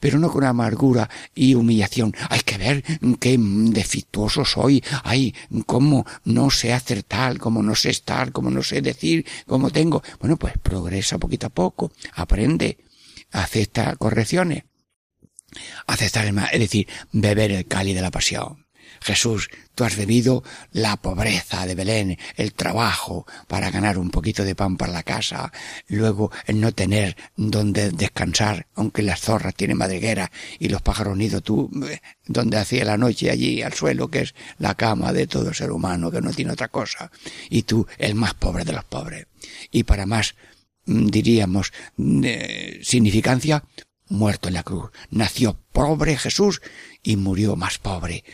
pero 0.00 0.18
no 0.18 0.30
con 0.30 0.44
amargura 0.44 1.08
y 1.34 1.54
humillación. 1.54 2.14
Hay 2.30 2.40
que 2.40 2.58
ver 2.58 2.84
qué 3.20 3.36
defectuoso 3.38 4.44
soy, 4.44 4.82
ay, 5.02 5.34
cómo 5.66 6.06
no 6.24 6.50
sé 6.50 6.72
hacer 6.72 7.02
tal, 7.02 7.38
cómo 7.38 7.62
no 7.62 7.74
sé 7.74 7.90
estar, 7.90 8.32
cómo 8.32 8.50
no 8.50 8.62
sé 8.62 8.80
decir, 8.80 9.26
cómo 9.46 9.70
tengo. 9.70 10.02
Bueno, 10.20 10.36
pues 10.36 10.54
progresa 10.62 11.18
poquito 11.18 11.46
a 11.46 11.50
poco, 11.50 11.92
aprende, 12.14 12.78
acepta 13.32 13.96
correcciones. 13.96 14.64
Aceptar 15.86 16.26
el 16.26 16.36
es 16.52 16.60
decir, 16.60 16.88
beber 17.12 17.52
el 17.52 17.66
cáliz 17.66 17.94
de 17.94 18.02
la 18.02 18.10
pasión. 18.10 18.63
Jesús, 19.04 19.50
tú 19.74 19.84
has 19.84 19.96
bebido 19.96 20.42
la 20.72 20.96
pobreza 20.96 21.66
de 21.66 21.74
Belén, 21.74 22.18
el 22.36 22.54
trabajo 22.54 23.26
para 23.48 23.70
ganar 23.70 23.98
un 23.98 24.10
poquito 24.10 24.44
de 24.44 24.54
pan 24.54 24.78
para 24.78 24.94
la 24.94 25.02
casa, 25.02 25.52
luego 25.88 26.32
el 26.46 26.58
no 26.58 26.72
tener 26.72 27.14
donde 27.36 27.90
descansar, 27.90 28.66
aunque 28.74 29.02
las 29.02 29.20
zorras 29.20 29.54
tienen 29.54 29.76
madriguera 29.76 30.32
y 30.58 30.70
los 30.70 30.80
pájaros 30.80 31.18
nido 31.18 31.42
tú, 31.42 31.70
eh, 31.86 32.00
donde 32.24 32.56
hacía 32.56 32.86
la 32.86 32.96
noche 32.96 33.30
allí 33.30 33.60
al 33.60 33.74
suelo, 33.74 34.08
que 34.08 34.20
es 34.20 34.34
la 34.58 34.74
cama 34.74 35.12
de 35.12 35.26
todo 35.26 35.52
ser 35.52 35.70
humano, 35.70 36.10
que 36.10 36.22
no 36.22 36.32
tiene 36.32 36.52
otra 36.52 36.68
cosa, 36.68 37.10
y 37.50 37.64
tú 37.64 37.86
el 37.98 38.14
más 38.14 38.32
pobre 38.32 38.64
de 38.64 38.72
los 38.72 38.84
pobres. 38.84 39.26
Y 39.70 39.82
para 39.82 40.06
más, 40.06 40.34
mm, 40.86 41.08
diríamos, 41.08 41.74
significancia, 42.82 43.64
muerto 44.08 44.48
en 44.48 44.54
la 44.54 44.62
cruz. 44.62 44.90
Nació 45.10 45.58
pobre 45.72 46.16
Jesús 46.16 46.62
y 47.02 47.16
murió 47.16 47.54
más 47.54 47.76
pobre 47.76 48.24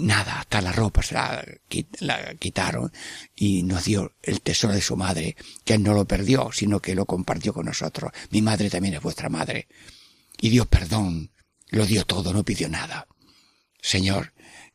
nada, 0.00 0.40
hasta 0.40 0.60
la 0.60 0.72
ropa 0.72 1.02
se 1.02 1.14
la, 1.14 2.34
quitaron 2.38 2.92
y 3.34 3.62
nos 3.62 3.84
dio 3.84 4.14
el 4.22 4.40
tesoro 4.40 4.74
de 4.74 4.80
su 4.80 4.96
madre, 4.96 5.36
que 5.64 5.74
él 5.74 5.82
no 5.82 5.94
lo 5.94 6.06
perdió, 6.06 6.50
sino 6.52 6.80
que 6.80 6.94
lo 6.94 7.06
compartió 7.06 7.52
con 7.52 7.66
nosotros. 7.66 8.12
Mi 8.30 8.42
madre 8.42 8.70
también 8.70 8.94
es 8.94 9.02
vuestra 9.02 9.28
madre. 9.28 9.68
Y 10.40 10.50
Dios 10.50 10.66
perdón, 10.66 11.30
lo 11.68 11.86
dio 11.86 12.04
todo, 12.04 12.32
no 12.32 12.44
pidió 12.44 12.68
nada. 12.68 13.06
Señor, 13.80 14.32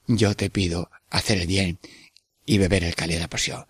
yo 0.08 0.36
te 0.36 0.50
pido 0.50 0.90
hacer 1.10 1.40
el 1.40 1.48
bien 1.48 1.80
y 2.46 2.58
beber 2.58 2.84
el 2.84 2.96
cáliz 2.96 3.16
de 3.18 3.22
la 3.22 3.30
pasión. 3.30 3.66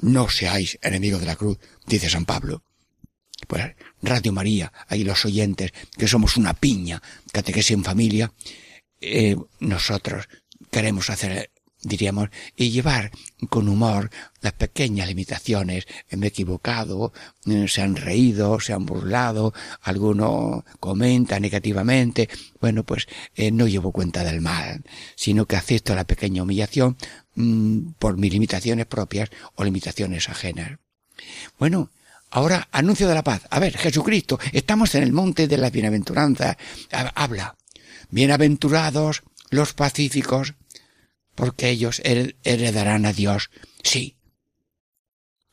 No 0.00 0.28
seáis 0.28 0.78
enemigos 0.82 1.20
de 1.20 1.26
la 1.26 1.36
cruz, 1.36 1.58
dice 1.86 2.10
San 2.10 2.24
Pablo. 2.24 2.62
Pues 3.46 3.74
Radio 4.02 4.32
María, 4.32 4.72
ahí 4.88 5.04
los 5.04 5.24
oyentes, 5.24 5.72
que 5.96 6.08
somos 6.08 6.36
una 6.36 6.54
piña, 6.54 7.02
catequesis 7.32 7.72
en 7.72 7.84
familia, 7.84 8.32
eh, 9.00 9.36
nosotros 9.60 10.28
queremos 10.74 11.08
hacer 11.08 11.52
diríamos, 11.82 12.30
y 12.56 12.70
llevar 12.70 13.12
con 13.48 13.68
humor 13.68 14.10
las 14.40 14.54
pequeñas 14.54 15.06
limitaciones. 15.06 15.86
Me 16.10 16.26
he 16.26 16.28
equivocado, 16.30 17.12
eh, 17.46 17.66
se 17.68 17.82
han 17.82 17.94
reído, 17.94 18.58
se 18.58 18.72
han 18.72 18.84
burlado, 18.86 19.52
alguno 19.82 20.64
comenta 20.80 21.38
negativamente. 21.38 22.28
Bueno, 22.60 22.82
pues 22.82 23.06
eh, 23.36 23.52
no 23.52 23.68
llevo 23.68 23.92
cuenta 23.92 24.24
del 24.24 24.40
mal, 24.40 24.82
sino 25.14 25.46
que 25.46 25.56
acepto 25.56 25.94
la 25.94 26.04
pequeña 26.04 26.42
humillación 26.42 26.96
mm, 27.36 27.92
por 28.00 28.16
mis 28.16 28.32
limitaciones 28.32 28.86
propias 28.86 29.30
o 29.54 29.62
limitaciones 29.62 30.28
ajenas. 30.28 30.78
Bueno, 31.58 31.90
ahora 32.30 32.66
anuncio 32.72 33.06
de 33.06 33.14
la 33.14 33.22
paz. 33.22 33.42
A 33.50 33.60
ver, 33.60 33.76
Jesucristo, 33.76 34.40
estamos 34.52 34.94
en 34.96 35.04
el 35.04 35.12
monte 35.12 35.46
de 35.46 35.58
la 35.58 35.70
bienaventuranza. 35.70 36.56
Habla. 36.90 37.56
Bienaventurados 38.10 39.22
los 39.50 39.72
pacíficos, 39.72 40.54
porque 41.34 41.70
ellos 41.70 42.00
heredarán 42.04 43.06
a 43.06 43.12
Dios. 43.12 43.50
Sí. 43.82 44.16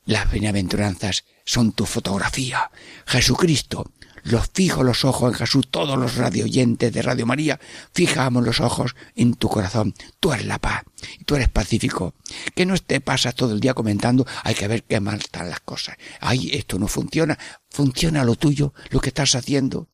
Las 0.04 0.30
bienaventuranzas 0.30 1.24
son 1.44 1.72
tu 1.72 1.86
fotografía. 1.86 2.70
Jesucristo. 3.06 3.92
Los 4.24 4.50
fijo 4.54 4.84
los 4.84 5.04
ojos 5.04 5.32
en 5.32 5.38
Jesús, 5.38 5.68
todos 5.68 5.98
los 5.98 6.14
radioyentes 6.14 6.92
de 6.92 7.02
Radio 7.02 7.26
María, 7.26 7.58
fijamos 7.92 8.44
los 8.44 8.60
ojos 8.60 8.94
en 9.16 9.34
tu 9.34 9.48
corazón. 9.48 9.94
Tú 10.20 10.32
eres 10.32 10.46
la 10.46 10.60
paz, 10.60 10.84
tú 11.26 11.34
eres 11.34 11.48
pacífico. 11.48 12.14
Que 12.54 12.64
no 12.64 12.76
te 12.78 13.00
pasas 13.00 13.34
todo 13.34 13.52
el 13.52 13.60
día 13.60 13.74
comentando, 13.74 14.24
hay 14.44 14.54
que 14.54 14.68
ver 14.68 14.84
qué 14.84 15.00
mal 15.00 15.18
están 15.18 15.50
las 15.50 15.60
cosas. 15.60 15.96
Ay, 16.20 16.50
esto 16.52 16.78
no 16.78 16.86
funciona. 16.86 17.36
Funciona 17.68 18.24
lo 18.24 18.36
tuyo, 18.36 18.74
lo 18.90 19.00
que 19.00 19.08
estás 19.08 19.34
haciendo. 19.34 19.88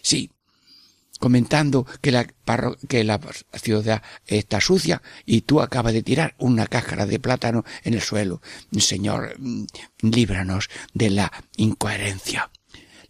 Sí, 0.00 0.30
comentando 1.18 1.86
que 2.00 2.12
la, 2.12 2.26
que 2.88 3.04
la 3.04 3.20
ciudad 3.54 4.02
está 4.26 4.60
sucia 4.60 5.02
y 5.24 5.42
tú 5.42 5.60
acabas 5.60 5.92
de 5.92 6.02
tirar 6.02 6.34
una 6.38 6.66
cáscara 6.66 7.06
de 7.06 7.18
plátano 7.18 7.64
en 7.82 7.94
el 7.94 8.00
suelo. 8.00 8.40
Señor, 8.78 9.34
mm, 9.38 9.64
líbranos 10.02 10.68
de 10.92 11.10
la 11.10 11.32
incoherencia. 11.56 12.50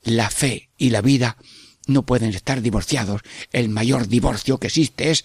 La 0.03 0.31
fe 0.31 0.71
y 0.77 0.91
la 0.91 1.01
vida 1.01 1.39
no 1.87 2.05
pueden 2.05 2.31
estar 2.31 2.63
divorciados. 2.63 3.23
El 3.53 3.69
mayor 3.69 4.09
divorcio 4.09 4.59
que 4.59 4.69
existe 4.69 5.11
es 5.11 5.25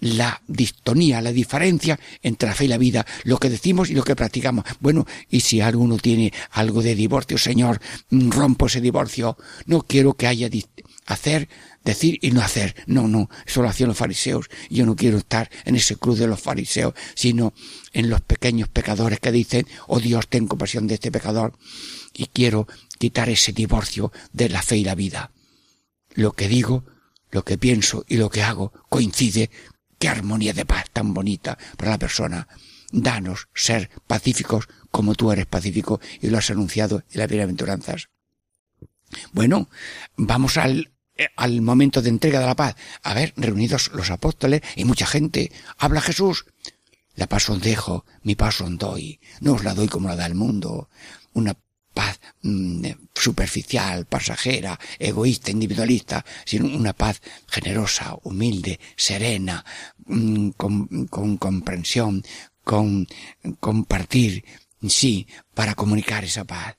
la 0.00 0.40
distonía, 0.46 1.20
la 1.20 1.32
diferencia 1.32 1.98
entre 2.22 2.48
la 2.48 2.54
fe 2.54 2.66
y 2.66 2.68
la 2.68 2.78
vida, 2.78 3.06
lo 3.24 3.38
que 3.38 3.50
decimos 3.50 3.90
y 3.90 3.94
lo 3.94 4.04
que 4.04 4.16
practicamos. 4.16 4.64
Bueno, 4.80 5.06
y 5.28 5.40
si 5.40 5.60
alguno 5.60 5.96
tiene 5.96 6.32
algo 6.50 6.82
de 6.82 6.94
divorcio, 6.94 7.38
Señor, 7.38 7.80
mm, 8.10 8.30
rompo 8.30 8.66
ese 8.66 8.80
divorcio. 8.80 9.36
No 9.66 9.82
quiero 9.82 10.14
que 10.14 10.26
haya 10.26 10.48
hacer 11.06 11.48
decir 11.88 12.18
y 12.20 12.30
no 12.30 12.42
hacer. 12.42 12.74
No, 12.86 13.08
no, 13.08 13.28
eso 13.46 13.62
lo 13.62 13.68
hacían 13.68 13.88
los 13.88 13.98
fariseos. 13.98 14.48
Yo 14.70 14.86
no 14.86 14.94
quiero 14.94 15.18
estar 15.18 15.50
en 15.64 15.74
ese 15.74 15.96
cruz 15.96 16.18
de 16.18 16.26
los 16.26 16.40
fariseos, 16.40 16.94
sino 17.14 17.54
en 17.92 18.10
los 18.10 18.20
pequeños 18.20 18.68
pecadores 18.68 19.20
que 19.20 19.32
dicen, 19.32 19.66
oh 19.86 19.98
Dios, 19.98 20.28
ten 20.28 20.46
compasión 20.46 20.86
de 20.86 20.94
este 20.94 21.10
pecador. 21.10 21.58
Y 22.14 22.26
quiero 22.26 22.66
quitar 22.98 23.28
ese 23.28 23.52
divorcio 23.52 24.12
de 24.32 24.48
la 24.48 24.62
fe 24.62 24.76
y 24.76 24.84
la 24.84 24.94
vida. 24.94 25.32
Lo 26.14 26.32
que 26.32 26.48
digo, 26.48 26.84
lo 27.30 27.44
que 27.44 27.58
pienso 27.58 28.04
y 28.08 28.16
lo 28.16 28.30
que 28.30 28.42
hago 28.42 28.72
coincide. 28.88 29.50
Qué 29.98 30.08
armonía 30.08 30.52
de 30.52 30.64
paz 30.64 30.84
tan 30.92 31.12
bonita 31.12 31.58
para 31.76 31.92
la 31.92 31.98
persona. 31.98 32.48
Danos 32.92 33.48
ser 33.54 33.90
pacíficos 34.06 34.68
como 34.90 35.14
tú 35.14 35.32
eres 35.32 35.46
pacífico 35.46 36.00
y 36.20 36.28
lo 36.28 36.38
has 36.38 36.50
anunciado 36.50 37.02
en 37.10 37.20
las 37.20 37.28
bienaventuranzas. 37.28 38.08
Bueno, 39.32 39.68
vamos 40.16 40.56
al 40.56 40.92
al 41.36 41.60
momento 41.62 42.02
de 42.02 42.10
entrega 42.10 42.40
de 42.40 42.46
la 42.46 42.56
paz. 42.56 42.76
A 43.02 43.14
ver, 43.14 43.32
reunidos 43.36 43.90
los 43.92 44.10
apóstoles 44.10 44.62
y 44.76 44.84
mucha 44.84 45.06
gente. 45.06 45.52
Habla 45.76 46.00
Jesús. 46.00 46.46
La 47.14 47.26
paz 47.26 47.50
os 47.50 47.60
dejo, 47.60 48.04
mi 48.22 48.36
paz 48.36 48.60
os 48.60 48.78
doy. 48.78 49.20
No 49.40 49.54
os 49.54 49.64
la 49.64 49.74
doy 49.74 49.88
como 49.88 50.08
la 50.08 50.16
da 50.16 50.26
el 50.26 50.34
mundo. 50.34 50.88
Una 51.32 51.56
paz 51.92 52.20
mm, 52.42 52.86
superficial, 53.12 54.06
pasajera, 54.06 54.78
egoísta, 55.00 55.50
individualista, 55.50 56.24
sino 56.44 56.66
una 56.66 56.92
paz 56.92 57.20
generosa, 57.48 58.16
humilde, 58.22 58.78
serena, 58.96 59.64
mm, 60.06 60.50
con, 60.50 61.06
con 61.08 61.36
comprensión, 61.38 62.22
con 62.62 63.08
compartir, 63.58 64.44
sí, 64.86 65.26
para 65.54 65.74
comunicar 65.74 66.22
esa 66.22 66.44
paz 66.44 66.76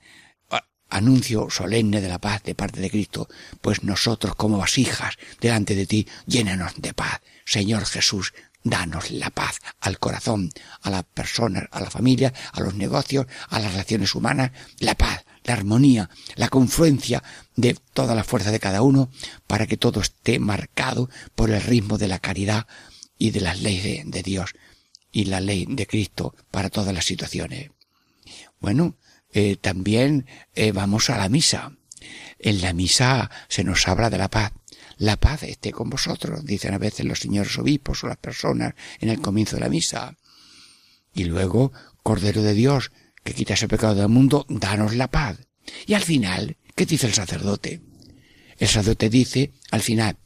anuncio 0.90 1.50
solemne 1.50 2.02
de 2.02 2.10
la 2.10 2.20
paz 2.20 2.44
de 2.44 2.56
parte 2.56 2.82
de 2.82 2.90
Cristo, 2.90 3.30
pues 3.62 3.84
nosotros 3.84 4.36
como 4.36 4.58
vasijas 4.58 5.16
delante 5.40 5.76
de 5.76 5.86
ti, 5.86 6.08
llénanos 6.26 6.74
de 6.78 6.94
paz. 6.94 7.22
Señor 7.46 7.86
Jesús, 7.86 8.34
danos 8.64 9.12
la 9.12 9.30
paz 9.30 9.60
al 9.80 10.00
corazón, 10.00 10.52
a 10.82 10.90
las 10.90 11.04
personas, 11.04 11.66
a 11.72 11.82
la 11.82 11.90
familia, 11.90 12.34
a 12.52 12.62
los 12.62 12.76
negocios, 12.76 13.28
a 13.50 13.60
las 13.60 13.72
relaciones 13.72 14.14
humanas, 14.16 14.52
la 14.80 14.96
paz, 14.96 15.26
la 15.44 15.54
armonía, 15.54 16.10
la 16.36 16.50
confluencia 16.50 17.24
de 17.56 17.76
toda 17.94 18.16
la 18.16 18.24
fuerza 18.24 18.52
de 18.52 18.60
cada 18.60 18.82
uno, 18.82 19.10
para 19.48 19.68
que 19.68 19.78
todo 19.78 20.02
esté 20.02 20.40
marcado 20.40 21.10
por 21.36 21.50
el 21.50 21.62
ritmo 21.62 21.98
de 21.98 22.08
la 22.08 22.20
caridad 22.20 22.68
y 23.18 23.32
de 23.32 23.42
las 23.42 23.62
leyes 23.62 24.10
de, 24.10 24.24
Dios 24.24 24.54
y 25.12 25.26
la 25.26 25.42
ley 25.42 25.66
de 25.68 25.88
Cristo 25.88 26.36
para 26.52 26.70
todas 26.70 26.94
las 26.94 27.06
situaciones. 27.06 27.72
Bueno, 28.60 28.96
eh, 29.32 29.58
también 29.58 30.26
eh, 30.56 30.72
vamos 30.72 31.10
a 31.10 31.18
la 31.18 31.30
misa. 31.30 31.74
En 32.40 32.62
la 32.62 32.74
misa 32.74 33.30
se 33.48 33.64
nos 33.64 33.88
habla 33.88 34.10
de 34.10 34.18
la 34.18 34.30
paz. 34.30 34.54
La 34.98 35.18
paz 35.18 35.44
esté 35.44 35.72
con 35.72 35.90
vosotros, 35.90 36.46
dicen 36.46 36.74
a 36.74 36.78
veces 36.78 37.06
los 37.06 37.20
señores 37.20 37.58
obispos 37.58 38.04
o 38.04 38.08
las 38.08 38.18
personas 38.18 38.74
en 39.00 39.10
el 39.10 39.22
comienzo 39.22 39.56
de 39.56 39.62
la 39.62 39.70
misa. 39.70 40.18
Y 41.14 41.26
luego, 41.26 41.72
Cordero 42.04 42.42
de 42.42 42.54
Dios, 42.54 42.92
que 43.24 43.34
quitas 43.34 43.62
el 43.62 43.70
pecado 43.70 43.96
del 43.96 44.10
mundo, 44.10 44.46
danos 44.50 44.96
la 44.96 45.10
paz. 45.10 45.38
Y 45.86 45.94
al 45.94 46.04
final, 46.04 46.58
¿qué 46.76 46.86
dice 46.86 47.08
el 47.08 47.14
sacerdote? 47.14 47.82
El 48.58 48.68
sacerdote 48.68 49.10
dice, 49.10 49.54
al 49.72 49.82
final, 49.82 50.18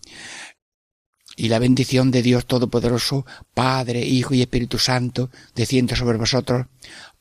y 1.36 1.50
la 1.50 1.60
bendición 1.60 2.12
de 2.12 2.22
Dios 2.22 2.46
Todopoderoso, 2.46 3.26
Padre, 3.54 4.06
Hijo 4.06 4.34
y 4.34 4.42
Espíritu 4.42 4.78
Santo, 4.78 5.32
descienda 5.56 5.96
sobre 5.96 6.18
vosotros, 6.18 6.68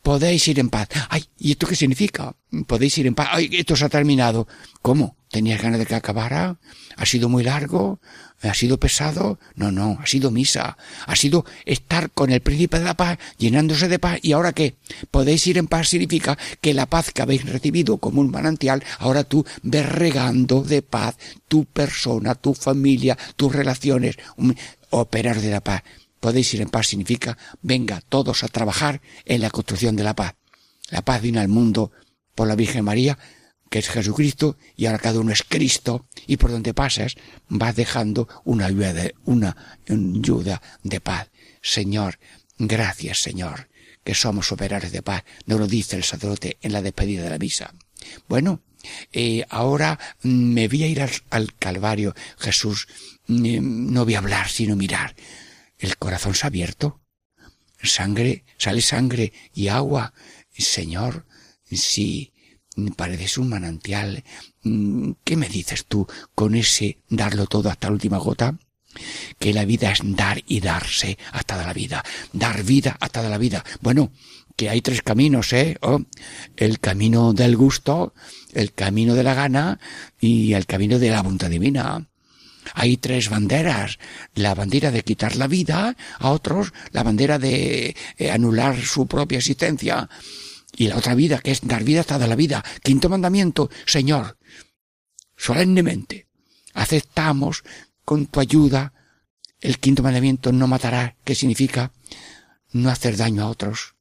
podéis 0.03 0.47
ir 0.49 0.59
en 0.59 0.69
paz. 0.69 0.89
Ay, 1.09 1.25
¿y 1.39 1.53
esto 1.53 1.67
qué 1.67 1.77
significa? 1.77 2.35
Podéis 2.67 2.99
ir 2.99 3.07
en 3.07 3.15
paz. 3.15 3.29
Ay, 3.31 3.49
esto 3.53 3.77
se 3.77 3.85
ha 3.85 3.89
terminado. 3.89 4.47
¿Cómo? 4.83 5.17
¿Tenías 5.31 5.63
ganas 5.63 5.79
de 5.79 5.87
que 5.87 5.95
acabara? 5.95 6.59
¿Ha 6.97 7.07
sido 7.07 7.29
muy 7.29 7.45
largo? 7.45 8.01
¿Ha 8.43 8.53
sido 8.53 8.79
pesado? 8.79 9.39
No, 9.55 9.71
no, 9.71 9.99
ha 10.03 10.07
sido 10.07 10.31
misa. 10.31 10.77
Ha 11.07 11.17
sido 11.17 11.47
estar 11.65 12.11
con 12.11 12.31
el 12.31 12.43
príncipe 12.43 12.81
de 12.81 12.85
la 12.85 12.97
paz, 12.97 13.19
llenándose 13.39 13.89
de 13.89 13.99
paz. 13.99 14.19
¿Y 14.21 14.33
ahora 14.33 14.53
qué? 14.53 14.75
Podéis 15.11 15.47
ir 15.47 15.57
en 15.57 15.69
paz 15.69 15.89
significa 15.89 16.37
que 16.61 16.75
la 16.75 16.87
paz 16.87 17.13
que 17.13 17.23
habéis 17.23 17.49
recibido 17.49 17.99
como 17.99 18.21
un 18.21 18.31
manantial, 18.31 18.85
ahora 18.99 19.25
tú 19.25 19.47
ves 19.63 19.89
regando 19.89 20.63
de 20.63 20.83
paz 20.83 21.17
tu 21.49 21.65
persona, 21.65 22.35
tu 22.35 22.53
familia, 22.53 23.17
tus 23.37 23.55
relaciones, 23.55 24.19
operar 24.91 25.41
de 25.41 25.51
la 25.51 25.61
paz 25.63 25.83
podéis 26.23 26.55
ir 26.55 26.63
en 26.63 26.71
paz 26.71 26.87
significa 26.87 27.37
venga 27.63 28.01
todos 28.01 28.45
a 28.45 28.49
trabajar 28.49 29.03
en 29.25 29.43
la 29.43 29.51
construcción 29.51 29.97
de 29.97 30.05
la 30.05 30.15
paz. 30.15 30.37
La 30.89 31.03
paz 31.03 31.21
vino 31.21 31.41
al 31.41 31.49
mundo 31.49 31.91
por 32.37 32.47
la 32.47 32.55
Virgen 32.55 32.85
María, 32.85 33.19
que 33.69 33.81
es 33.81 33.89
Jesucristo, 33.89 34.57
y 34.77 34.87
ahora 34.87 35.01
cada 35.01 35.19
uno 35.19 35.33
es 35.33 35.43
Cristo, 35.43 36.07
y 36.29 36.37
por 36.37 36.53
donde 36.53 36.75
pasas 36.75 37.17
vas 37.49 37.75
dejando 37.75 38.29
una 38.45 38.67
ayuda 38.67 38.93
de, 38.93 39.15
una 39.25 39.81
ayuda 39.89 40.63
de 40.85 41.01
paz. 41.01 41.29
Señor, 41.61 42.21
gracias 42.57 43.19
Señor, 43.19 43.69
que 44.05 44.15
somos 44.15 44.53
operarios 44.53 44.93
de 44.93 45.03
paz, 45.03 45.25
nos 45.47 45.59
lo 45.59 45.67
dice 45.67 45.97
el 45.97 46.05
sacerdote 46.05 46.57
en 46.63 46.73
la 46.73 46.83
despedida 46.83 47.25
de 47.25 47.31
la 47.31 47.39
misa. 47.39 47.75
Bueno, 48.29 48.63
eh, 49.13 49.45
ahora 49.49 49.99
me 50.23 50.69
voy 50.69 50.85
a 50.85 50.87
ir 50.87 51.03
al, 51.03 51.55
Calvario, 51.59 52.15
Jesús, 52.39 52.87
mm, 53.27 53.93
no 53.93 54.05
voy 54.05 54.15
a 54.15 54.19
hablar, 54.19 54.49
sino 54.49 54.77
mirar 54.77 55.17
el 55.83 55.97
corazón 55.99 56.35
se 56.35 56.47
ha 56.47 56.49
abierto. 56.49 57.01
Sangre, 57.83 58.45
sale 58.59 58.81
sangre 58.81 59.33
y 59.53 59.69
agua. 59.69 60.15
Señor, 60.57 61.27
si 61.71 62.33
pareces 62.97 63.39
un 63.39 63.49
manantial, 63.49 64.23
¿qué 65.25 65.37
me 65.37 65.49
dices 65.49 65.87
tú 65.87 66.07
con 66.35 66.55
ese 66.55 66.99
darlo 67.09 67.47
todo 67.47 67.69
hasta 67.69 67.89
la 67.89 67.95
última 67.95 68.19
gota? 68.19 68.59
Que 69.39 69.53
la 69.53 69.65
vida 69.65 69.91
es 69.91 70.01
dar 70.05 70.43
y 70.47 70.61
darse 70.61 71.19
hasta 71.33 71.57
la 71.57 71.73
vida. 71.73 72.05
Dar 72.33 72.63
vida 72.63 72.97
hasta 73.01 73.29
la 73.29 73.39
vida. 73.39 73.65
Bueno, 73.81 74.13
que 74.55 74.69
hay 74.69 74.83
tres 74.83 75.03
caminos, 75.03 75.53
¿eh? 75.53 75.79
Oh, 75.81 76.01
el 76.57 76.79
camino 76.79 77.33
del 77.33 77.57
gusto, 77.57 78.15
el 78.53 78.73
camino 78.73 79.15
de 79.15 79.23
la 79.25 79.35
gana 79.35 79.81
y 80.21 80.53
el 80.53 80.67
camino 80.67 80.99
de 80.99 81.11
la 81.11 81.23
voluntad 81.23 81.51
divina. 81.51 82.07
Hay 82.75 82.97
tres 82.97 83.29
banderas. 83.29 83.99
La 84.35 84.55
bandera 84.55 84.91
de 84.91 85.03
quitar 85.03 85.37
la 85.37 85.47
vida, 85.47 85.97
a 86.19 86.31
otros 86.31 86.73
la 86.91 87.03
bandera 87.03 87.39
de 87.39 87.97
eh, 88.17 88.31
anular 88.31 88.81
su 88.81 89.07
propia 89.07 89.39
existencia. 89.39 90.09
Y 90.75 90.89
la 90.89 90.97
otra 90.97 91.15
vida, 91.15 91.39
que 91.39 91.51
es 91.51 91.61
dar 91.63 91.85
vida 91.85 92.01
hasta 92.01 92.19
de 92.19 92.29
la 92.29 92.37
vida. 92.37 92.65
Quinto 92.83 93.09
mandamiento, 93.09 93.71
Señor, 93.87 94.39
solemnemente, 95.37 96.29
aceptamos 96.73 97.63
con 98.05 98.27
tu 98.27 98.41
ayuda 98.41 98.93
el 99.63 99.79
quinto 99.79 100.03
mandamiento 100.03 100.51
no 100.51 100.67
matará, 100.67 101.17
que 101.25 101.37
significa 101.37 101.93
no 102.73 102.91
hacer 102.91 103.17
daño 103.17 103.45
a 103.45 103.49
otros, 103.49 103.95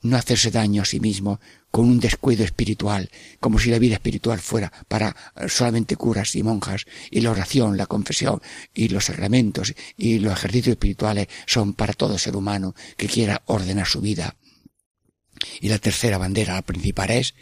no 0.00 0.16
hacerse 0.16 0.50
daño 0.50 0.82
a 0.82 0.86
sí 0.86 0.98
mismo 0.98 1.40
con 1.74 1.86
un 1.86 1.98
descuido 1.98 2.44
espiritual, 2.44 3.10
como 3.40 3.58
si 3.58 3.68
la 3.68 3.80
vida 3.80 3.94
espiritual 3.94 4.38
fuera 4.38 4.72
para 4.86 5.16
solamente 5.48 5.96
curas 5.96 6.36
y 6.36 6.44
monjas, 6.44 6.86
y 7.10 7.20
la 7.20 7.32
oración, 7.32 7.76
la 7.76 7.86
confesión 7.86 8.40
y 8.72 8.90
los 8.90 9.06
sacramentos 9.06 9.74
y 9.96 10.20
los 10.20 10.34
ejercicios 10.34 10.74
espirituales 10.74 11.26
son 11.46 11.74
para 11.74 11.92
todo 11.92 12.16
ser 12.16 12.36
humano 12.36 12.76
que 12.96 13.08
quiera 13.08 13.42
ordenar 13.46 13.88
su 13.88 14.00
vida. 14.00 14.36
Y 15.60 15.68
la 15.68 15.80
tercera 15.80 16.16
bandera, 16.16 16.54
la 16.54 16.62
principal, 16.62 17.10
es 17.10 17.34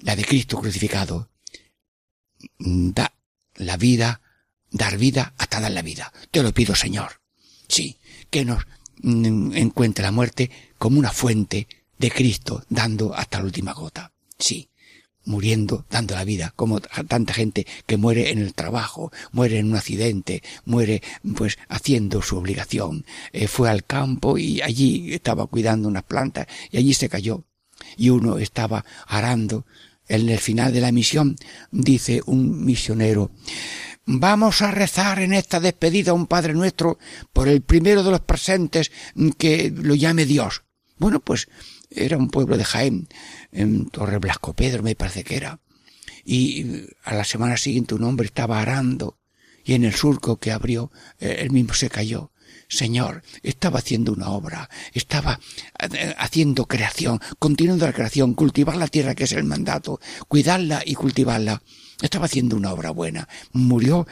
la 0.00 0.16
de 0.16 0.26
Cristo 0.26 0.60
crucificado. 0.60 1.30
Da 2.58 3.14
la 3.54 3.78
vida, 3.78 4.20
dar 4.70 4.98
vida 4.98 5.32
hasta 5.38 5.60
dar 5.60 5.72
la 5.72 5.80
vida. 5.80 6.12
Te 6.30 6.42
lo 6.42 6.52
pido, 6.52 6.74
Señor. 6.74 7.22
Sí, 7.68 7.96
que 8.28 8.44
nos 8.44 8.66
mm, 9.00 9.56
encuentre 9.56 10.02
la 10.02 10.12
muerte 10.12 10.50
como 10.76 10.98
una 10.98 11.10
fuente 11.10 11.68
de 11.98 12.10
Cristo 12.10 12.64
dando 12.68 13.14
hasta 13.14 13.38
la 13.38 13.44
última 13.44 13.72
gota. 13.72 14.12
Sí, 14.38 14.70
muriendo, 15.24 15.84
dando 15.90 16.14
la 16.14 16.24
vida, 16.24 16.52
como 16.56 16.80
tanta 16.80 17.34
gente 17.34 17.66
que 17.86 17.96
muere 17.96 18.30
en 18.30 18.38
el 18.38 18.54
trabajo, 18.54 19.12
muere 19.30 19.58
en 19.58 19.66
un 19.66 19.76
accidente, 19.76 20.42
muere 20.64 21.02
pues 21.36 21.58
haciendo 21.68 22.22
su 22.22 22.38
obligación. 22.38 23.04
Eh, 23.32 23.46
fue 23.46 23.68
al 23.68 23.84
campo 23.84 24.38
y 24.38 24.62
allí 24.62 25.12
estaba 25.12 25.46
cuidando 25.46 25.88
unas 25.88 26.04
plantas 26.04 26.46
y 26.70 26.78
allí 26.78 26.94
se 26.94 27.08
cayó. 27.08 27.44
Y 27.96 28.10
uno 28.10 28.38
estaba 28.38 28.84
arando. 29.06 29.66
En 30.10 30.26
el 30.30 30.38
final 30.38 30.72
de 30.72 30.80
la 30.80 30.90
misión 30.90 31.36
dice 31.70 32.22
un 32.24 32.64
misionero, 32.64 33.30
Vamos 34.10 34.62
a 34.62 34.70
rezar 34.70 35.18
en 35.18 35.34
esta 35.34 35.60
despedida 35.60 36.12
a 36.12 36.14
un 36.14 36.26
Padre 36.26 36.54
nuestro 36.54 36.98
por 37.34 37.46
el 37.46 37.60
primero 37.60 38.02
de 38.02 38.10
los 38.10 38.20
presentes 38.20 38.90
que 39.36 39.70
lo 39.70 39.94
llame 39.94 40.24
Dios. 40.24 40.62
Bueno, 40.96 41.20
pues 41.20 41.46
era 41.90 42.16
un 42.16 42.30
pueblo 42.30 42.56
de 42.56 42.64
Jaén, 42.64 43.08
en 43.52 43.88
Torre 43.90 44.18
Blasco 44.18 44.54
Pedro 44.54 44.82
me 44.82 44.94
parece 44.94 45.24
que 45.24 45.36
era. 45.36 45.60
Y 46.24 46.84
a 47.04 47.14
la 47.14 47.24
semana 47.24 47.56
siguiente 47.56 47.94
un 47.94 48.04
hombre 48.04 48.26
estaba 48.26 48.60
arando 48.60 49.18
y 49.64 49.74
en 49.74 49.84
el 49.84 49.94
surco 49.94 50.38
que 50.38 50.52
abrió 50.52 50.90
eh, 51.18 51.38
él 51.40 51.50
mismo 51.50 51.74
se 51.74 51.90
cayó. 51.90 52.32
Señor, 52.68 53.22
estaba 53.42 53.78
haciendo 53.78 54.12
una 54.12 54.30
obra, 54.30 54.68
estaba 54.92 55.40
eh, 55.78 56.14
haciendo 56.18 56.66
creación, 56.66 57.20
continuando 57.38 57.86
la 57.86 57.94
creación, 57.94 58.34
cultivar 58.34 58.76
la 58.76 58.88
tierra 58.88 59.14
que 59.14 59.24
es 59.24 59.32
el 59.32 59.44
mandato, 59.44 60.00
cuidarla 60.28 60.82
y 60.84 60.94
cultivarla. 60.94 61.62
Estaba 62.02 62.26
haciendo 62.26 62.56
una 62.56 62.72
obra 62.72 62.90
buena, 62.90 63.28
murió 63.52 64.06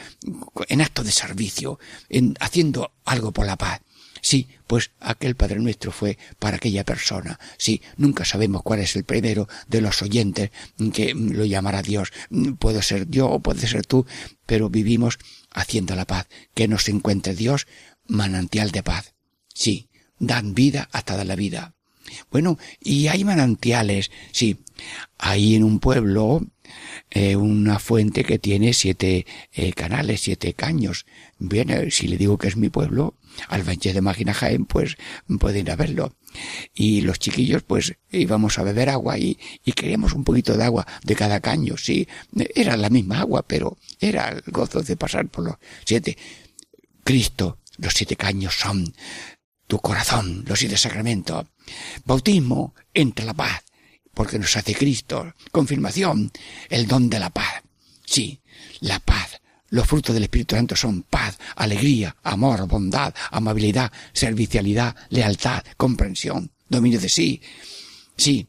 en 0.69 0.81
acto 0.81 1.05
de 1.05 1.13
servicio, 1.13 1.79
en, 2.09 2.35
haciendo 2.41 2.93
algo 3.05 3.33
por 3.33 3.47
la 3.47 3.57
paz. 3.57 3.81
Sí, 4.27 4.49
pues 4.67 4.91
aquel 4.99 5.37
Padre 5.37 5.61
Nuestro 5.61 5.93
fue 5.93 6.19
para 6.41 6.57
aquella 6.57 6.83
persona. 6.83 7.39
Sí, 7.59 7.81
nunca 7.97 8.25
sabemos 8.25 8.65
cuál 8.65 8.81
es 8.81 8.97
el 8.97 9.05
primero 9.05 9.49
de 9.69 9.81
los 9.81 10.03
oyentes 10.03 10.51
que 10.93 11.15
lo 11.15 11.45
llamará 11.45 11.81
Dios. 11.81 12.13
Puede 12.59 12.83
ser 12.83 13.09
yo 13.09 13.29
o 13.29 13.39
puede 13.39 13.69
ser 13.69 13.87
tú, 13.87 14.05
pero 14.45 14.69
vivimos 14.69 15.21
haciendo 15.53 15.95
la 15.95 16.07
paz. 16.09 16.27
Que 16.55 16.67
nos 16.67 16.89
encuentre 16.89 17.37
Dios, 17.37 17.69
manantial 18.09 18.73
de 18.73 18.83
paz. 18.83 19.15
Sí, 19.55 19.91
dan 20.19 20.57
vida 20.57 20.89
hasta 20.91 21.17
dar 21.17 21.27
la 21.27 21.37
vida. 21.37 21.75
Bueno, 22.33 22.59
y 22.81 23.07
hay 23.07 23.23
manantiales, 23.23 24.11
sí. 24.33 24.59
Hay 25.19 25.55
en 25.55 25.63
un 25.63 25.79
pueblo 25.79 26.45
eh, 27.11 27.37
una 27.37 27.79
fuente 27.79 28.25
que 28.25 28.41
tiene 28.41 28.73
siete 28.73 29.25
eh, 29.53 29.73
canales, 29.73 30.21
siete 30.21 30.53
caños. 30.53 31.07
Bien, 31.39 31.71
eh, 31.71 31.93
si 31.93 32.09
le 32.09 32.17
digo 32.17 32.39
que 32.39 32.49
es 32.49 32.57
mi 32.57 32.71
pueblo, 32.71 33.15
al 33.49 33.63
Banche 33.63 33.93
de 33.93 34.01
Máquina 34.01 34.35
Jaén, 34.35 34.65
pues 34.65 34.97
pueden 35.39 35.63
ir 35.63 35.71
a 35.71 35.77
verlo. 35.77 36.15
Y 36.75 37.01
los 37.01 37.19
chiquillos, 37.19 37.63
pues 37.63 37.95
íbamos 38.11 38.59
a 38.59 38.63
beber 38.63 38.91
agua 38.91 39.19
y, 39.19 39.39
y 39.65 39.73
queríamos 39.73 40.13
un 40.13 40.25
poquito 40.25 40.57
de 40.57 40.65
agua 40.65 40.87
de 41.03 41.17
cada 41.17 41.41
caño, 41.41 41.77
sí. 41.77 42.07
Era 42.55 42.77
la 42.77 42.91
misma 42.91 43.21
agua, 43.21 43.43
pero 43.47 43.79
era 44.01 44.29
el 44.29 44.43
gozo 44.47 44.83
de 44.83 44.97
pasar 44.97 45.29
por 45.29 45.45
los 45.45 45.57
siete. 45.85 46.17
Cristo, 47.05 47.59
los 47.79 47.95
siete 47.95 48.17
caños 48.17 48.55
son 48.55 48.93
tu 49.67 49.79
corazón, 49.79 50.45
los 50.47 50.59
siete 50.59 50.77
sacramentos. 50.77 51.47
Bautismo, 52.05 52.75
entre 52.95 53.25
la 53.25 53.35
paz, 53.35 53.65
porque 54.15 54.39
nos 54.39 54.57
hace 54.57 54.75
Cristo. 54.75 55.35
Confirmación, 55.51 56.31
el 56.69 56.87
don 56.87 57.09
de 57.09 57.19
la 57.19 57.31
paz. 57.31 57.63
Sí, 58.05 58.41
la 58.81 59.01
paz 59.01 59.41
los 59.69 59.87
frutos 59.87 60.15
del 60.15 60.25
Espíritu 60.25 60.57
Santo 60.57 60.77
son 60.77 61.03
paz, 61.03 61.39
alegría, 61.57 62.17
amor, 62.23 62.67
bondad, 62.67 63.15
amabilidad, 63.31 63.93
servicialidad, 64.13 64.95
lealtad, 65.11 65.65
comprensión, 65.77 66.51
dominio 66.69 67.01
de 67.01 67.09
sí. 67.09 67.43
Sí, 68.17 68.49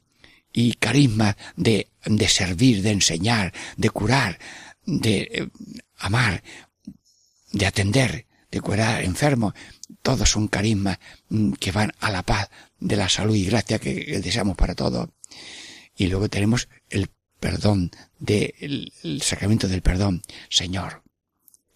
y 0.53 0.73
carisma 0.73 1.35
de, 1.55 1.89
de 2.05 2.27
servir, 2.27 2.81
de 2.81 2.91
enseñar, 2.91 3.53
de 3.75 3.89
curar, 3.89 4.39
de 4.85 5.29
eh, 5.31 5.49
amar, 5.97 6.43
de 7.51 7.65
atender, 7.65 8.25
de 8.49 8.61
curar 8.61 9.03
enfermos. 9.03 9.53
Todos 10.01 10.29
son 10.29 10.47
carismas 10.47 10.99
mm, 11.29 11.53
que 11.53 11.71
van 11.71 11.91
a 11.99 12.09
la 12.11 12.23
paz 12.23 12.49
de 12.79 12.95
la 12.95 13.09
salud 13.09 13.35
y 13.35 13.45
gracia 13.45 13.79
que 13.79 14.19
deseamos 14.23 14.55
para 14.55 14.75
todos. 14.75 15.09
Y 15.95 16.07
luego 16.07 16.29
tenemos 16.29 16.69
el 16.89 17.09
perdón, 17.39 17.91
del 18.19 18.93
el 19.03 19.21
sacramento 19.21 19.67
del 19.67 19.81
perdón. 19.81 20.21
Señor, 20.49 21.03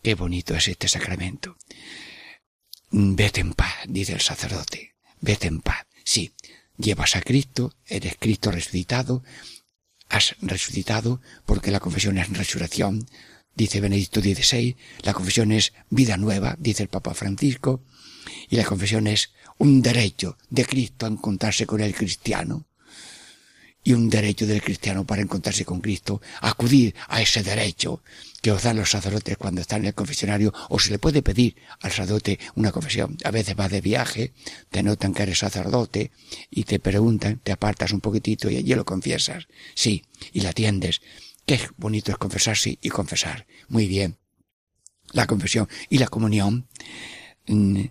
Qué 0.02 0.16
bonito 0.16 0.56
es 0.56 0.68
este 0.68 0.88
sacramento. 0.88 1.58
Vete 2.90 3.42
en 3.42 3.54
paz, 3.54 3.74
dice 3.88 4.14
el 4.14 4.22
sacerdote. 4.22 4.96
Vete 5.20 5.48
en 5.48 5.62
paz. 5.62 5.86
Sí, 6.04 6.34
llevas 6.78 7.16
a 7.16 7.22
Cristo, 7.22 7.76
eres 7.86 8.16
Cristo 8.20 8.52
resucitado, 8.52 9.24
has 10.10 10.36
resucitado 10.42 11.22
porque 11.46 11.70
la 11.70 11.80
confesión 11.80 12.18
es 12.18 12.30
resurrección, 12.30 13.08
dice 13.56 13.80
Benedicto 13.80 14.22
XVI, 14.22 14.76
la 15.04 15.14
confesión 15.14 15.52
es 15.52 15.74
vida 15.92 16.18
nueva, 16.18 16.56
dice 16.58 16.82
el 16.84 16.90
Papa 16.90 17.14
Francisco, 17.14 17.84
y 18.50 18.56
la 18.56 18.66
confesión 18.66 19.06
es 19.06 19.32
un 19.60 19.84
derecho 19.84 20.38
de 20.50 20.66
Cristo 20.66 21.06
a 21.06 21.10
encontrarse 21.10 21.68
con 21.68 21.80
el 21.82 21.94
cristiano 21.94 22.66
y 23.84 23.94
un 23.94 24.10
derecho 24.10 24.46
del 24.46 24.62
cristiano 24.62 25.06
para 25.06 25.22
encontrarse 25.22 25.66
con 25.66 25.82
Cristo, 25.82 26.22
acudir 26.42 26.96
a 27.08 27.22
ese 27.22 27.44
derecho 27.44 28.04
que 28.42 28.52
os 28.52 28.64
dan 28.64 28.78
los 28.78 28.92
sacerdotes 28.92 29.38
cuando 29.38 29.62
están 29.62 29.82
en 29.82 29.88
el 29.88 29.94
confesionario, 29.94 30.54
o 30.70 30.80
se 30.80 30.92
le 30.92 31.00
puede 31.00 31.22
pedir 31.22 31.56
al 31.82 31.92
sacerdote 31.92 32.40
una 32.56 32.72
confesión. 32.72 33.18
A 33.24 33.32
veces 33.32 33.56
vas 33.56 33.72
de 33.72 33.82
viaje, 33.82 34.34
te 34.70 34.84
notan 34.84 35.14
que 35.14 35.24
eres 35.24 35.40
sacerdote 35.40 36.12
y 36.50 36.64
te 36.64 36.80
preguntan, 36.80 37.40
te 37.44 37.52
apartas 37.52 37.92
un 37.92 38.02
poquitito 38.02 38.50
y 38.50 38.58
allí 38.58 38.74
lo 38.74 38.86
confiesas. 38.86 39.48
Sí, 39.76 40.04
y 40.34 40.42
la 40.42 40.50
atiendes. 40.50 41.02
Qué 41.46 41.60
bonito 41.78 42.12
es 42.12 42.18
confesarse 42.18 42.78
y 42.82 42.90
confesar. 42.90 43.46
Muy 43.68 43.88
bien. 43.88 44.18
La 45.12 45.28
confesión 45.28 45.68
y 45.90 45.98
la 45.98 46.08
comunión. 46.08 46.68
Mm, 47.48 47.86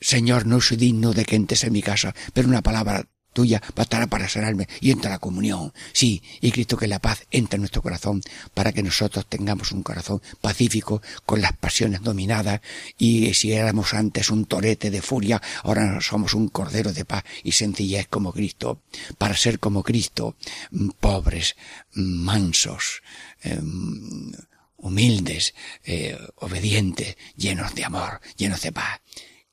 Señor, 0.00 0.46
no 0.46 0.60
soy 0.60 0.78
digno 0.78 1.12
de 1.12 1.24
que 1.24 1.36
entres 1.36 1.64
en 1.64 1.72
mi 1.72 1.82
casa, 1.82 2.14
pero 2.32 2.48
una 2.48 2.62
palabra 2.62 3.06
tuya 3.32 3.62
bastará 3.74 4.06
para 4.06 4.28
sanarme. 4.28 4.68
Y 4.80 4.90
entra 4.90 5.10
la 5.10 5.18
comunión. 5.18 5.72
Sí, 5.92 6.22
y 6.40 6.50
Cristo 6.50 6.76
que 6.76 6.88
la 6.88 6.98
paz 6.98 7.26
entra 7.30 7.56
en 7.56 7.62
nuestro 7.62 7.82
corazón 7.82 8.22
para 8.54 8.72
que 8.72 8.82
nosotros 8.82 9.26
tengamos 9.28 9.72
un 9.72 9.82
corazón 9.82 10.22
pacífico 10.40 11.02
con 11.26 11.40
las 11.40 11.52
pasiones 11.52 12.02
dominadas 12.02 12.60
y 12.98 13.34
si 13.34 13.52
éramos 13.52 13.94
antes 13.94 14.30
un 14.30 14.44
torete 14.44 14.90
de 14.90 15.02
furia, 15.02 15.40
ahora 15.62 16.00
somos 16.00 16.34
un 16.34 16.48
cordero 16.48 16.92
de 16.92 17.04
paz 17.04 17.24
y 17.44 17.52
sencillez 17.52 18.08
como 18.08 18.32
Cristo, 18.32 18.82
para 19.18 19.36
ser 19.36 19.58
como 19.58 19.82
Cristo, 19.82 20.36
pobres, 21.00 21.56
mansos, 21.94 23.02
em, 23.42 24.32
humildes, 24.76 25.54
eh, 25.84 26.18
obedientes, 26.36 27.16
llenos 27.36 27.74
de 27.74 27.84
amor, 27.84 28.20
llenos 28.36 28.62
de 28.62 28.72
paz 28.72 29.00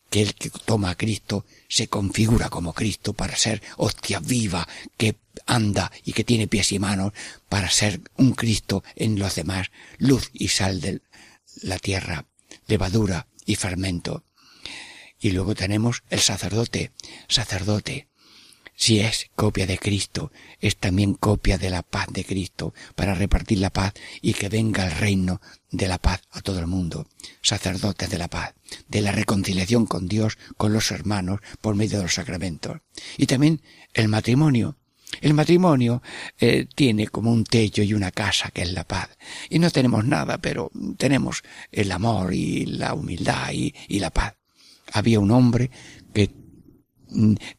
que 0.09 0.21
el 0.21 0.35
que 0.35 0.49
toma 0.49 0.91
a 0.91 0.95
Cristo 0.95 1.45
se 1.67 1.87
configura 1.87 2.49
como 2.49 2.73
Cristo 2.73 3.13
para 3.13 3.35
ser 3.35 3.61
hostia 3.77 4.19
viva 4.19 4.67
que 4.97 5.15
anda 5.45 5.91
y 6.03 6.13
que 6.13 6.23
tiene 6.23 6.47
pies 6.47 6.71
y 6.71 6.79
manos 6.79 7.13
para 7.49 7.69
ser 7.69 8.01
un 8.15 8.33
Cristo 8.33 8.83
en 8.95 9.19
los 9.19 9.35
demás, 9.35 9.71
luz 9.97 10.29
y 10.33 10.49
sal 10.49 10.81
de 10.81 11.01
la 11.61 11.79
tierra, 11.79 12.25
levadura 12.67 13.27
y 13.45 13.55
fermento. 13.55 14.23
Y 15.19 15.31
luego 15.31 15.55
tenemos 15.55 16.03
el 16.09 16.19
sacerdote, 16.19 16.91
sacerdote, 17.27 18.07
si 18.79 18.99
es 18.99 19.31
copia 19.35 19.65
de 19.65 19.79
Cristo, 19.79 20.31
es 20.59 20.77
también 20.77 21.15
copia 21.15 21.57
de 21.57 21.71
la 21.71 21.81
paz 21.81 22.07
de 22.11 22.23
Cristo, 22.23 22.75
para 22.95 23.15
repartir 23.15 23.57
la 23.57 23.71
paz 23.71 23.93
y 24.21 24.33
que 24.33 24.49
venga 24.49 24.85
el 24.85 24.91
reino 24.91 25.41
de 25.71 25.87
la 25.87 25.97
paz 25.97 26.21
a 26.29 26.41
todo 26.41 26.59
el 26.59 26.67
mundo. 26.67 27.07
Sacerdotes 27.41 28.07
de 28.07 28.19
la 28.19 28.27
paz, 28.27 28.53
de 28.87 29.01
la 29.01 29.11
reconciliación 29.11 29.87
con 29.87 30.07
Dios, 30.07 30.37
con 30.57 30.73
los 30.73 30.91
hermanos, 30.91 31.41
por 31.59 31.73
medio 31.73 31.97
de 31.97 32.03
los 32.03 32.13
sacramentos. 32.13 32.77
Y 33.17 33.25
también 33.25 33.61
el 33.95 34.09
matrimonio. 34.09 34.77
El 35.21 35.33
matrimonio 35.33 36.03
eh, 36.37 36.67
tiene 36.75 37.07
como 37.07 37.31
un 37.31 37.45
techo 37.45 37.81
y 37.81 37.95
una 37.95 38.11
casa 38.11 38.51
que 38.51 38.61
es 38.61 38.71
la 38.73 38.83
paz. 38.83 39.09
Y 39.49 39.57
no 39.57 39.71
tenemos 39.71 40.05
nada, 40.05 40.37
pero 40.37 40.69
tenemos 40.97 41.41
el 41.71 41.91
amor 41.91 42.31
y 42.31 42.67
la 42.67 42.93
humildad 42.93 43.51
y, 43.53 43.73
y 43.87 43.99
la 43.99 44.11
paz. 44.11 44.35
Había 44.93 45.19
un 45.19 45.31
hombre 45.31 45.71
que 46.13 46.29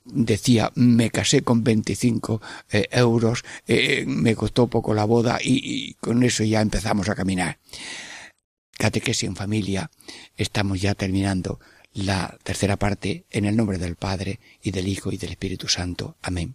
decía, 0.05 0.73
me 0.75 1.11
casé 1.11 1.43
con 1.43 1.65
25 1.65 2.41
eh, 2.71 2.89
euros, 2.91 3.45
eh, 3.67 4.05
me 4.07 4.35
costó 4.35 4.67
poco 4.67 4.95
la 4.95 5.05
boda 5.05 5.39
y, 5.43 5.61
y 5.63 5.95
con 5.95 6.23
eso 6.23 6.45
ya 6.45 6.61
empezamos 6.61 7.09
a 7.09 7.15
caminar. 7.15 7.59
Catequesis 8.77 9.29
en 9.29 9.37
familia, 9.37 9.91
estamos 10.37 10.81
ya 10.81 10.95
terminando 10.95 11.59
la 11.93 12.39
tercera 12.43 12.77
parte 12.77 13.25
en 13.31 13.45
el 13.45 13.57
nombre 13.57 13.79
del 13.79 13.97
Padre 13.97 14.41
y 14.63 14.71
del 14.71 14.89
Hijo 14.89 15.11
y 15.13 15.17
del 15.17 15.31
Espíritu 15.31 15.69
Santo. 15.69 16.17
Amén. 16.23 16.55